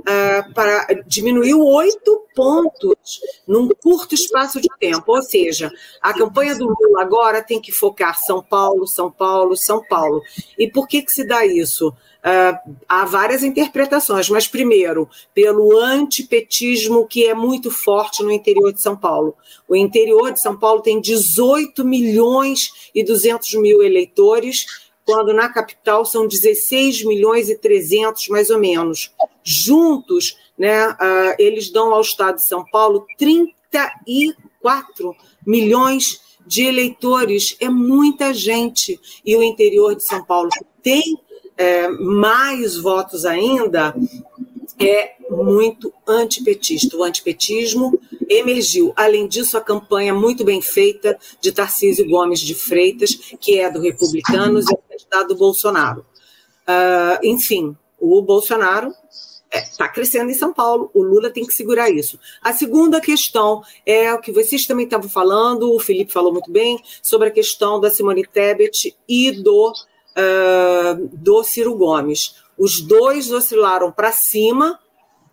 uh, 0.04 0.54
para 0.54 0.88
diminuiu 1.06 1.60
oito 1.60 2.24
pontos 2.36 3.22
num 3.48 3.70
curto 3.70 4.16
espaço 4.16 4.60
de 4.60 4.68
tempo. 4.80 5.04
Ou 5.08 5.22
seja, 5.22 5.72
a 6.02 6.14
campanha 6.14 6.56
do 6.56 6.66
Lula 6.66 7.02
agora 7.02 7.42
tem 7.42 7.62
que 7.62 7.72
focar 7.72 8.18
São 8.20 8.42
Paulo, 8.42 8.88
São 8.88 9.12
Paulo, 9.12 9.56
São 9.56 9.84
Paulo. 9.84 10.22
E 10.58 10.70
por 10.70 10.88
que, 10.88 11.02
que 11.02 11.12
se 11.12 11.26
dá 11.26 11.46
isso? 11.46 11.90
Uh, 11.90 12.76
há 12.88 13.04
várias 13.04 13.44
interpretações, 13.44 14.30
mas 14.30 14.48
primeiro, 14.48 15.10
pelo 15.34 15.78
antipetismo 15.78 17.06
que 17.06 17.28
é 17.28 17.34
muito 17.34 17.70
forte 17.70 18.24
no 18.24 18.32
interior 18.32 18.72
de 18.72 18.82
São 18.82 18.96
Paulo. 18.96 19.36
O 19.68 19.76
interior 19.76 20.32
de 20.32 20.42
São 20.42 20.58
Paulo 20.58 20.82
tem 20.82 21.02
18 21.02 21.84
milhões 21.84 22.90
e 22.96 23.04
200 23.04 23.56
mil 23.56 23.84
eleitores, 23.84 24.66
quando 25.06 25.34
na 25.34 25.50
capital 25.50 26.06
são 26.06 26.26
16 26.26 27.04
milhões 27.04 27.50
e 27.50 27.58
300, 27.58 28.30
mais 28.30 28.50
ou 28.50 28.58
menos. 28.58 29.12
Juntos, 29.44 30.38
né, 30.58 30.90
uh, 30.90 31.36
eles 31.38 31.70
dão 31.72 31.94
ao 31.94 32.02
Estado 32.02 32.36
de 32.36 32.46
São 32.46 32.64
Paulo 32.72 33.06
34 33.18 35.16
milhões 35.46 36.22
de 36.46 36.64
eleitores. 36.64 37.56
É 37.60 37.70
muita 37.70 38.34
gente. 38.34 39.00
E 39.26 39.36
o 39.36 39.44
interior 39.44 39.96
de 39.96 40.04
São 40.04 40.24
Paulo 40.24 40.50
tem 40.82 41.18
é, 41.58 41.88
mais 41.88 42.78
votos 42.78 43.26
ainda, 43.26 43.96
é 44.80 45.14
muito 45.30 45.94
antipetista. 46.08 46.98
O 46.98 47.04
antipetismo 47.04 48.00
emergiu. 48.30 48.94
Além 48.96 49.28
disso, 49.28 49.58
a 49.58 49.62
campanha 49.62 50.14
muito 50.14 50.44
bem 50.44 50.62
feita 50.62 51.18
de 51.40 51.52
Tarcísio 51.52 52.08
Gomes 52.08 52.40
de 52.40 52.56
Freitas, 52.56 53.16
que 53.40 53.60
é 53.60 53.70
do 53.70 53.80
Republicanos 53.80 54.66
e 54.70 54.78
é 55.14 55.26
do 55.26 55.36
Bolsonaro. 55.36 56.06
Uh, 56.68 57.20
enfim, 57.24 57.76
o 58.00 58.22
Bolsonaro 58.22 58.92
está 59.54 59.86
é, 59.86 59.90
crescendo 59.90 60.32
em 60.32 60.34
São 60.34 60.52
Paulo, 60.52 60.90
o 60.94 61.04
Lula 61.04 61.30
tem 61.30 61.46
que 61.46 61.54
segurar 61.54 61.90
isso. 61.90 62.20
A 62.42 62.52
segunda 62.54 63.00
questão 63.00 63.62
é 63.86 64.12
o 64.14 64.20
que 64.20 64.32
vocês 64.32 64.66
também 64.66 64.86
estavam 64.86 65.10
falando, 65.10 65.72
o 65.72 65.80
Felipe 65.80 66.12
falou 66.12 66.32
muito 66.32 66.52
bem, 66.52 66.82
sobre 67.02 67.28
a 67.28 67.32
questão 67.32 67.80
da 67.80 67.92
Simone 67.92 68.26
Tebet 68.26 68.96
e 69.08 69.32
do, 69.32 69.72
uh, 69.72 71.10
do 71.14 71.44
Ciro 71.44 71.76
Gomes. 71.76 72.36
Os 72.58 72.82
dois 72.82 73.32
oscilaram 73.32 73.92
para 73.92 74.12
cima, 74.12 74.80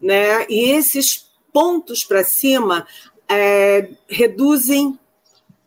né? 0.00 0.46
E 0.48 0.70
esses 0.70 1.26
pontos 1.52 2.04
para 2.04 2.22
cima 2.22 2.86
é, 3.28 3.90
reduzem 4.08 4.98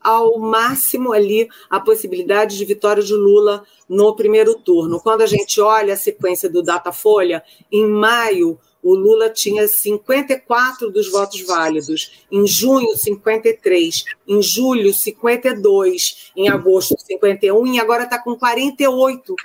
ao 0.03 0.37
máximo 0.39 1.13
ali 1.13 1.47
a 1.69 1.79
possibilidade 1.79 2.57
de 2.57 2.65
vitória 2.65 3.01
de 3.01 3.13
Lula 3.13 3.63
no 3.87 4.15
primeiro 4.15 4.55
turno. 4.55 4.99
Quando 4.99 5.21
a 5.21 5.27
gente 5.27 5.61
olha 5.61 5.93
a 5.93 5.97
sequência 5.97 6.49
do 6.49 6.61
Datafolha, 6.61 7.43
em 7.71 7.87
maio 7.87 8.59
o 8.83 8.93
Lula 8.93 9.29
tinha 9.29 9.65
54 9.65 10.91
dos 10.91 11.09
votos 11.09 11.41
válidos, 11.41 12.25
em 12.29 12.45
junho 12.45 12.97
53, 12.97 14.03
em 14.27 14.41
julho 14.41 14.93
52, 14.93 16.31
em 16.35 16.49
agosto 16.49 16.93
51 16.99 17.65
e 17.67 17.79
agora 17.79 18.03
está 18.03 18.21
com 18.21 18.35
48%. 18.35 19.35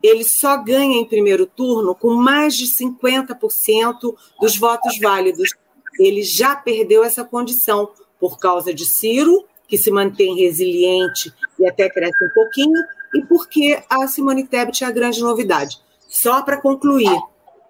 Ele 0.00 0.22
só 0.22 0.56
ganha 0.62 0.96
em 0.98 1.04
primeiro 1.04 1.46
turno 1.46 1.96
com 1.96 2.14
mais 2.14 2.56
de 2.56 2.66
50% 2.66 4.14
dos 4.40 4.56
votos 4.56 4.98
válidos. 5.00 5.50
Ele 5.98 6.22
já 6.22 6.54
perdeu 6.54 7.02
essa 7.02 7.24
condição 7.24 7.90
por 8.18 8.38
causa 8.38 8.72
de 8.72 8.84
Ciro, 8.84 9.44
que 9.68 9.76
se 9.76 9.90
mantém 9.90 10.36
resiliente 10.36 11.32
e 11.58 11.66
até 11.66 11.88
cresce 11.88 12.24
um 12.24 12.34
pouquinho, 12.34 12.80
e 13.14 13.22
porque 13.22 13.82
a 13.88 14.06
Simone 14.06 14.46
Tebet 14.46 14.84
é 14.84 14.86
a 14.86 14.92
grande 14.92 15.20
novidade. 15.20 15.78
Só 16.08 16.42
para 16.42 16.60
concluir, 16.60 17.16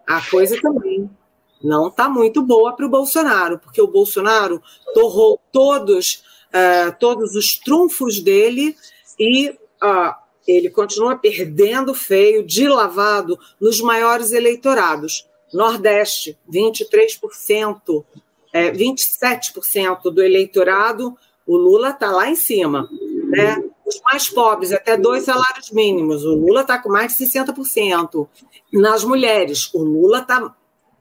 a 0.07 0.20
coisa 0.30 0.61
também 0.61 1.11
não 1.62 1.88
está 1.88 2.09
muito 2.09 2.42
boa 2.42 2.74
para 2.74 2.86
o 2.86 2.90
Bolsonaro, 2.90 3.59
porque 3.59 3.80
o 3.80 3.88
Bolsonaro 3.88 4.62
torrou 4.94 5.40
todos, 5.51 6.22
uh, 6.49 6.94
todos 7.01 7.34
os 7.34 7.59
trunfos 7.59 8.20
dele 8.20 8.76
e 9.18 9.51
uh, 9.51 10.14
ele 10.47 10.70
continua 10.70 11.16
perdendo 11.16 11.94
feio, 11.94 12.47
de 12.47 12.68
lavado, 12.68 13.38
nos 13.61 13.80
maiores 13.80 14.32
eleitorados. 14.32 15.26
Nordeste, 15.53 16.38
23%, 16.53 18.05
é, 18.57 18.70
27% 18.70 20.11
do 20.11 20.22
eleitorado, 20.22 21.14
o 21.46 21.57
Lula 21.57 21.90
está 21.90 22.11
lá 22.11 22.30
em 22.30 22.34
cima. 22.34 22.88
Né? 23.28 23.62
Os 23.84 24.00
mais 24.02 24.28
pobres, 24.30 24.72
até 24.72 24.96
dois 24.96 25.24
salários 25.24 25.70
mínimos, 25.70 26.24
o 26.24 26.34
Lula 26.34 26.62
está 26.62 26.78
com 26.78 26.88
mais 26.88 27.14
de 27.14 27.24
60%. 27.24 28.26
Nas 28.72 29.04
mulheres, 29.04 29.72
o 29.74 29.82
Lula 29.82 30.20
está 30.20 30.54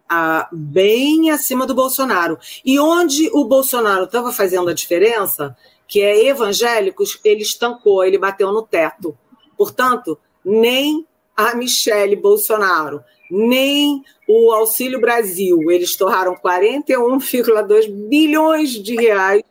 ah, 0.09 0.49
bem 0.51 1.31
acima 1.31 1.65
do 1.65 1.73
Bolsonaro. 1.73 2.37
E 2.63 2.77
onde 2.77 3.29
o 3.33 3.45
Bolsonaro 3.45 4.03
estava 4.03 4.33
fazendo 4.33 4.69
a 4.69 4.73
diferença, 4.73 5.55
que 5.87 6.01
é 6.01 6.27
evangélicos, 6.27 7.19
ele 7.23 7.41
estancou, 7.41 8.03
ele 8.03 8.17
bateu 8.17 8.51
no 8.51 8.63
teto. 8.63 9.17
Portanto, 9.57 10.19
nem 10.43 11.07
a 11.37 11.55
Michele 11.55 12.17
Bolsonaro, 12.17 13.01
nem 13.29 14.03
o 14.27 14.51
Auxílio 14.51 14.99
Brasil. 14.99 15.71
Eles 15.71 15.95
torraram 15.95 16.35
41,2 16.35 17.89
bilhões 18.09 18.71
de 18.71 18.95
reais 18.95 19.43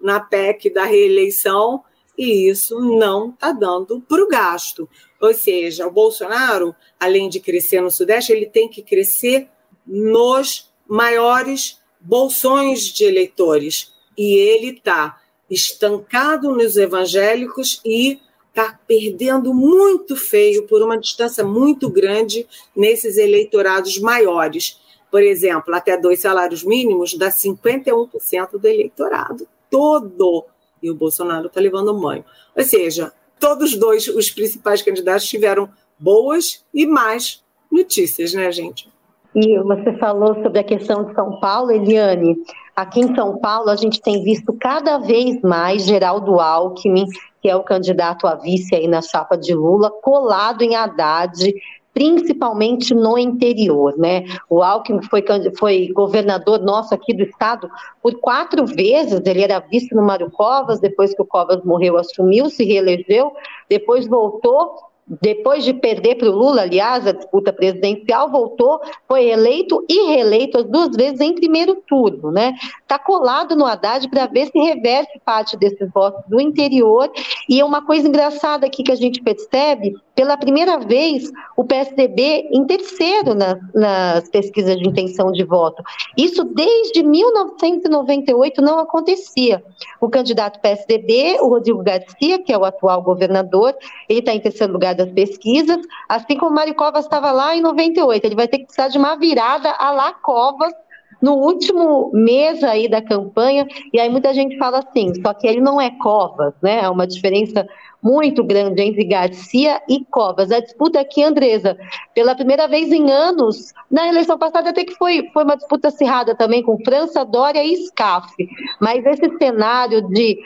na 0.00 0.20
PEC 0.20 0.70
da 0.70 0.84
reeleição 0.84 1.82
e 2.16 2.50
isso 2.50 2.78
não 2.80 3.30
está 3.30 3.50
dando 3.50 4.00
para 4.02 4.22
o 4.22 4.28
gasto. 4.28 4.88
Ou 5.20 5.32
seja, 5.32 5.86
o 5.86 5.90
Bolsonaro, 5.90 6.74
além 6.98 7.28
de 7.28 7.40
crescer 7.40 7.80
no 7.80 7.90
Sudeste, 7.90 8.32
ele 8.32 8.46
tem 8.46 8.68
que 8.68 8.82
crescer 8.82 9.48
nos 9.86 10.70
maiores 10.86 11.80
bolsões 11.98 12.82
de 12.82 13.04
eleitores. 13.04 13.92
E 14.18 14.34
ele 14.34 14.76
está 14.76 15.18
estancado 15.48 16.54
nos 16.54 16.76
evangélicos 16.76 17.80
e 17.84 18.20
está 18.60 18.78
perdendo 18.86 19.54
muito 19.54 20.14
feio 20.14 20.66
por 20.66 20.82
uma 20.82 20.98
distância 20.98 21.42
muito 21.42 21.88
grande 21.88 22.46
nesses 22.76 23.16
eleitorados 23.16 23.98
maiores. 23.98 24.78
Por 25.10 25.22
exemplo, 25.22 25.74
até 25.74 25.96
dois 25.96 26.20
salários 26.20 26.62
mínimos 26.62 27.14
dá 27.14 27.30
51% 27.30 28.58
do 28.58 28.68
eleitorado 28.68 29.48
todo. 29.70 30.44
E 30.82 30.90
o 30.90 30.94
Bolsonaro 30.94 31.46
está 31.46 31.60
levando 31.60 31.98
banho. 31.98 32.24
Ou 32.54 32.64
seja, 32.64 33.12
todos 33.38 33.76
dois, 33.76 34.06
os 34.08 34.30
principais 34.30 34.82
candidatos, 34.82 35.28
tiveram 35.28 35.68
boas 35.98 36.64
e 36.72 36.86
más 36.86 37.42
notícias, 37.70 38.34
né, 38.34 38.50
gente? 38.52 38.88
E 39.34 39.58
você 39.60 39.92
falou 39.98 40.34
sobre 40.42 40.58
a 40.58 40.64
questão 40.64 41.04
de 41.04 41.14
São 41.14 41.38
Paulo, 41.38 41.70
Eliane. 41.70 42.36
Aqui 42.74 43.00
em 43.00 43.14
São 43.14 43.38
Paulo, 43.38 43.70
a 43.70 43.76
gente 43.76 44.00
tem 44.00 44.24
visto 44.24 44.52
cada 44.54 44.98
vez 44.98 45.40
mais 45.42 45.84
Geraldo 45.84 46.40
Alckmin 46.40 47.06
que 47.40 47.48
é 47.48 47.56
o 47.56 47.62
candidato 47.62 48.26
a 48.26 48.34
vice 48.34 48.74
aí 48.74 48.86
na 48.86 49.00
chapa 49.00 49.36
de 49.36 49.54
Lula, 49.54 49.90
colado 49.90 50.62
em 50.62 50.76
Haddad, 50.76 51.54
principalmente 51.92 52.94
no 52.94 53.18
interior, 53.18 53.96
né? 53.98 54.24
O 54.48 54.62
Alckmin 54.62 55.02
foi, 55.02 55.24
foi 55.58 55.88
governador 55.92 56.60
nosso 56.60 56.94
aqui 56.94 57.12
do 57.14 57.22
estado 57.22 57.68
por 58.02 58.14
quatro 58.20 58.64
vezes, 58.66 59.20
ele 59.24 59.42
era 59.42 59.58
vice 59.58 59.94
no 59.94 60.02
Mário 60.02 60.30
Covas, 60.30 60.80
depois 60.80 61.14
que 61.14 61.22
o 61.22 61.26
Covas 61.26 61.64
morreu, 61.64 61.96
assumiu, 61.96 62.48
se 62.48 62.64
reelegeu, 62.64 63.32
depois 63.68 64.06
voltou 64.06 64.89
depois 65.20 65.64
de 65.64 65.74
perder 65.74 66.16
para 66.16 66.28
o 66.28 66.32
Lula, 66.32 66.62
aliás, 66.62 67.06
a 67.06 67.12
disputa 67.12 67.52
presidencial, 67.52 68.30
voltou, 68.30 68.80
foi 69.08 69.28
eleito 69.28 69.84
e 69.88 70.06
reeleito 70.06 70.58
as 70.58 70.64
duas 70.64 70.94
vezes 70.94 71.20
em 71.20 71.34
primeiro 71.34 71.82
turno, 71.88 72.30
né? 72.30 72.54
Está 72.80 72.98
colado 72.98 73.56
no 73.56 73.66
Haddad 73.66 74.08
para 74.08 74.26
ver 74.26 74.46
se 74.46 74.58
reverte 74.58 75.20
parte 75.24 75.56
desses 75.56 75.90
votos 75.92 76.22
do 76.28 76.40
interior. 76.40 77.10
E 77.48 77.58
é 77.60 77.64
uma 77.64 77.84
coisa 77.84 78.06
engraçada 78.06 78.66
aqui 78.66 78.84
que 78.84 78.92
a 78.92 78.96
gente 78.96 79.20
percebe, 79.20 79.96
pela 80.20 80.36
primeira 80.36 80.78
vez, 80.78 81.32
o 81.56 81.64
PSDB 81.64 82.50
em 82.52 82.66
terceiro 82.66 83.34
na, 83.34 83.58
nas 83.74 84.28
pesquisas 84.28 84.76
de 84.76 84.86
intenção 84.86 85.32
de 85.32 85.42
voto. 85.42 85.82
Isso 86.14 86.44
desde 86.44 87.02
1998 87.02 88.60
não 88.60 88.78
acontecia. 88.78 89.64
O 89.98 90.10
candidato 90.10 90.60
PSDB, 90.60 91.38
o 91.40 91.48
Rodrigo 91.48 91.82
Garcia, 91.82 92.38
que 92.38 92.52
é 92.52 92.58
o 92.58 92.66
atual 92.66 93.02
governador, 93.02 93.74
ele 94.10 94.18
está 94.18 94.34
em 94.34 94.40
terceiro 94.40 94.74
lugar 94.74 94.94
das 94.94 95.10
pesquisas, 95.10 95.78
assim 96.06 96.36
como 96.36 96.54
Mário 96.54 96.74
Covas 96.74 97.06
estava 97.06 97.32
lá 97.32 97.56
em 97.56 97.62
98. 97.62 98.22
Ele 98.22 98.36
vai 98.36 98.46
ter 98.46 98.58
que 98.58 98.64
precisar 98.64 98.88
de 98.88 98.98
uma 98.98 99.16
virada 99.16 99.70
a 99.70 99.90
lá 99.90 100.12
Covas 100.12 100.74
no 101.20 101.34
último 101.34 102.10
mês 102.12 102.62
aí 102.64 102.88
da 102.88 103.02
campanha, 103.02 103.66
e 103.92 104.00
aí 104.00 104.08
muita 104.08 104.32
gente 104.32 104.56
fala 104.56 104.78
assim, 104.78 105.12
só 105.22 105.34
que 105.34 105.46
ele 105.46 105.60
não 105.60 105.80
é 105.80 105.90
Covas, 105.90 106.54
né? 106.62 106.80
É 106.82 106.88
uma 106.88 107.06
diferença 107.06 107.66
muito 108.02 108.42
grande 108.42 108.80
entre 108.80 109.04
Garcia 109.04 109.80
e 109.88 110.04
Covas. 110.04 110.50
A 110.50 110.60
disputa 110.60 111.00
aqui, 111.00 111.22
Andresa, 111.22 111.76
pela 112.14 112.34
primeira 112.34 112.66
vez 112.66 112.90
em 112.90 113.10
anos, 113.10 113.72
na 113.90 114.08
eleição 114.08 114.38
passada 114.38 114.70
até 114.70 114.84
que 114.84 114.94
foi, 114.94 115.28
foi 115.32 115.44
uma 115.44 115.56
disputa 115.56 115.88
acirrada 115.88 116.34
também 116.34 116.62
com 116.62 116.82
França, 116.82 117.24
Dória 117.24 117.62
e 117.62 117.76
Scaf. 117.86 118.32
Mas 118.80 119.04
esse 119.04 119.36
cenário 119.38 120.08
de 120.08 120.38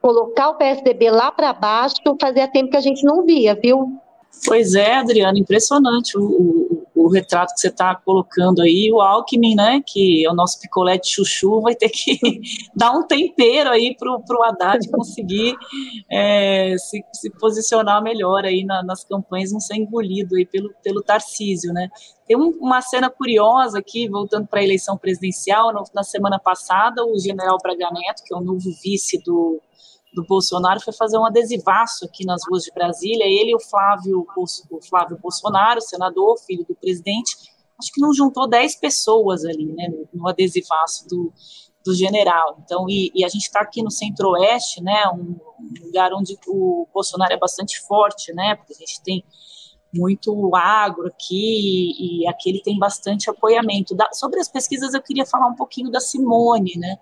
colocar 0.00 0.50
o 0.50 0.54
PSDB 0.54 1.10
lá 1.10 1.30
para 1.30 1.52
baixo 1.52 1.96
fazia 2.20 2.48
tempo 2.48 2.70
que 2.70 2.76
a 2.76 2.80
gente 2.80 3.04
não 3.04 3.24
via, 3.24 3.54
viu? 3.54 4.00
Pois 4.46 4.74
é, 4.74 4.94
Adriana, 4.94 5.38
impressionante 5.38 6.16
o, 6.18 6.22
o, 6.22 6.81
o 7.04 7.08
retrato 7.08 7.54
que 7.54 7.60
você 7.60 7.68
está 7.68 7.94
colocando 7.94 8.62
aí. 8.62 8.90
O 8.92 9.00
Alckmin, 9.00 9.54
né, 9.54 9.82
que 9.84 10.24
é 10.24 10.30
o 10.30 10.34
nosso 10.34 10.60
picolé 10.60 10.98
de 10.98 11.08
chuchu, 11.08 11.60
vai 11.60 11.74
ter 11.74 11.88
que 11.88 12.18
dar 12.74 12.92
um 12.92 13.06
tempero 13.06 13.70
aí 13.70 13.96
para 13.96 14.10
o 14.10 14.42
Haddad 14.44 14.88
conseguir 14.90 15.56
é, 16.10 16.76
se, 16.78 17.04
se, 17.12 17.30
posicionar 17.30 18.02
melhor 18.02 18.44
aí 18.44 18.64
na, 18.64 18.82
nas 18.82 19.04
campanhas, 19.04 19.52
não 19.52 19.60
ser 19.60 19.76
engolido 19.76 20.36
aí 20.36 20.46
pelo, 20.46 20.72
pelo 20.82 21.02
Tarcísio, 21.02 21.72
né. 21.72 21.88
Tem 22.26 22.36
um, 22.36 22.50
uma 22.60 22.80
cena 22.80 23.10
curiosa 23.10 23.78
aqui, 23.78 24.08
voltando 24.08 24.46
para 24.46 24.60
a 24.60 24.64
eleição 24.64 24.96
presidencial, 24.96 25.72
no, 25.72 25.82
na 25.94 26.02
semana 26.02 26.38
passada, 26.38 27.04
o 27.04 27.18
general 27.18 27.58
Braga 27.62 27.90
Neto, 27.90 28.22
que 28.24 28.32
é 28.32 28.36
o 28.36 28.40
novo 28.40 28.70
vice 28.82 29.22
do 29.22 29.60
do 30.12 30.24
Bolsonaro 30.24 30.80
foi 30.80 30.92
fazer 30.92 31.18
um 31.18 31.24
adesivaço 31.24 32.04
aqui 32.04 32.24
nas 32.24 32.42
ruas 32.48 32.64
de 32.64 32.72
Brasília. 32.72 33.24
Ele 33.24 33.52
e 33.52 33.54
o 33.54 33.60
Flávio, 33.60 34.26
o 34.36 34.80
Flávio 34.82 35.18
Bolsonaro, 35.18 35.80
senador, 35.80 36.38
filho 36.38 36.64
do 36.68 36.74
presidente, 36.74 37.36
acho 37.78 37.92
que 37.92 38.00
não 38.00 38.12
juntou 38.12 38.48
10 38.48 38.76
pessoas 38.76 39.44
ali, 39.44 39.72
né, 39.72 39.88
no 40.12 40.28
adesivaço 40.28 41.06
do, 41.08 41.32
do 41.84 41.94
general. 41.94 42.58
Então, 42.64 42.86
e, 42.88 43.10
e 43.14 43.24
a 43.24 43.28
gente 43.28 43.42
está 43.42 43.60
aqui 43.60 43.82
no 43.82 43.90
centro-oeste, 43.90 44.82
né, 44.82 45.08
um, 45.08 45.36
lugar 45.84 46.12
onde 46.12 46.36
o 46.46 46.86
Bolsonaro 46.92 47.32
é 47.32 47.38
bastante 47.38 47.80
forte, 47.80 48.32
né, 48.32 48.54
porque 48.54 48.72
a 48.74 48.78
gente 48.78 49.02
tem 49.02 49.24
muito 49.94 50.54
agro 50.54 51.06
aqui 51.06 51.34
e, 51.34 52.22
e 52.22 52.28
aqui 52.28 52.48
ele 52.48 52.62
tem 52.62 52.78
bastante 52.78 53.28
apoiamento. 53.28 53.94
Da, 53.94 54.08
sobre 54.12 54.40
as 54.40 54.48
pesquisas, 54.48 54.94
eu 54.94 55.02
queria 55.02 55.26
falar 55.26 55.48
um 55.48 55.56
pouquinho 55.56 55.90
da 55.90 56.00
Simone, 56.00 56.74
né, 56.76 56.96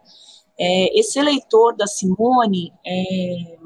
é, 0.60 0.98
esse 0.98 1.18
eleitor 1.18 1.74
da 1.74 1.86
Simone, 1.86 2.70
é, 2.86 3.56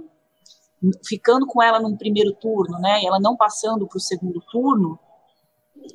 ficando 1.04 1.44
com 1.46 1.60
ela 1.60 1.80
num 1.80 1.96
primeiro 1.96 2.32
turno, 2.34 2.78
né, 2.78 3.02
e 3.02 3.06
ela 3.06 3.18
não 3.18 3.36
passando 3.36 3.86
para 3.88 3.96
o 3.96 4.00
segundo 4.00 4.40
turno, 4.52 4.98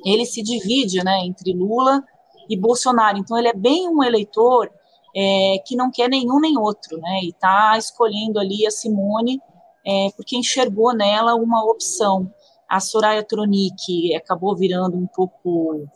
ele 0.04 0.26
se 0.26 0.42
divide, 0.42 1.02
né, 1.02 1.20
entre 1.24 1.54
Lula 1.54 2.02
e 2.48 2.56
Bolsonaro. 2.56 3.16
Então 3.16 3.38
ele 3.38 3.48
é 3.48 3.54
bem 3.54 3.88
um 3.88 4.02
eleitor 4.02 4.70
é, 5.16 5.56
que 5.66 5.74
não 5.74 5.90
quer 5.90 6.08
nenhum 6.08 6.38
nem 6.38 6.58
outro, 6.58 6.98
né, 6.98 7.20
e 7.22 7.30
está 7.30 7.78
escolhendo 7.78 8.38
ali 8.38 8.66
a 8.66 8.70
Simone 8.70 9.40
é, 9.86 10.08
porque 10.16 10.36
enxergou 10.36 10.94
nela 10.94 11.34
uma 11.34 11.64
opção. 11.64 12.30
A 12.68 12.78
Soraya 12.78 13.24
Tronic 13.24 14.14
acabou 14.14 14.54
virando 14.54 14.96
um 14.96 15.06
pouco 15.06 15.88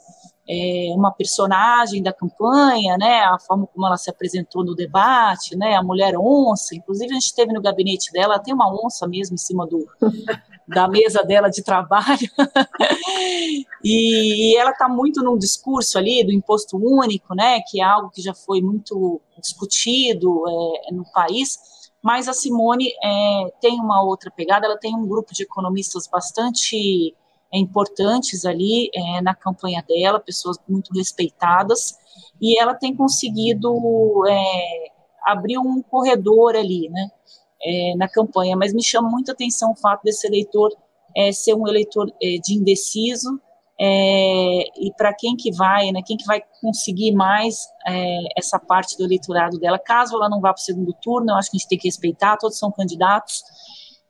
é, 0.48 0.92
uma 0.94 1.10
personagem 1.10 2.02
da 2.02 2.12
campanha, 2.12 2.96
né, 2.98 3.20
a 3.20 3.38
forma 3.38 3.66
como 3.66 3.86
ela 3.86 3.96
se 3.96 4.10
apresentou 4.10 4.64
no 4.64 4.74
debate, 4.74 5.56
né, 5.56 5.74
a 5.74 5.82
mulher 5.82 6.14
onça, 6.18 6.74
inclusive 6.74 7.10
a 7.10 7.14
gente 7.14 7.26
esteve 7.26 7.52
no 7.52 7.62
gabinete 7.62 8.12
dela, 8.12 8.38
tem 8.38 8.52
uma 8.52 8.70
onça 8.70 9.06
mesmo 9.06 9.34
em 9.34 9.38
cima 9.38 9.66
do, 9.66 9.86
da 10.68 10.86
mesa 10.86 11.22
dela 11.22 11.48
de 11.48 11.62
trabalho, 11.62 12.28
e, 13.82 14.52
e, 14.52 14.56
ela 14.56 14.70
está 14.70 14.88
muito 14.88 15.22
num 15.22 15.38
discurso 15.38 15.96
ali 15.96 16.22
do 16.24 16.32
imposto 16.32 16.76
único, 16.76 17.34
né, 17.34 17.60
que 17.66 17.80
é 17.80 17.84
algo 17.84 18.10
que 18.10 18.20
já 18.20 18.34
foi 18.34 18.60
muito 18.60 19.20
discutido 19.40 20.44
é, 20.46 20.92
no 20.92 21.04
país, 21.10 21.58
mas 22.02 22.28
a 22.28 22.34
Simone 22.34 22.90
é, 23.02 23.52
tem 23.62 23.80
uma 23.80 24.02
outra 24.02 24.30
pegada, 24.30 24.66
ela 24.66 24.76
tem 24.76 24.94
um 24.94 25.08
grupo 25.08 25.32
de 25.32 25.44
economistas 25.44 26.06
bastante 26.06 27.14
é, 27.54 27.58
importantes 27.58 28.44
ali 28.44 28.90
é, 28.92 29.20
na 29.22 29.34
campanha 29.34 29.84
dela, 29.88 30.18
pessoas 30.18 30.58
muito 30.68 30.92
respeitadas, 30.92 31.96
e 32.40 32.60
ela 32.60 32.74
tem 32.74 32.94
conseguido 32.96 33.70
é, 34.26 34.92
abrir 35.24 35.58
um 35.58 35.80
corredor 35.80 36.56
ali, 36.56 36.88
né, 36.88 37.08
é, 37.62 37.94
na 37.96 38.08
campanha, 38.08 38.56
mas 38.56 38.74
me 38.74 38.82
chama 38.82 39.08
muita 39.08 39.32
atenção 39.32 39.70
o 39.70 39.76
fato 39.76 40.02
desse 40.02 40.26
eleitor 40.26 40.70
é, 41.16 41.30
ser 41.30 41.54
um 41.54 41.68
eleitor 41.68 42.12
é, 42.20 42.38
de 42.44 42.54
indeciso, 42.54 43.40
e 43.76 44.92
para 44.96 45.12
quem 45.12 45.36
que 45.36 45.50
vai, 45.50 45.90
né, 45.90 46.00
quem 46.06 46.16
que 46.16 46.24
vai 46.24 46.40
conseguir 46.60 47.12
mais 47.12 47.56
essa 48.36 48.56
parte 48.56 48.96
do 48.96 49.04
eleitorado 49.04 49.58
dela, 49.58 49.80
caso 49.80 50.14
ela 50.14 50.28
não 50.28 50.40
vá 50.40 50.52
para 50.52 50.60
o 50.60 50.64
segundo 50.64 50.92
turno, 51.02 51.30
eu 51.30 51.34
acho 51.34 51.50
que 51.50 51.56
a 51.56 51.58
gente 51.58 51.68
tem 51.68 51.78
que 51.78 51.88
respeitar, 51.88 52.36
todos 52.36 52.56
são 52.56 52.70
candidatos, 52.70 53.42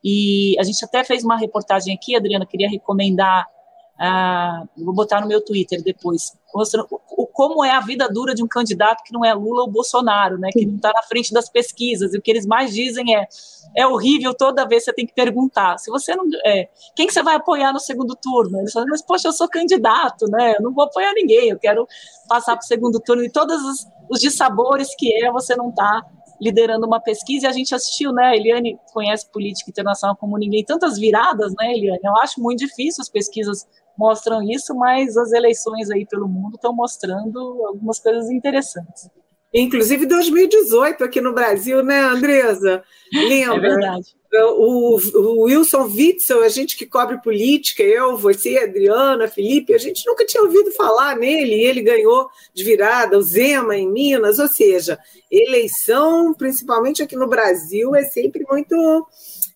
e 0.04 0.54
a 0.60 0.62
gente 0.62 0.84
até 0.84 1.02
fez 1.02 1.24
uma 1.24 1.38
reportagem 1.38 1.94
aqui, 1.94 2.14
Adriana, 2.14 2.44
queria 2.44 2.68
recomendar, 2.68 3.46
uh, 3.94 4.84
vou 4.84 4.94
botar 4.94 5.22
no 5.22 5.26
meu 5.26 5.42
Twitter 5.42 5.82
depois, 5.82 6.36
mostrando 6.54 6.86
o, 6.90 7.26
como 7.26 7.64
é 7.64 7.70
a 7.70 7.80
vida 7.80 8.06
dura 8.06 8.34
de 8.34 8.44
um 8.44 8.46
candidato 8.46 9.02
que 9.02 9.14
não 9.14 9.24
é 9.24 9.32
Lula 9.32 9.62
ou 9.62 9.70
Bolsonaro, 9.70 10.36
né, 10.36 10.50
que 10.52 10.66
não 10.66 10.76
está 10.76 10.92
na 10.92 11.02
frente 11.02 11.32
das 11.32 11.48
pesquisas. 11.48 12.12
E 12.12 12.18
o 12.18 12.22
que 12.22 12.30
eles 12.30 12.44
mais 12.44 12.74
dizem 12.74 13.16
é: 13.16 13.26
é 13.74 13.86
horrível 13.86 14.34
toda 14.34 14.68
vez 14.68 14.84
você 14.84 14.92
tem 14.92 15.06
que 15.06 15.14
perguntar. 15.14 15.78
Se 15.78 15.90
você 15.90 16.14
não. 16.14 16.24
É, 16.44 16.68
quem 16.94 17.06
que 17.06 17.14
você 17.14 17.22
vai 17.22 17.36
apoiar 17.36 17.72
no 17.72 17.80
segundo 17.80 18.14
turno? 18.14 18.58
Eles 18.58 18.72
falam, 18.72 18.88
mas 18.90 19.00
poxa, 19.00 19.28
eu 19.28 19.32
sou 19.32 19.48
candidato, 19.48 20.26
né? 20.28 20.54
Eu 20.58 20.62
não 20.62 20.74
vou 20.74 20.84
apoiar 20.84 21.14
ninguém, 21.14 21.48
eu 21.48 21.58
quero 21.58 21.88
passar 22.28 22.56
para 22.56 22.64
o 22.64 22.66
segundo 22.66 23.00
turno. 23.00 23.24
E 23.24 23.30
todos 23.30 23.56
os, 23.64 23.86
os 24.10 24.20
dissabores 24.20 24.94
que 24.96 25.24
é 25.24 25.32
você 25.32 25.56
não 25.56 25.70
está 25.70 26.02
liderando 26.40 26.86
uma 26.86 27.00
pesquisa 27.00 27.46
e 27.46 27.48
a 27.48 27.52
gente 27.52 27.74
assistiu, 27.74 28.12
né? 28.12 28.26
A 28.26 28.36
Eliane 28.36 28.78
conhece 28.92 29.30
política 29.30 29.70
internacional 29.70 30.16
como 30.16 30.36
ninguém, 30.38 30.64
tantas 30.64 30.98
viradas, 30.98 31.52
né, 31.58 31.72
Eliane? 31.72 32.00
Eu 32.02 32.16
acho 32.18 32.40
muito 32.40 32.60
difícil, 32.60 33.02
as 33.02 33.08
pesquisas 33.08 33.66
mostram 33.96 34.42
isso, 34.42 34.74
mas 34.74 35.16
as 35.16 35.32
eleições 35.32 35.90
aí 35.90 36.04
pelo 36.06 36.28
mundo 36.28 36.56
estão 36.56 36.74
mostrando 36.74 37.38
algumas 37.66 37.98
coisas 38.00 38.30
interessantes. 38.30 39.08
Inclusive 39.54 40.04
2018 40.06 41.04
aqui 41.04 41.20
no 41.20 41.32
Brasil, 41.32 41.80
né, 41.80 42.00
Andresa? 42.00 42.82
Lembra? 43.12 43.56
É 43.56 43.60
verdade. 43.60 44.16
O, 44.56 44.98
o, 45.14 45.42
Wilson 45.44 45.84
Witzel, 45.84 46.42
a 46.42 46.48
gente 46.48 46.76
que 46.76 46.84
cobre 46.84 47.22
política, 47.22 47.84
eu, 47.84 48.16
você, 48.16 48.58
Adriana, 48.58 49.28
Felipe, 49.28 49.72
a 49.72 49.78
gente 49.78 50.04
nunca 50.04 50.26
tinha 50.26 50.42
ouvido 50.42 50.72
falar 50.72 51.16
nele, 51.16 51.54
e 51.54 51.64
ele 51.64 51.82
ganhou 51.82 52.28
de 52.52 52.64
virada, 52.64 53.16
o 53.16 53.22
Zema 53.22 53.76
em 53.76 53.88
Minas, 53.88 54.40
ou 54.40 54.48
seja, 54.48 54.98
eleição, 55.30 56.34
principalmente 56.34 57.00
aqui 57.00 57.14
no 57.14 57.28
Brasil, 57.28 57.94
é 57.94 58.02
sempre 58.02 58.44
muito 58.50 59.06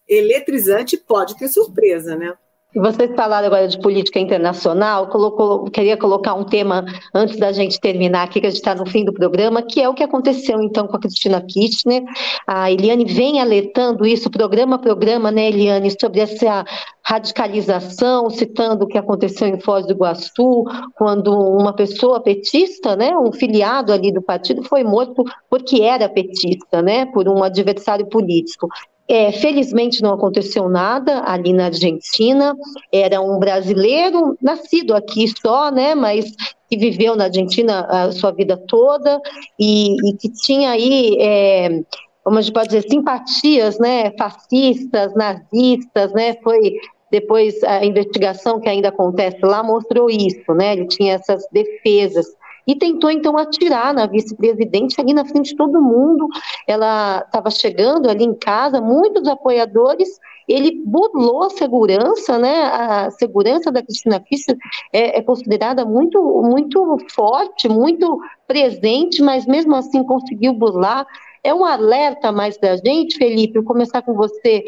eletrizante 0.07 0.95
e 0.95 1.01
pode 1.01 1.37
ter 1.37 1.49
surpresa, 1.49 2.15
né? 2.15 2.35
Vocês 2.75 3.11
falaram 3.17 3.47
agora 3.47 3.67
de 3.67 3.81
política 3.81 4.21
internacional, 4.21 5.09
colocou, 5.09 5.65
queria 5.71 5.97
colocar 5.97 6.35
um 6.35 6.45
tema 6.45 6.85
antes 7.15 7.39
da 7.39 7.51
gente 7.51 7.81
terminar 7.81 8.25
aqui, 8.25 8.43
que 8.43 8.47
a 8.47 8.51
gente 8.51 8.59
está 8.59 8.75
no 8.75 8.85
fim 8.85 9.07
do 9.07 9.13
programa, 9.13 9.63
que 9.63 9.81
é 9.81 9.89
o 9.89 9.95
que 9.95 10.03
aconteceu 10.03 10.61
então 10.61 10.87
com 10.87 10.95
a 10.95 11.01
Cristina 11.01 11.41
Kirchner. 11.41 12.05
A 12.47 12.71
Eliane 12.71 13.07
vem 13.07 13.41
alertando 13.41 14.05
isso, 14.05 14.31
programa 14.31 14.77
a 14.77 14.79
programa, 14.79 15.31
né, 15.31 15.49
Eliane, 15.49 15.91
sobre 15.99 16.21
essa 16.21 16.63
radicalização, 17.03 18.29
citando 18.29 18.85
o 18.85 18.87
que 18.87 18.99
aconteceu 18.99 19.49
em 19.49 19.59
Foz 19.59 19.87
do 19.87 19.93
Iguaçu, 19.93 20.65
quando 20.95 21.33
uma 21.33 21.73
pessoa 21.73 22.21
petista, 22.21 22.95
né, 22.95 23.17
um 23.17 23.33
filiado 23.33 23.95
ali 23.95 24.13
do 24.13 24.21
partido, 24.21 24.63
foi 24.63 24.85
morto 24.85 25.25
porque 25.49 25.81
era 25.81 26.07
petista, 26.07 26.83
né, 26.83 27.07
por 27.07 27.31
um 27.31 27.43
adversário 27.43 28.07
político. 28.07 28.69
É, 29.09 29.33
felizmente 29.33 30.03
não 30.03 30.13
aconteceu 30.13 30.69
nada 30.69 31.23
ali 31.25 31.53
na 31.53 31.67
Argentina. 31.67 32.55
Era 32.93 33.21
um 33.21 33.39
brasileiro 33.39 34.37
nascido 34.41 34.95
aqui 34.95 35.33
só, 35.41 35.71
né? 35.71 35.95
Mas 35.95 36.31
que 36.69 36.77
viveu 36.77 37.17
na 37.17 37.25
Argentina 37.25 37.87
a 37.87 38.13
sua 38.13 38.31
vida 38.33 38.57
toda 38.69 39.19
e, 39.59 39.95
e 40.07 40.17
que 40.19 40.29
tinha 40.31 40.73
aí, 40.73 41.17
é, 41.19 41.81
como 42.23 42.39
a 42.39 42.43
gente 42.43 42.53
pode 42.53 42.69
dizer, 42.69 42.87
simpatias, 42.87 43.79
né? 43.79 44.13
Fascistas, 44.19 45.15
nazistas, 45.15 46.13
né? 46.13 46.37
Foi 46.43 46.75
depois 47.11 47.63
a 47.65 47.85
investigação 47.85 48.61
que 48.61 48.69
ainda 48.69 48.91
acontece 48.91 49.39
lá 49.43 49.63
mostrou 49.63 50.11
isso, 50.11 50.53
né? 50.53 50.75
Ele 50.75 50.87
tinha 50.87 51.15
essas 51.15 51.43
defesas 51.51 52.27
e 52.69 52.77
tentou 52.77 53.11
então 53.11 53.39
atirar 53.39 53.95
na 53.95 54.07
vice-presidente 54.07 55.01
ali 55.01 55.15
na 55.15 55.25
frente 55.25 55.53
de 55.53 55.57
todo 55.57 55.81
mundo. 55.81 56.29
Ela 56.67 57.23
estava 57.25 57.51
chegando 57.51 58.11
ali 58.11 58.25
em 58.25 58.35
casa, 58.35 58.79
muitos 58.79 59.27
apoiadores. 59.27 60.21
Ele 60.47 60.83
burlou 60.85 61.45
a 61.45 61.51
segurança, 61.51 62.39
né? 62.39 62.65
A 62.65 63.11
segurança 63.13 63.73
da 63.73 63.83
Cristina 63.83 64.21
Kirchner 64.21 64.59
é, 64.93 65.19
é 65.19 65.23
considerada 65.23 65.87
muito, 65.87 66.23
muito 66.43 66.99
forte, 67.11 67.71
muito 67.71 68.21
presente, 68.47 69.23
mas 69.23 69.47
mesmo 69.47 69.75
assim 69.75 70.05
conseguiu 70.05 70.53
burlar. 70.53 71.07
É 71.43 71.55
um 71.55 71.65
alerta 71.65 72.31
mais 72.31 72.59
da 72.59 72.77
gente, 72.77 73.17
Felipe, 73.17 73.61
vou 73.61 73.65
começar 73.65 74.03
com 74.03 74.13
você 74.13 74.63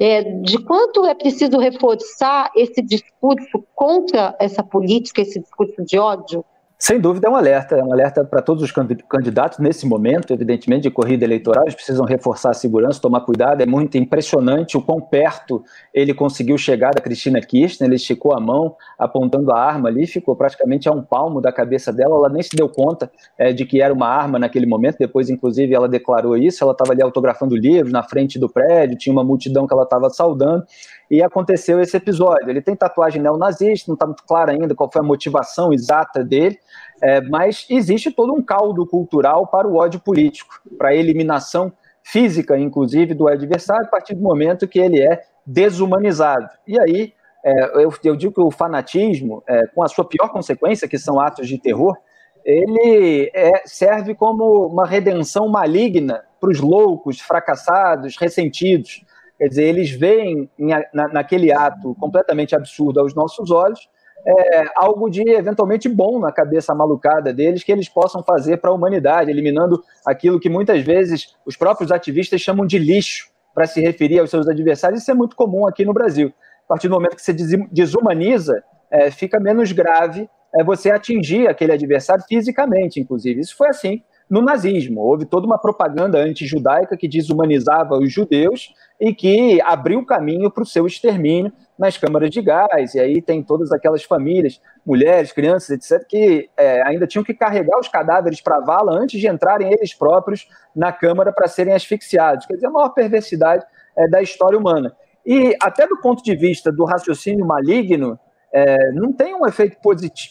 é, 0.00 0.22
de 0.22 0.58
quanto 0.58 1.06
é 1.06 1.14
preciso 1.14 1.56
reforçar 1.58 2.50
esse 2.56 2.82
discurso 2.82 3.64
contra 3.76 4.36
essa 4.40 4.60
política, 4.60 5.20
esse 5.20 5.38
discurso 5.38 5.84
de 5.84 6.00
ódio? 6.00 6.44
Sem 6.86 7.00
dúvida 7.00 7.28
é 7.28 7.30
um 7.30 7.34
alerta, 7.34 7.76
é 7.76 7.82
um 7.82 7.94
alerta 7.94 8.22
para 8.26 8.42
todos 8.42 8.62
os 8.62 8.70
candidatos 8.70 9.58
nesse 9.58 9.86
momento, 9.86 10.34
evidentemente, 10.34 10.82
de 10.82 10.90
corrida 10.90 11.24
eleitoral, 11.24 11.64
eles 11.64 11.74
precisam 11.74 12.04
reforçar 12.04 12.50
a 12.50 12.52
segurança, 12.52 13.00
tomar 13.00 13.22
cuidado, 13.22 13.62
é 13.62 13.64
muito 13.64 13.96
impressionante 13.96 14.76
o 14.76 14.82
quão 14.82 15.00
perto 15.00 15.64
ele 15.94 16.12
conseguiu 16.12 16.58
chegar 16.58 16.90
da 16.90 17.00
Cristina 17.00 17.40
Kirchner, 17.40 17.88
ele 17.88 17.96
esticou 17.96 18.36
a 18.36 18.38
mão 18.38 18.76
apontando 18.98 19.50
a 19.50 19.58
arma 19.58 19.88
ali, 19.88 20.06
ficou 20.06 20.36
praticamente 20.36 20.86
a 20.86 20.92
um 20.92 21.00
palmo 21.00 21.40
da 21.40 21.50
cabeça 21.50 21.90
dela, 21.90 22.16
ela 22.16 22.28
nem 22.28 22.42
se 22.42 22.54
deu 22.54 22.68
conta 22.68 23.10
é, 23.38 23.50
de 23.50 23.64
que 23.64 23.80
era 23.80 23.94
uma 23.94 24.08
arma 24.08 24.38
naquele 24.38 24.66
momento, 24.66 24.98
depois 24.98 25.30
inclusive 25.30 25.74
ela 25.74 25.88
declarou 25.88 26.36
isso, 26.36 26.62
ela 26.62 26.72
estava 26.72 26.92
ali 26.92 27.02
autografando 27.02 27.56
livros 27.56 27.94
na 27.94 28.02
frente 28.02 28.38
do 28.38 28.46
prédio, 28.46 28.98
tinha 28.98 29.10
uma 29.14 29.24
multidão 29.24 29.66
que 29.66 29.72
ela 29.72 29.84
estava 29.84 30.10
saudando, 30.10 30.66
e 31.14 31.22
aconteceu 31.22 31.80
esse 31.80 31.96
episódio. 31.96 32.50
Ele 32.50 32.60
tem 32.60 32.74
tatuagem 32.74 33.22
neonazista, 33.22 33.88
não 33.88 33.94
está 33.94 34.06
muito 34.06 34.24
claro 34.24 34.50
ainda 34.50 34.74
qual 34.74 34.90
foi 34.90 35.00
a 35.00 35.04
motivação 35.04 35.72
exata 35.72 36.24
dele, 36.24 36.58
é, 37.02 37.20
mas 37.20 37.66
existe 37.70 38.10
todo 38.10 38.32
um 38.32 38.42
caldo 38.42 38.86
cultural 38.86 39.46
para 39.46 39.68
o 39.68 39.76
ódio 39.76 40.00
político, 40.00 40.60
para 40.76 40.90
a 40.90 40.94
eliminação 40.94 41.72
física, 42.02 42.58
inclusive, 42.58 43.14
do 43.14 43.28
adversário, 43.28 43.86
a 43.86 43.88
partir 43.88 44.14
do 44.14 44.22
momento 44.22 44.68
que 44.68 44.78
ele 44.78 45.00
é 45.00 45.22
desumanizado. 45.46 46.48
E 46.66 46.78
aí, 46.80 47.14
é, 47.44 47.84
eu, 47.84 47.92
eu, 48.02 48.16
digo 48.16 48.32
que 48.32 48.40
o 48.40 48.50
fanatismo, 48.50 49.42
é, 49.46 49.66
com 49.68 49.82
a 49.82 49.88
sua 49.88 50.04
pior 50.04 50.28
consequência, 50.28 50.88
que 50.88 50.98
são 50.98 51.20
atos 51.20 51.46
de 51.46 51.58
terror, 51.58 51.96
ele 52.44 53.30
é, 53.34 53.62
serve 53.64 54.14
como 54.14 54.66
uma 54.66 54.86
redenção 54.86 55.48
maligna 55.48 56.24
para 56.40 56.50
os 56.50 56.60
loucos, 56.60 57.20
fracassados, 57.20 58.16
ressentidos. 58.18 59.03
Quer 59.38 59.48
dizer, 59.48 59.64
eles 59.64 59.90
veem 59.90 60.48
na, 60.58 61.08
naquele 61.08 61.52
ato 61.52 61.94
completamente 61.96 62.54
absurdo 62.54 63.00
aos 63.00 63.14
nossos 63.14 63.50
olhos 63.50 63.88
é, 64.26 64.64
algo 64.76 65.10
de 65.10 65.22
eventualmente 65.28 65.88
bom 65.88 66.18
na 66.18 66.32
cabeça 66.32 66.74
malucada 66.74 67.32
deles 67.32 67.62
que 67.62 67.70
eles 67.70 67.88
possam 67.88 68.22
fazer 68.22 68.56
para 68.56 68.70
a 68.70 68.74
humanidade, 68.74 69.30
eliminando 69.30 69.82
aquilo 70.06 70.40
que 70.40 70.48
muitas 70.48 70.82
vezes 70.82 71.36
os 71.44 71.56
próprios 71.56 71.92
ativistas 71.92 72.40
chamam 72.40 72.66
de 72.66 72.78
lixo 72.78 73.28
para 73.54 73.66
se 73.66 73.80
referir 73.80 74.18
aos 74.18 74.30
seus 74.30 74.48
adversários. 74.48 75.02
Isso 75.02 75.10
é 75.10 75.14
muito 75.14 75.36
comum 75.36 75.66
aqui 75.66 75.84
no 75.84 75.92
Brasil. 75.92 76.32
A 76.64 76.68
partir 76.68 76.88
do 76.88 76.94
momento 76.94 77.16
que 77.16 77.22
você 77.22 77.34
desumaniza, 77.70 78.64
é, 78.90 79.10
fica 79.10 79.38
menos 79.38 79.70
grave 79.72 80.28
é, 80.54 80.64
você 80.64 80.90
atingir 80.90 81.46
aquele 81.46 81.72
adversário 81.72 82.24
fisicamente, 82.26 82.98
inclusive. 82.98 83.40
Isso 83.40 83.54
foi 83.56 83.68
assim 83.68 84.02
no 84.28 84.42
nazismo. 84.42 85.00
Houve 85.00 85.24
toda 85.24 85.46
uma 85.46 85.58
propaganda 85.58 86.18
anti-judaica 86.18 86.96
que 86.96 87.08
desumanizava 87.08 87.96
os 87.96 88.12
judeus 88.12 88.72
e 89.00 89.14
que 89.14 89.60
abriu 89.62 90.04
caminho 90.04 90.50
para 90.50 90.62
o 90.62 90.66
seu 90.66 90.86
extermínio 90.86 91.52
nas 91.78 91.96
câmaras 91.96 92.30
de 92.30 92.40
gás. 92.40 92.94
E 92.94 93.00
aí 93.00 93.20
tem 93.20 93.42
todas 93.42 93.72
aquelas 93.72 94.04
famílias, 94.04 94.60
mulheres, 94.84 95.32
crianças, 95.32 95.70
etc., 95.70 96.06
que 96.08 96.48
é, 96.56 96.82
ainda 96.86 97.06
tinham 97.06 97.24
que 97.24 97.34
carregar 97.34 97.78
os 97.78 97.88
cadáveres 97.88 98.40
para 98.40 98.56
a 98.56 98.60
vala 98.60 98.96
antes 98.96 99.20
de 99.20 99.28
entrarem 99.28 99.72
eles 99.72 99.94
próprios 99.94 100.48
na 100.74 100.92
câmara 100.92 101.32
para 101.32 101.48
serem 101.48 101.74
asfixiados. 101.74 102.46
Quer 102.46 102.54
dizer, 102.54 102.66
a 102.66 102.70
maior 102.70 102.90
perversidade 102.90 103.64
é, 103.96 104.08
da 104.08 104.22
história 104.22 104.58
humana. 104.58 104.94
E 105.26 105.56
até 105.60 105.86
do 105.86 106.00
ponto 106.00 106.22
de 106.22 106.36
vista 106.36 106.70
do 106.70 106.84
raciocínio 106.84 107.46
maligno, 107.46 108.18
é, 108.54 108.92
não 108.92 109.12
tem 109.12 109.34
um 109.34 109.44
efeito 109.44 109.76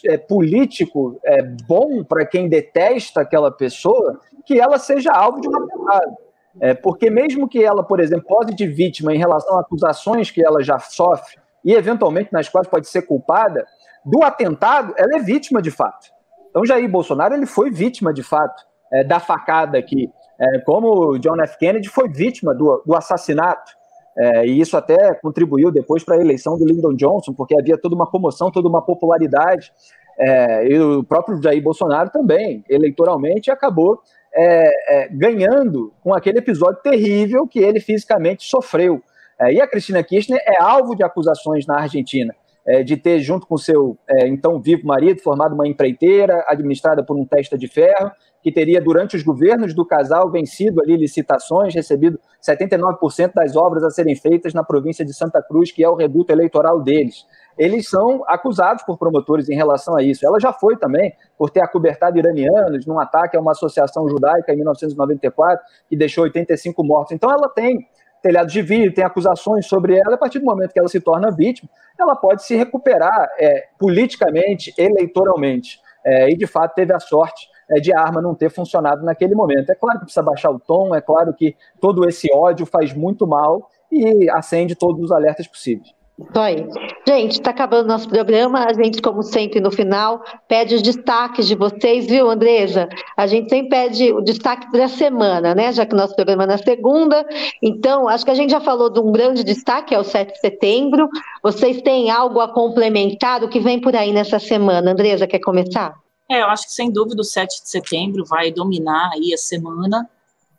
é, 0.06 0.16
político 0.16 1.20
é, 1.22 1.42
bom 1.68 2.02
para 2.02 2.24
quem 2.24 2.48
detesta 2.48 3.20
aquela 3.20 3.52
pessoa 3.52 4.18
que 4.46 4.58
ela 4.58 4.78
seja 4.78 5.12
alvo 5.12 5.42
de 5.42 5.48
um 5.48 5.54
atentado. 5.54 6.16
É, 6.60 6.72
porque 6.72 7.10
mesmo 7.10 7.46
que 7.46 7.62
ela, 7.62 7.82
por 7.82 8.00
exemplo, 8.00 8.26
pose 8.26 8.54
de 8.54 8.66
vítima 8.66 9.12
em 9.14 9.18
relação 9.18 9.58
a 9.58 9.60
acusações 9.60 10.30
que 10.30 10.42
ela 10.42 10.62
já 10.62 10.78
sofre 10.78 11.36
e 11.62 11.74
eventualmente 11.74 12.32
nas 12.32 12.48
quais 12.48 12.66
pode 12.66 12.88
ser 12.88 13.02
culpada, 13.02 13.66
do 14.04 14.22
atentado 14.22 14.94
ela 14.96 15.16
é 15.16 15.18
vítima 15.20 15.60
de 15.60 15.70
fato. 15.70 16.08
Então 16.48 16.64
Jair 16.64 16.88
Bolsonaro 16.88 17.34
ele 17.34 17.46
foi 17.46 17.70
vítima 17.70 18.12
de 18.12 18.22
fato 18.22 18.64
é, 18.90 19.04
da 19.04 19.20
facada 19.20 19.76
aqui, 19.76 20.10
é, 20.40 20.60
como 20.60 21.18
John 21.18 21.40
F. 21.42 21.58
Kennedy 21.58 21.88
foi 21.90 22.08
vítima 22.08 22.54
do, 22.54 22.82
do 22.86 22.94
assassinato. 22.94 23.72
É, 24.16 24.46
e 24.46 24.60
isso 24.60 24.76
até 24.76 25.14
contribuiu 25.14 25.70
depois 25.72 26.04
para 26.04 26.16
a 26.16 26.20
eleição 26.20 26.56
do 26.56 26.64
Lyndon 26.64 26.94
Johnson, 26.94 27.32
porque 27.32 27.58
havia 27.58 27.76
toda 27.76 27.94
uma 27.94 28.06
comoção, 28.06 28.50
toda 28.50 28.68
uma 28.68 28.82
popularidade. 28.82 29.72
É, 30.18 30.68
e 30.68 30.78
o 30.78 31.02
próprio 31.02 31.42
Jair 31.42 31.62
Bolsonaro 31.62 32.10
também, 32.10 32.64
eleitoralmente, 32.68 33.50
acabou 33.50 34.00
é, 34.32 35.04
é 35.04 35.08
ganhando 35.08 35.92
com 36.00 36.14
aquele 36.14 36.38
episódio 36.38 36.80
terrível 36.82 37.46
que 37.46 37.58
ele 37.58 37.80
fisicamente 37.80 38.44
sofreu. 38.44 39.02
É, 39.40 39.52
e 39.52 39.60
a 39.60 39.66
Cristina 39.66 40.02
Kirchner 40.02 40.40
é 40.46 40.60
alvo 40.60 40.94
de 40.94 41.02
acusações 41.02 41.66
na 41.66 41.80
Argentina. 41.80 42.34
É, 42.66 42.82
de 42.82 42.96
ter, 42.96 43.18
junto 43.18 43.46
com 43.46 43.58
seu 43.58 43.98
então 44.22 44.58
vivo 44.58 44.86
marido, 44.86 45.20
formado 45.20 45.54
uma 45.54 45.68
empreiteira 45.68 46.42
administrada 46.48 47.04
por 47.04 47.14
um 47.14 47.26
testa 47.26 47.58
de 47.58 47.68
ferro, 47.68 48.10
que 48.44 48.52
teria, 48.52 48.78
durante 48.78 49.16
os 49.16 49.22
governos 49.22 49.74
do 49.74 49.86
casal, 49.86 50.30
vencido 50.30 50.82
ali 50.82 50.98
licitações, 50.98 51.74
recebido 51.74 52.20
79% 52.46 53.32
das 53.32 53.56
obras 53.56 53.82
a 53.82 53.88
serem 53.88 54.14
feitas 54.14 54.52
na 54.52 54.62
província 54.62 55.02
de 55.02 55.14
Santa 55.14 55.42
Cruz, 55.42 55.72
que 55.72 55.82
é 55.82 55.88
o 55.88 55.94
reduto 55.94 56.30
eleitoral 56.30 56.82
deles. 56.82 57.24
Eles 57.56 57.88
são 57.88 58.22
acusados 58.28 58.82
por 58.82 58.98
promotores 58.98 59.48
em 59.48 59.56
relação 59.56 59.96
a 59.96 60.02
isso. 60.02 60.26
Ela 60.26 60.38
já 60.38 60.52
foi 60.52 60.76
também 60.76 61.14
por 61.38 61.48
ter 61.48 61.62
acobertado 61.62 62.18
iranianos 62.18 62.84
num 62.84 63.00
ataque 63.00 63.34
a 63.34 63.40
uma 63.40 63.52
associação 63.52 64.06
judaica 64.06 64.52
em 64.52 64.56
1994, 64.56 65.64
que 65.88 65.96
deixou 65.96 66.24
85 66.24 66.84
mortos. 66.84 67.12
Então 67.12 67.30
ela 67.30 67.48
tem 67.48 67.88
telhado 68.20 68.48
de 68.48 68.60
vidro, 68.60 68.92
tem 68.92 69.04
acusações 69.04 69.66
sobre 69.66 69.96
ela, 69.96 70.16
a 70.16 70.18
partir 70.18 70.38
do 70.38 70.44
momento 70.44 70.70
que 70.70 70.78
ela 70.78 70.88
se 70.88 71.00
torna 71.00 71.30
vítima, 71.30 71.70
ela 71.98 72.14
pode 72.14 72.42
se 72.42 72.54
recuperar 72.54 73.26
é, 73.38 73.68
politicamente, 73.78 74.74
eleitoralmente. 74.76 75.80
É, 76.04 76.28
e 76.28 76.36
de 76.36 76.46
fato 76.46 76.74
teve 76.74 76.92
a 76.92 77.00
sorte 77.00 77.53
de 77.80 77.94
arma 77.94 78.20
não 78.20 78.34
ter 78.34 78.50
funcionado 78.50 79.04
naquele 79.04 79.34
momento. 79.34 79.70
É 79.70 79.74
claro 79.74 79.98
que 79.98 80.04
precisa 80.04 80.22
baixar 80.22 80.50
o 80.50 80.60
tom, 80.60 80.94
é 80.94 81.00
claro 81.00 81.32
que 81.34 81.56
todo 81.80 82.08
esse 82.08 82.32
ódio 82.32 82.66
faz 82.66 82.92
muito 82.94 83.26
mal 83.26 83.68
e 83.90 84.28
acende 84.30 84.74
todos 84.74 85.02
os 85.02 85.12
alertas 85.12 85.46
possíveis. 85.46 85.94
Isso 86.16 86.38
aí. 86.38 86.68
Gente, 87.06 87.32
está 87.32 87.50
acabando 87.50 87.88
nosso 87.88 88.08
programa. 88.08 88.66
A 88.66 88.72
gente, 88.72 89.02
como 89.02 89.20
sempre, 89.22 89.60
no 89.60 89.70
final, 89.72 90.22
pede 90.46 90.76
os 90.76 90.82
destaques 90.82 91.46
de 91.46 91.56
vocês, 91.56 92.06
viu, 92.06 92.30
Andresa? 92.30 92.88
A 93.16 93.26
gente 93.26 93.50
sempre 93.50 93.68
pede 93.68 94.12
o 94.12 94.20
destaque 94.20 94.70
da 94.70 94.86
semana, 94.86 95.56
né? 95.56 95.72
Já 95.72 95.84
que 95.84 95.92
o 95.92 95.96
nosso 95.96 96.14
programa 96.14 96.44
é 96.44 96.46
na 96.46 96.58
segunda. 96.58 97.26
Então, 97.60 98.08
acho 98.08 98.24
que 98.24 98.30
a 98.30 98.34
gente 98.34 98.50
já 98.50 98.60
falou 98.60 98.90
de 98.90 99.00
um 99.00 99.10
grande 99.10 99.42
destaque, 99.42 99.92
é 99.92 99.98
o 99.98 100.04
7 100.04 100.34
de 100.34 100.38
setembro. 100.38 101.08
Vocês 101.42 101.82
têm 101.82 102.10
algo 102.10 102.40
a 102.40 102.52
complementar? 102.52 103.42
O 103.42 103.48
que 103.48 103.58
vem 103.58 103.80
por 103.80 103.96
aí 103.96 104.12
nessa 104.12 104.38
semana? 104.38 104.92
Andresa, 104.92 105.26
quer 105.26 105.40
começar? 105.40 106.03
É, 106.30 106.40
eu 106.40 106.46
acho 106.46 106.66
que 106.66 106.72
sem 106.72 106.90
dúvida 106.90 107.20
o 107.20 107.24
7 107.24 107.62
de 107.62 107.68
setembro 107.68 108.24
vai 108.24 108.50
dominar 108.50 109.10
aí 109.12 109.34
a 109.34 109.38
semana 109.38 110.08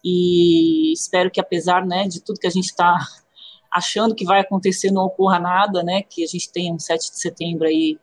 e 0.03 0.93
espero 0.93 1.31
que 1.31 1.39
apesar, 1.39 1.85
né, 1.85 2.07
de 2.07 2.21
tudo 2.21 2.39
que 2.39 2.47
a 2.47 2.51
gente 2.51 2.65
está 2.65 2.95
achando 3.71 4.15
que 4.15 4.25
vai 4.25 4.39
acontecer 4.39 4.91
não 4.91 5.05
ocorra 5.05 5.39
nada, 5.39 5.83
né, 5.83 6.03
que 6.03 6.23
a 6.23 6.27
gente 6.27 6.51
tenha 6.51 6.73
um 6.73 6.79
7 6.79 7.11
de 7.11 7.19
setembro 7.19 7.67
aí 7.67 7.97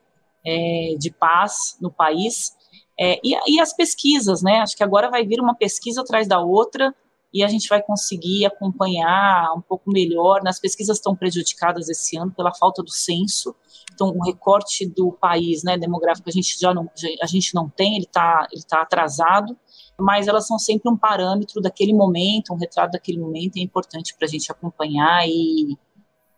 é, 0.45 0.95
de 0.99 1.11
paz 1.11 1.77
no 1.81 1.91
país. 1.91 2.53
É, 2.99 3.21
e, 3.23 3.37
e 3.47 3.61
as 3.61 3.73
pesquisas, 3.73 4.43
né, 4.43 4.59
acho 4.59 4.77
que 4.77 4.83
agora 4.83 5.09
vai 5.09 5.25
vir 5.25 5.41
uma 5.41 5.55
pesquisa 5.55 6.03
atrás 6.03 6.27
da 6.27 6.41
outra 6.41 6.93
e 7.33 7.43
a 7.43 7.49
gente 7.49 7.69
vai 7.69 7.83
conseguir 7.83 8.45
acompanhar 8.45 9.53
um 9.57 9.61
pouco 9.61 9.91
melhor. 9.91 10.41
As 10.47 10.61
pesquisas 10.61 10.99
estão 10.99 11.17
prejudicadas 11.17 11.89
esse 11.89 12.17
ano 12.17 12.31
pela 12.31 12.53
falta 12.53 12.83
do 12.83 12.91
censo, 12.91 13.55
então 13.95 14.09
o 14.09 14.25
recorte 14.25 14.87
do 14.87 15.13
país, 15.13 15.63
né, 15.63 15.79
demográfico, 15.79 16.29
a 16.29 16.33
gente 16.33 16.59
já 16.59 16.75
não, 16.75 16.91
a 17.23 17.27
gente 17.27 17.55
não 17.55 17.69
tem, 17.69 17.97
ele 17.97 18.05
está 18.05 18.47
ele 18.53 18.63
tá 18.63 18.83
atrasado, 18.83 19.57
mas 19.99 20.29
elas 20.29 20.47
são 20.47 20.59
sempre 20.59 20.91
um 20.91 20.97
parâmetro 20.97 21.61
daquele 21.61 21.93
momento, 21.93 22.53
um 22.53 22.57
retrato 22.57 22.93
daquele 22.93 23.19
momento, 23.19 23.57
é 23.57 23.61
importante 23.61 24.15
para 24.17 24.27
a 24.27 24.31
gente 24.31 24.51
acompanhar 24.51 25.27
e, 25.27 25.77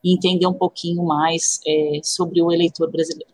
e, 0.02 0.14
entender 0.14 0.46
um 0.46 0.54
pouquinho 0.54 1.04
mais 1.04 1.60
é, 1.66 2.00
sobre 2.02 2.42
o 2.42 2.52
eleitor 2.52 2.90
brasileiro. 2.90 3.32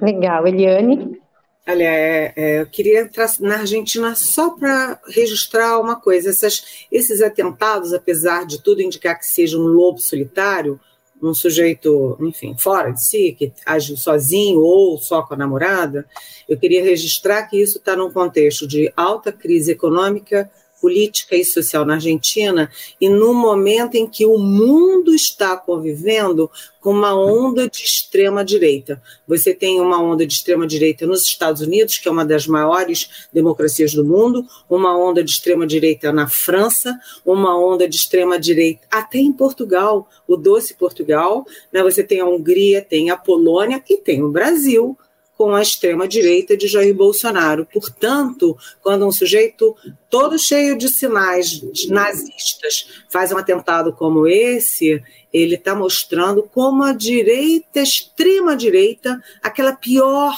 Legal, 0.00 0.46
Eliane? 0.46 1.20
Olha, 1.66 1.84
é, 1.84 2.32
é, 2.34 2.60
eu 2.60 2.66
queria 2.66 3.02
entrar 3.02 3.28
na 3.38 3.58
Argentina 3.58 4.16
só 4.16 4.50
para 4.50 5.00
registrar 5.06 5.78
uma 5.78 5.94
coisa. 5.94 6.30
Essas, 6.30 6.86
esses 6.90 7.22
atentados, 7.22 7.92
apesar 7.94 8.44
de 8.44 8.60
tudo 8.60 8.82
indicar 8.82 9.16
que 9.16 9.26
seja 9.26 9.56
um 9.56 9.66
lobo 9.66 10.00
solitário, 10.00 10.80
um 11.22 11.32
sujeito, 11.32 12.18
enfim, 12.20 12.56
fora 12.58 12.90
de 12.90 13.04
si, 13.04 13.36
que 13.38 13.52
agiu 13.64 13.96
sozinho 13.96 14.60
ou 14.60 14.98
só 14.98 15.22
com 15.22 15.34
a 15.34 15.36
namorada, 15.36 16.04
eu 16.48 16.58
queria 16.58 16.82
registrar 16.82 17.44
que 17.44 17.62
isso 17.62 17.78
está 17.78 17.94
num 17.94 18.10
contexto 18.10 18.66
de 18.66 18.92
alta 18.96 19.30
crise 19.30 19.70
econômica 19.70 20.50
política 20.82 21.36
e 21.36 21.44
social 21.44 21.86
na 21.86 21.94
Argentina 21.94 22.68
e 23.00 23.08
no 23.08 23.32
momento 23.32 23.94
em 23.94 24.04
que 24.04 24.26
o 24.26 24.36
mundo 24.36 25.14
está 25.14 25.56
convivendo 25.56 26.50
com 26.80 26.90
uma 26.90 27.14
onda 27.14 27.70
de 27.70 27.84
extrema 27.84 28.44
direita. 28.44 29.00
Você 29.28 29.54
tem 29.54 29.80
uma 29.80 30.02
onda 30.02 30.26
de 30.26 30.34
extrema 30.34 30.66
direita 30.66 31.06
nos 31.06 31.22
Estados 31.22 31.62
Unidos, 31.62 31.98
que 31.98 32.08
é 32.08 32.10
uma 32.10 32.24
das 32.24 32.48
maiores 32.48 33.28
democracias 33.32 33.94
do 33.94 34.04
mundo, 34.04 34.44
uma 34.68 34.98
onda 34.98 35.22
de 35.22 35.30
extrema 35.30 35.64
direita 35.64 36.12
na 36.12 36.26
França, 36.26 36.98
uma 37.24 37.56
onda 37.56 37.88
de 37.88 37.94
extrema 37.94 38.36
direita 38.36 38.84
até 38.90 39.18
em 39.18 39.32
Portugal, 39.32 40.08
o 40.26 40.36
doce 40.36 40.74
Portugal, 40.74 41.46
né? 41.72 41.80
Você 41.84 42.02
tem 42.02 42.18
a 42.18 42.26
Hungria, 42.26 42.82
tem 42.82 43.10
a 43.10 43.16
Polônia 43.16 43.80
e 43.88 43.96
tem 43.98 44.20
o 44.24 44.30
Brasil 44.30 44.98
com 45.42 45.56
a 45.56 45.60
extrema-direita 45.60 46.56
de 46.56 46.68
Jair 46.68 46.94
Bolsonaro. 46.94 47.66
Portanto, 47.66 48.56
quando 48.80 49.04
um 49.04 49.10
sujeito 49.10 49.74
todo 50.08 50.38
cheio 50.38 50.78
de 50.78 50.88
sinais 50.88 51.60
nazistas 51.88 53.02
faz 53.10 53.32
um 53.32 53.38
atentado 53.38 53.92
como 53.92 54.28
esse, 54.28 55.02
ele 55.32 55.56
está 55.56 55.74
mostrando 55.74 56.44
como 56.44 56.84
a 56.84 56.92
direita, 56.92 57.80
extrema-direita, 57.80 59.20
aquela 59.42 59.72
pior 59.72 60.32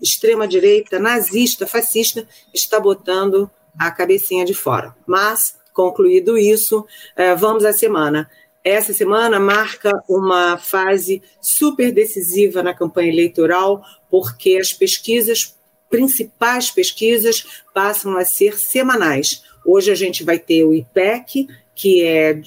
extrema-direita, 0.00 1.00
nazista, 1.00 1.66
fascista, 1.66 2.24
está 2.54 2.78
botando 2.78 3.50
a 3.76 3.90
cabecinha 3.90 4.44
de 4.44 4.54
fora. 4.54 4.94
Mas, 5.04 5.56
concluído 5.72 6.38
isso, 6.38 6.86
eh, 7.16 7.34
vamos 7.34 7.64
à 7.64 7.72
semana. 7.72 8.30
Essa 8.64 8.92
semana 8.92 9.38
marca 9.38 9.92
uma 10.08 10.58
fase 10.58 11.22
super 11.40 11.92
decisiva 11.92 12.62
na 12.62 12.74
campanha 12.74 13.10
eleitoral, 13.10 13.82
porque 14.10 14.56
as 14.56 14.72
pesquisas, 14.72 15.56
principais 15.88 16.70
pesquisas, 16.70 17.62
passam 17.72 18.16
a 18.16 18.24
ser 18.24 18.58
semanais. 18.58 19.42
Hoje 19.64 19.90
a 19.90 19.94
gente 19.94 20.24
vai 20.24 20.38
ter 20.38 20.64
o 20.64 20.74
IPEC, 20.74 21.46
que 21.74 22.04
é 22.04 22.40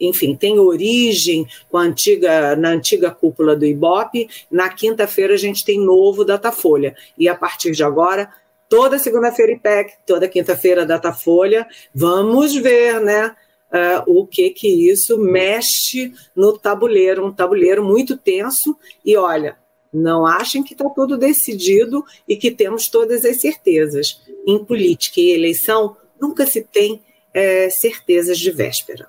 enfim, 0.00 0.36
tem 0.36 0.58
origem 0.58 1.46
antiga, 1.74 2.54
na 2.54 2.70
antiga 2.70 3.10
cúpula 3.10 3.56
do 3.56 3.66
IBOP. 3.66 4.28
Na 4.50 4.68
quinta-feira 4.68 5.34
a 5.34 5.36
gente 5.36 5.64
tem 5.64 5.80
novo 5.80 6.24
Datafolha. 6.24 6.94
E 7.18 7.28
a 7.28 7.34
partir 7.34 7.72
de 7.72 7.82
agora, 7.82 8.30
toda 8.68 8.98
segunda-feira 8.98 9.52
IPEC, 9.52 9.94
toda 10.06 10.28
quinta-feira 10.28 10.86
Datafolha. 10.86 11.66
Vamos 11.94 12.54
ver, 12.54 13.00
né? 13.00 13.34
Uh, 13.70 14.20
o 14.20 14.26
que 14.26 14.48
que 14.50 14.90
isso 14.90 15.18
mexe 15.18 16.12
no 16.34 16.56
tabuleiro, 16.58 17.26
um 17.26 17.32
tabuleiro 17.32 17.84
muito 17.84 18.16
tenso. 18.16 18.76
E 19.04 19.16
olha, 19.16 19.56
não 19.92 20.26
achem 20.26 20.62
que 20.62 20.72
está 20.72 20.88
tudo 20.88 21.18
decidido 21.18 22.04
e 22.26 22.36
que 22.36 22.50
temos 22.50 22.88
todas 22.88 23.24
as 23.24 23.40
certezas. 23.40 24.22
Em 24.46 24.64
política 24.64 25.20
e 25.20 25.32
eleição, 25.32 25.96
nunca 26.20 26.46
se 26.46 26.62
tem 26.62 27.02
é, 27.32 27.68
certezas 27.68 28.38
de 28.38 28.50
véspera. 28.50 29.06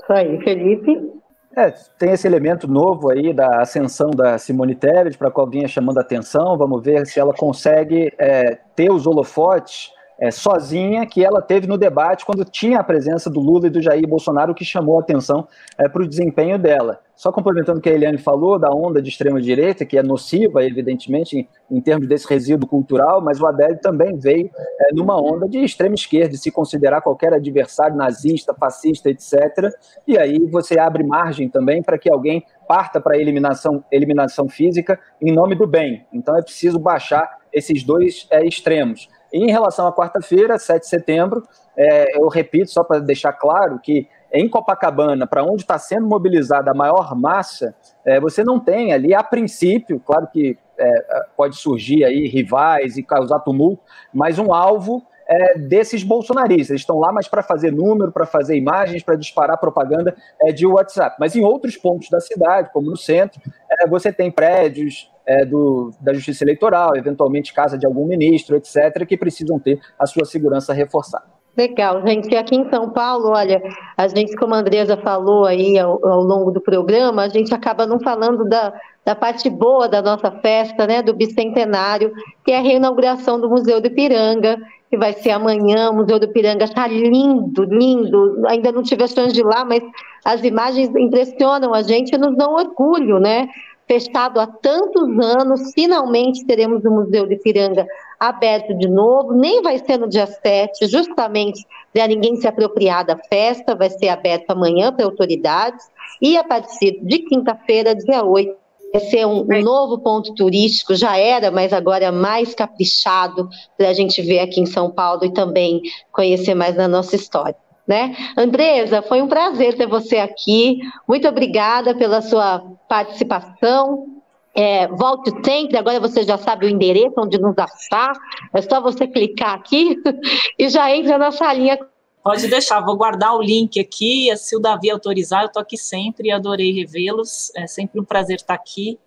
Isso 0.00 0.12
aí, 0.12 0.42
Felipe. 0.42 1.22
É, 1.56 1.70
tem 1.98 2.12
esse 2.12 2.26
elemento 2.26 2.66
novo 2.66 3.10
aí 3.10 3.32
da 3.32 3.60
ascensão 3.60 4.10
da 4.10 4.38
Simone 4.38 4.74
Tebet, 4.74 5.18
para 5.18 5.30
qual 5.30 5.48
vinha 5.48 5.68
chamando 5.68 5.98
a 5.98 6.00
atenção. 6.00 6.56
Vamos 6.56 6.82
ver 6.82 7.06
se 7.06 7.20
ela 7.20 7.34
consegue 7.34 8.10
é, 8.18 8.58
ter 8.74 8.90
os 8.90 9.06
holofotes 9.06 9.91
é, 10.18 10.30
sozinha 10.30 11.06
que 11.06 11.24
ela 11.24 11.40
teve 11.40 11.66
no 11.66 11.76
debate 11.76 12.24
quando 12.24 12.44
tinha 12.44 12.78
a 12.78 12.84
presença 12.84 13.28
do 13.28 13.40
Lula 13.40 13.66
e 13.66 13.70
do 13.70 13.82
Jair 13.82 14.06
Bolsonaro, 14.06 14.54
que 14.54 14.64
chamou 14.64 14.98
a 14.98 15.02
atenção 15.02 15.46
é, 15.78 15.88
para 15.88 16.02
o 16.02 16.08
desempenho 16.08 16.58
dela. 16.58 17.00
Só 17.14 17.30
complementando 17.30 17.78
o 17.78 17.82
que 17.82 17.88
a 17.88 17.92
Eliane 17.92 18.18
falou, 18.18 18.58
da 18.58 18.70
onda 18.70 19.00
de 19.00 19.08
extrema-direita, 19.08 19.84
que 19.84 19.96
é 19.96 20.02
nociva, 20.02 20.64
evidentemente, 20.64 21.36
em, 21.36 21.48
em, 21.70 21.80
termos 21.80 22.08
desse 22.08 22.28
resíduo 22.28 22.68
cultural, 22.68 23.20
mas 23.20 23.40
o 23.40 23.46
Adélio 23.46 23.78
também 23.80 24.16
veio 24.18 24.50
é, 24.56 24.94
numa 24.94 25.20
onda 25.20 25.48
de 25.48 25.58
extrema-esquerda, 25.58 26.30
de 26.30 26.38
se 26.38 26.50
considerar 26.50 27.00
qualquer 27.00 27.32
adversário 27.32 27.96
nazista, 27.96 28.54
fascista, 28.54 29.10
etc. 29.10 29.70
E 30.06 30.18
aí 30.18 30.38
você 30.50 30.78
abre 30.78 31.04
margem 31.04 31.48
também 31.48 31.82
para 31.82 31.98
que 31.98 32.10
alguém 32.10 32.44
parta 32.66 33.00
para 33.00 33.14
a 33.14 33.18
eliminação, 33.18 33.84
eliminação 33.90 34.48
física 34.48 34.98
em 35.20 35.32
nome 35.32 35.54
do 35.54 35.66
bem. 35.66 36.06
Então 36.12 36.36
é 36.36 36.42
preciso 36.42 36.78
baixar 36.78 37.38
esses 37.52 37.84
dois 37.84 38.26
é, 38.30 38.44
extremos. 38.44 39.08
Em 39.32 39.50
relação 39.50 39.86
à 39.86 39.92
quarta-feira, 39.92 40.58
7 40.58 40.82
de 40.82 40.88
setembro, 40.88 41.42
é, 41.76 42.18
eu 42.18 42.28
repito, 42.28 42.70
só 42.70 42.84
para 42.84 43.00
deixar 43.00 43.32
claro 43.32 43.78
que 43.82 44.06
em 44.32 44.48
Copacabana, 44.48 45.26
para 45.26 45.44
onde 45.44 45.62
está 45.62 45.78
sendo 45.78 46.06
mobilizada 46.06 46.70
a 46.70 46.74
maior 46.74 47.14
massa, 47.14 47.74
é, 48.04 48.18
você 48.18 48.42
não 48.42 48.58
tem 48.58 48.92
ali, 48.92 49.14
a 49.14 49.22
princípio, 49.22 50.00
claro 50.00 50.26
que 50.32 50.58
é, 50.78 51.04
pode 51.36 51.56
surgir 51.56 52.04
aí 52.04 52.26
rivais 52.26 52.96
e 52.96 53.02
causar 53.02 53.40
tumulto, 53.40 53.82
mas 54.12 54.38
um 54.38 54.52
alvo 54.52 55.02
é, 55.28 55.58
desses 55.58 56.02
bolsonaristas. 56.02 56.70
Eles 56.70 56.82
estão 56.82 56.98
lá 56.98 57.12
mais 57.12 57.28
para 57.28 57.42
fazer 57.42 57.70
número, 57.70 58.12
para 58.12 58.26
fazer 58.26 58.56
imagens, 58.56 59.02
para 59.02 59.16
disparar 59.16 59.58
propaganda 59.58 60.14
é, 60.40 60.52
de 60.52 60.66
WhatsApp. 60.66 61.16
Mas 61.18 61.36
em 61.36 61.44
outros 61.44 61.76
pontos 61.76 62.08
da 62.10 62.20
cidade, 62.20 62.70
como 62.72 62.90
no 62.90 62.96
centro, 62.96 63.40
é, 63.80 63.86
você 63.88 64.12
tem 64.12 64.30
prédios 64.30 65.10
é, 65.26 65.44
do, 65.44 65.90
da 66.00 66.12
Justiça 66.12 66.44
Eleitoral, 66.44 66.96
eventualmente 66.96 67.52
casa 67.52 67.78
de 67.78 67.86
algum 67.86 68.06
ministro, 68.06 68.56
etc., 68.56 69.06
que 69.06 69.16
precisam 69.16 69.58
ter 69.58 69.80
a 69.98 70.06
sua 70.06 70.24
segurança 70.24 70.72
reforçada. 70.72 71.41
Legal, 71.54 72.00
gente. 72.06 72.34
Aqui 72.34 72.56
em 72.56 72.68
São 72.70 72.88
Paulo, 72.90 73.28
olha, 73.28 73.62
a 73.96 74.08
gente, 74.08 74.34
como 74.36 74.54
a 74.54 74.58
Andresa 74.58 74.96
falou 74.96 75.44
aí 75.44 75.78
ao, 75.78 76.04
ao, 76.06 76.22
longo 76.22 76.50
do 76.50 76.62
programa, 76.62 77.22
a 77.22 77.28
gente 77.28 77.54
acaba 77.54 77.86
não 77.86 78.00
falando 78.00 78.48
da, 78.48 78.72
da 79.04 79.14
parte 79.14 79.50
boa 79.50 79.86
da 79.86 80.00
nossa 80.00 80.30
festa, 80.30 80.86
né, 80.86 81.02
do 81.02 81.12
bicentenário, 81.12 82.10
que 82.42 82.52
é 82.52 82.56
a 82.56 82.62
reinauguração 82.62 83.38
do 83.38 83.50
Museu 83.50 83.82
do 83.82 83.88
Ipiranga, 83.88 84.56
que 84.88 84.96
vai 84.96 85.12
ser 85.12 85.32
amanhã. 85.32 85.90
O 85.90 85.96
Museu 85.96 86.18
do 86.18 86.24
Ipiranga 86.24 86.64
está 86.64 86.86
lindo, 86.86 87.64
lindo. 87.64 88.46
Ainda 88.46 88.72
não 88.72 88.82
tive 88.82 89.04
a 89.04 89.08
chance 89.08 89.34
de 89.34 89.40
ir 89.40 89.44
lá, 89.44 89.62
mas 89.62 89.82
as 90.24 90.42
imagens 90.42 90.88
impressionam 90.96 91.74
a 91.74 91.82
gente 91.82 92.14
e 92.14 92.18
nos 92.18 92.34
dão 92.34 92.54
orgulho, 92.54 93.18
né? 93.18 93.46
fechado 93.86 94.40
há 94.40 94.46
tantos 94.46 95.02
anos, 95.18 95.72
finalmente 95.74 96.46
teremos 96.46 96.84
o 96.84 96.90
Museu 96.90 97.26
de 97.26 97.36
Piranga 97.36 97.86
aberto 98.28 98.72
de 98.74 98.88
novo, 98.88 99.32
nem 99.34 99.60
vai 99.62 99.78
ser 99.78 99.98
no 99.98 100.08
dia 100.08 100.26
7, 100.26 100.86
justamente 100.86 101.66
para 101.92 102.06
ninguém 102.06 102.36
se 102.36 102.46
apropriar 102.46 103.04
da 103.04 103.16
festa, 103.16 103.74
vai 103.74 103.90
ser 103.90 104.10
aberto 104.10 104.48
amanhã 104.52 104.92
para 104.92 105.04
autoridades, 105.04 105.84
e 106.20 106.36
a 106.36 106.44
partir 106.44 107.00
de 107.02 107.18
quinta-feira, 107.18 107.96
dia 107.96 108.24
8, 108.24 108.54
vai 108.92 109.00
ser 109.00 109.26
um, 109.26 109.44
novo 109.60 109.98
ponto 109.98 110.32
turístico, 110.34 110.94
já 110.94 111.16
era, 111.16 111.50
mas 111.50 111.72
agora 111.72 112.04
é 112.04 112.10
mais 112.12 112.54
caprichado 112.54 113.48
para 113.76 113.88
a 113.88 113.92
gente 113.92 114.22
ver 114.22 114.38
aqui 114.38 114.60
em 114.60 114.66
São 114.66 114.88
Paulo 114.88 115.24
e 115.24 115.32
também 115.32 115.82
conhecer 116.12 116.54
mais 116.54 116.76
da 116.76 116.86
nossa 116.86 117.16
história. 117.16 117.56
Né? 117.88 118.14
Andresa, 118.36 119.02
foi 119.02 119.20
um 119.20 119.26
prazer 119.26 119.76
ter 119.76 119.88
você 119.88 120.18
aqui. 120.18 120.78
Muito 121.08 121.26
obrigada 121.26 121.92
pela 121.92 122.22
sua 122.22 122.62
participação. 122.88 124.21
É, 124.54 124.86
volte 124.88 125.30
sempre, 125.44 125.78
agora 125.78 125.98
você 125.98 126.24
já 126.24 126.36
sabe 126.36 126.66
o 126.66 126.68
endereço 126.68 127.14
onde 127.16 127.38
nos 127.38 127.56
achar. 127.56 128.12
É 128.52 128.60
só 128.60 128.80
você 128.80 129.06
clicar 129.06 129.54
aqui 129.54 129.96
e 130.58 130.68
já 130.68 130.94
entra 130.94 131.16
na 131.16 131.32
salinha. 131.32 131.78
Pode 132.22 132.46
deixar, 132.46 132.80
vou 132.80 132.96
guardar 132.96 133.34
o 133.34 133.42
link 133.42 133.80
aqui. 133.80 134.34
Se 134.36 134.54
o 134.54 134.60
Davi 134.60 134.90
autorizar, 134.90 135.42
eu 135.42 135.46
estou 135.46 135.60
aqui 135.60 135.76
sempre 135.76 136.28
e 136.28 136.30
adorei 136.30 136.72
revê-los. 136.72 137.50
É 137.56 137.66
sempre 137.66 138.00
um 138.00 138.04
prazer 138.04 138.36
estar 138.36 138.54
aqui. 138.54 138.98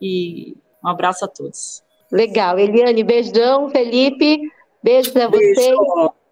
E 0.00 0.56
um 0.82 0.88
abraço 0.88 1.24
a 1.24 1.28
todos. 1.28 1.82
Legal. 2.10 2.58
Eliane, 2.58 3.04
beijão. 3.04 3.68
Felipe, 3.68 4.40
beijo 4.82 5.12
para 5.12 5.28
vocês. 5.28 5.76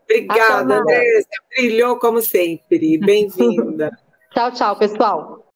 Obrigada, 0.05 0.81
Andressa. 0.81 1.29
Brilhou 1.57 1.99
como 1.99 2.23
sempre. 2.23 2.99
Bem-vinda. 2.99 3.91
tchau, 4.33 4.51
tchau, 4.53 4.77
pessoal. 4.77 5.40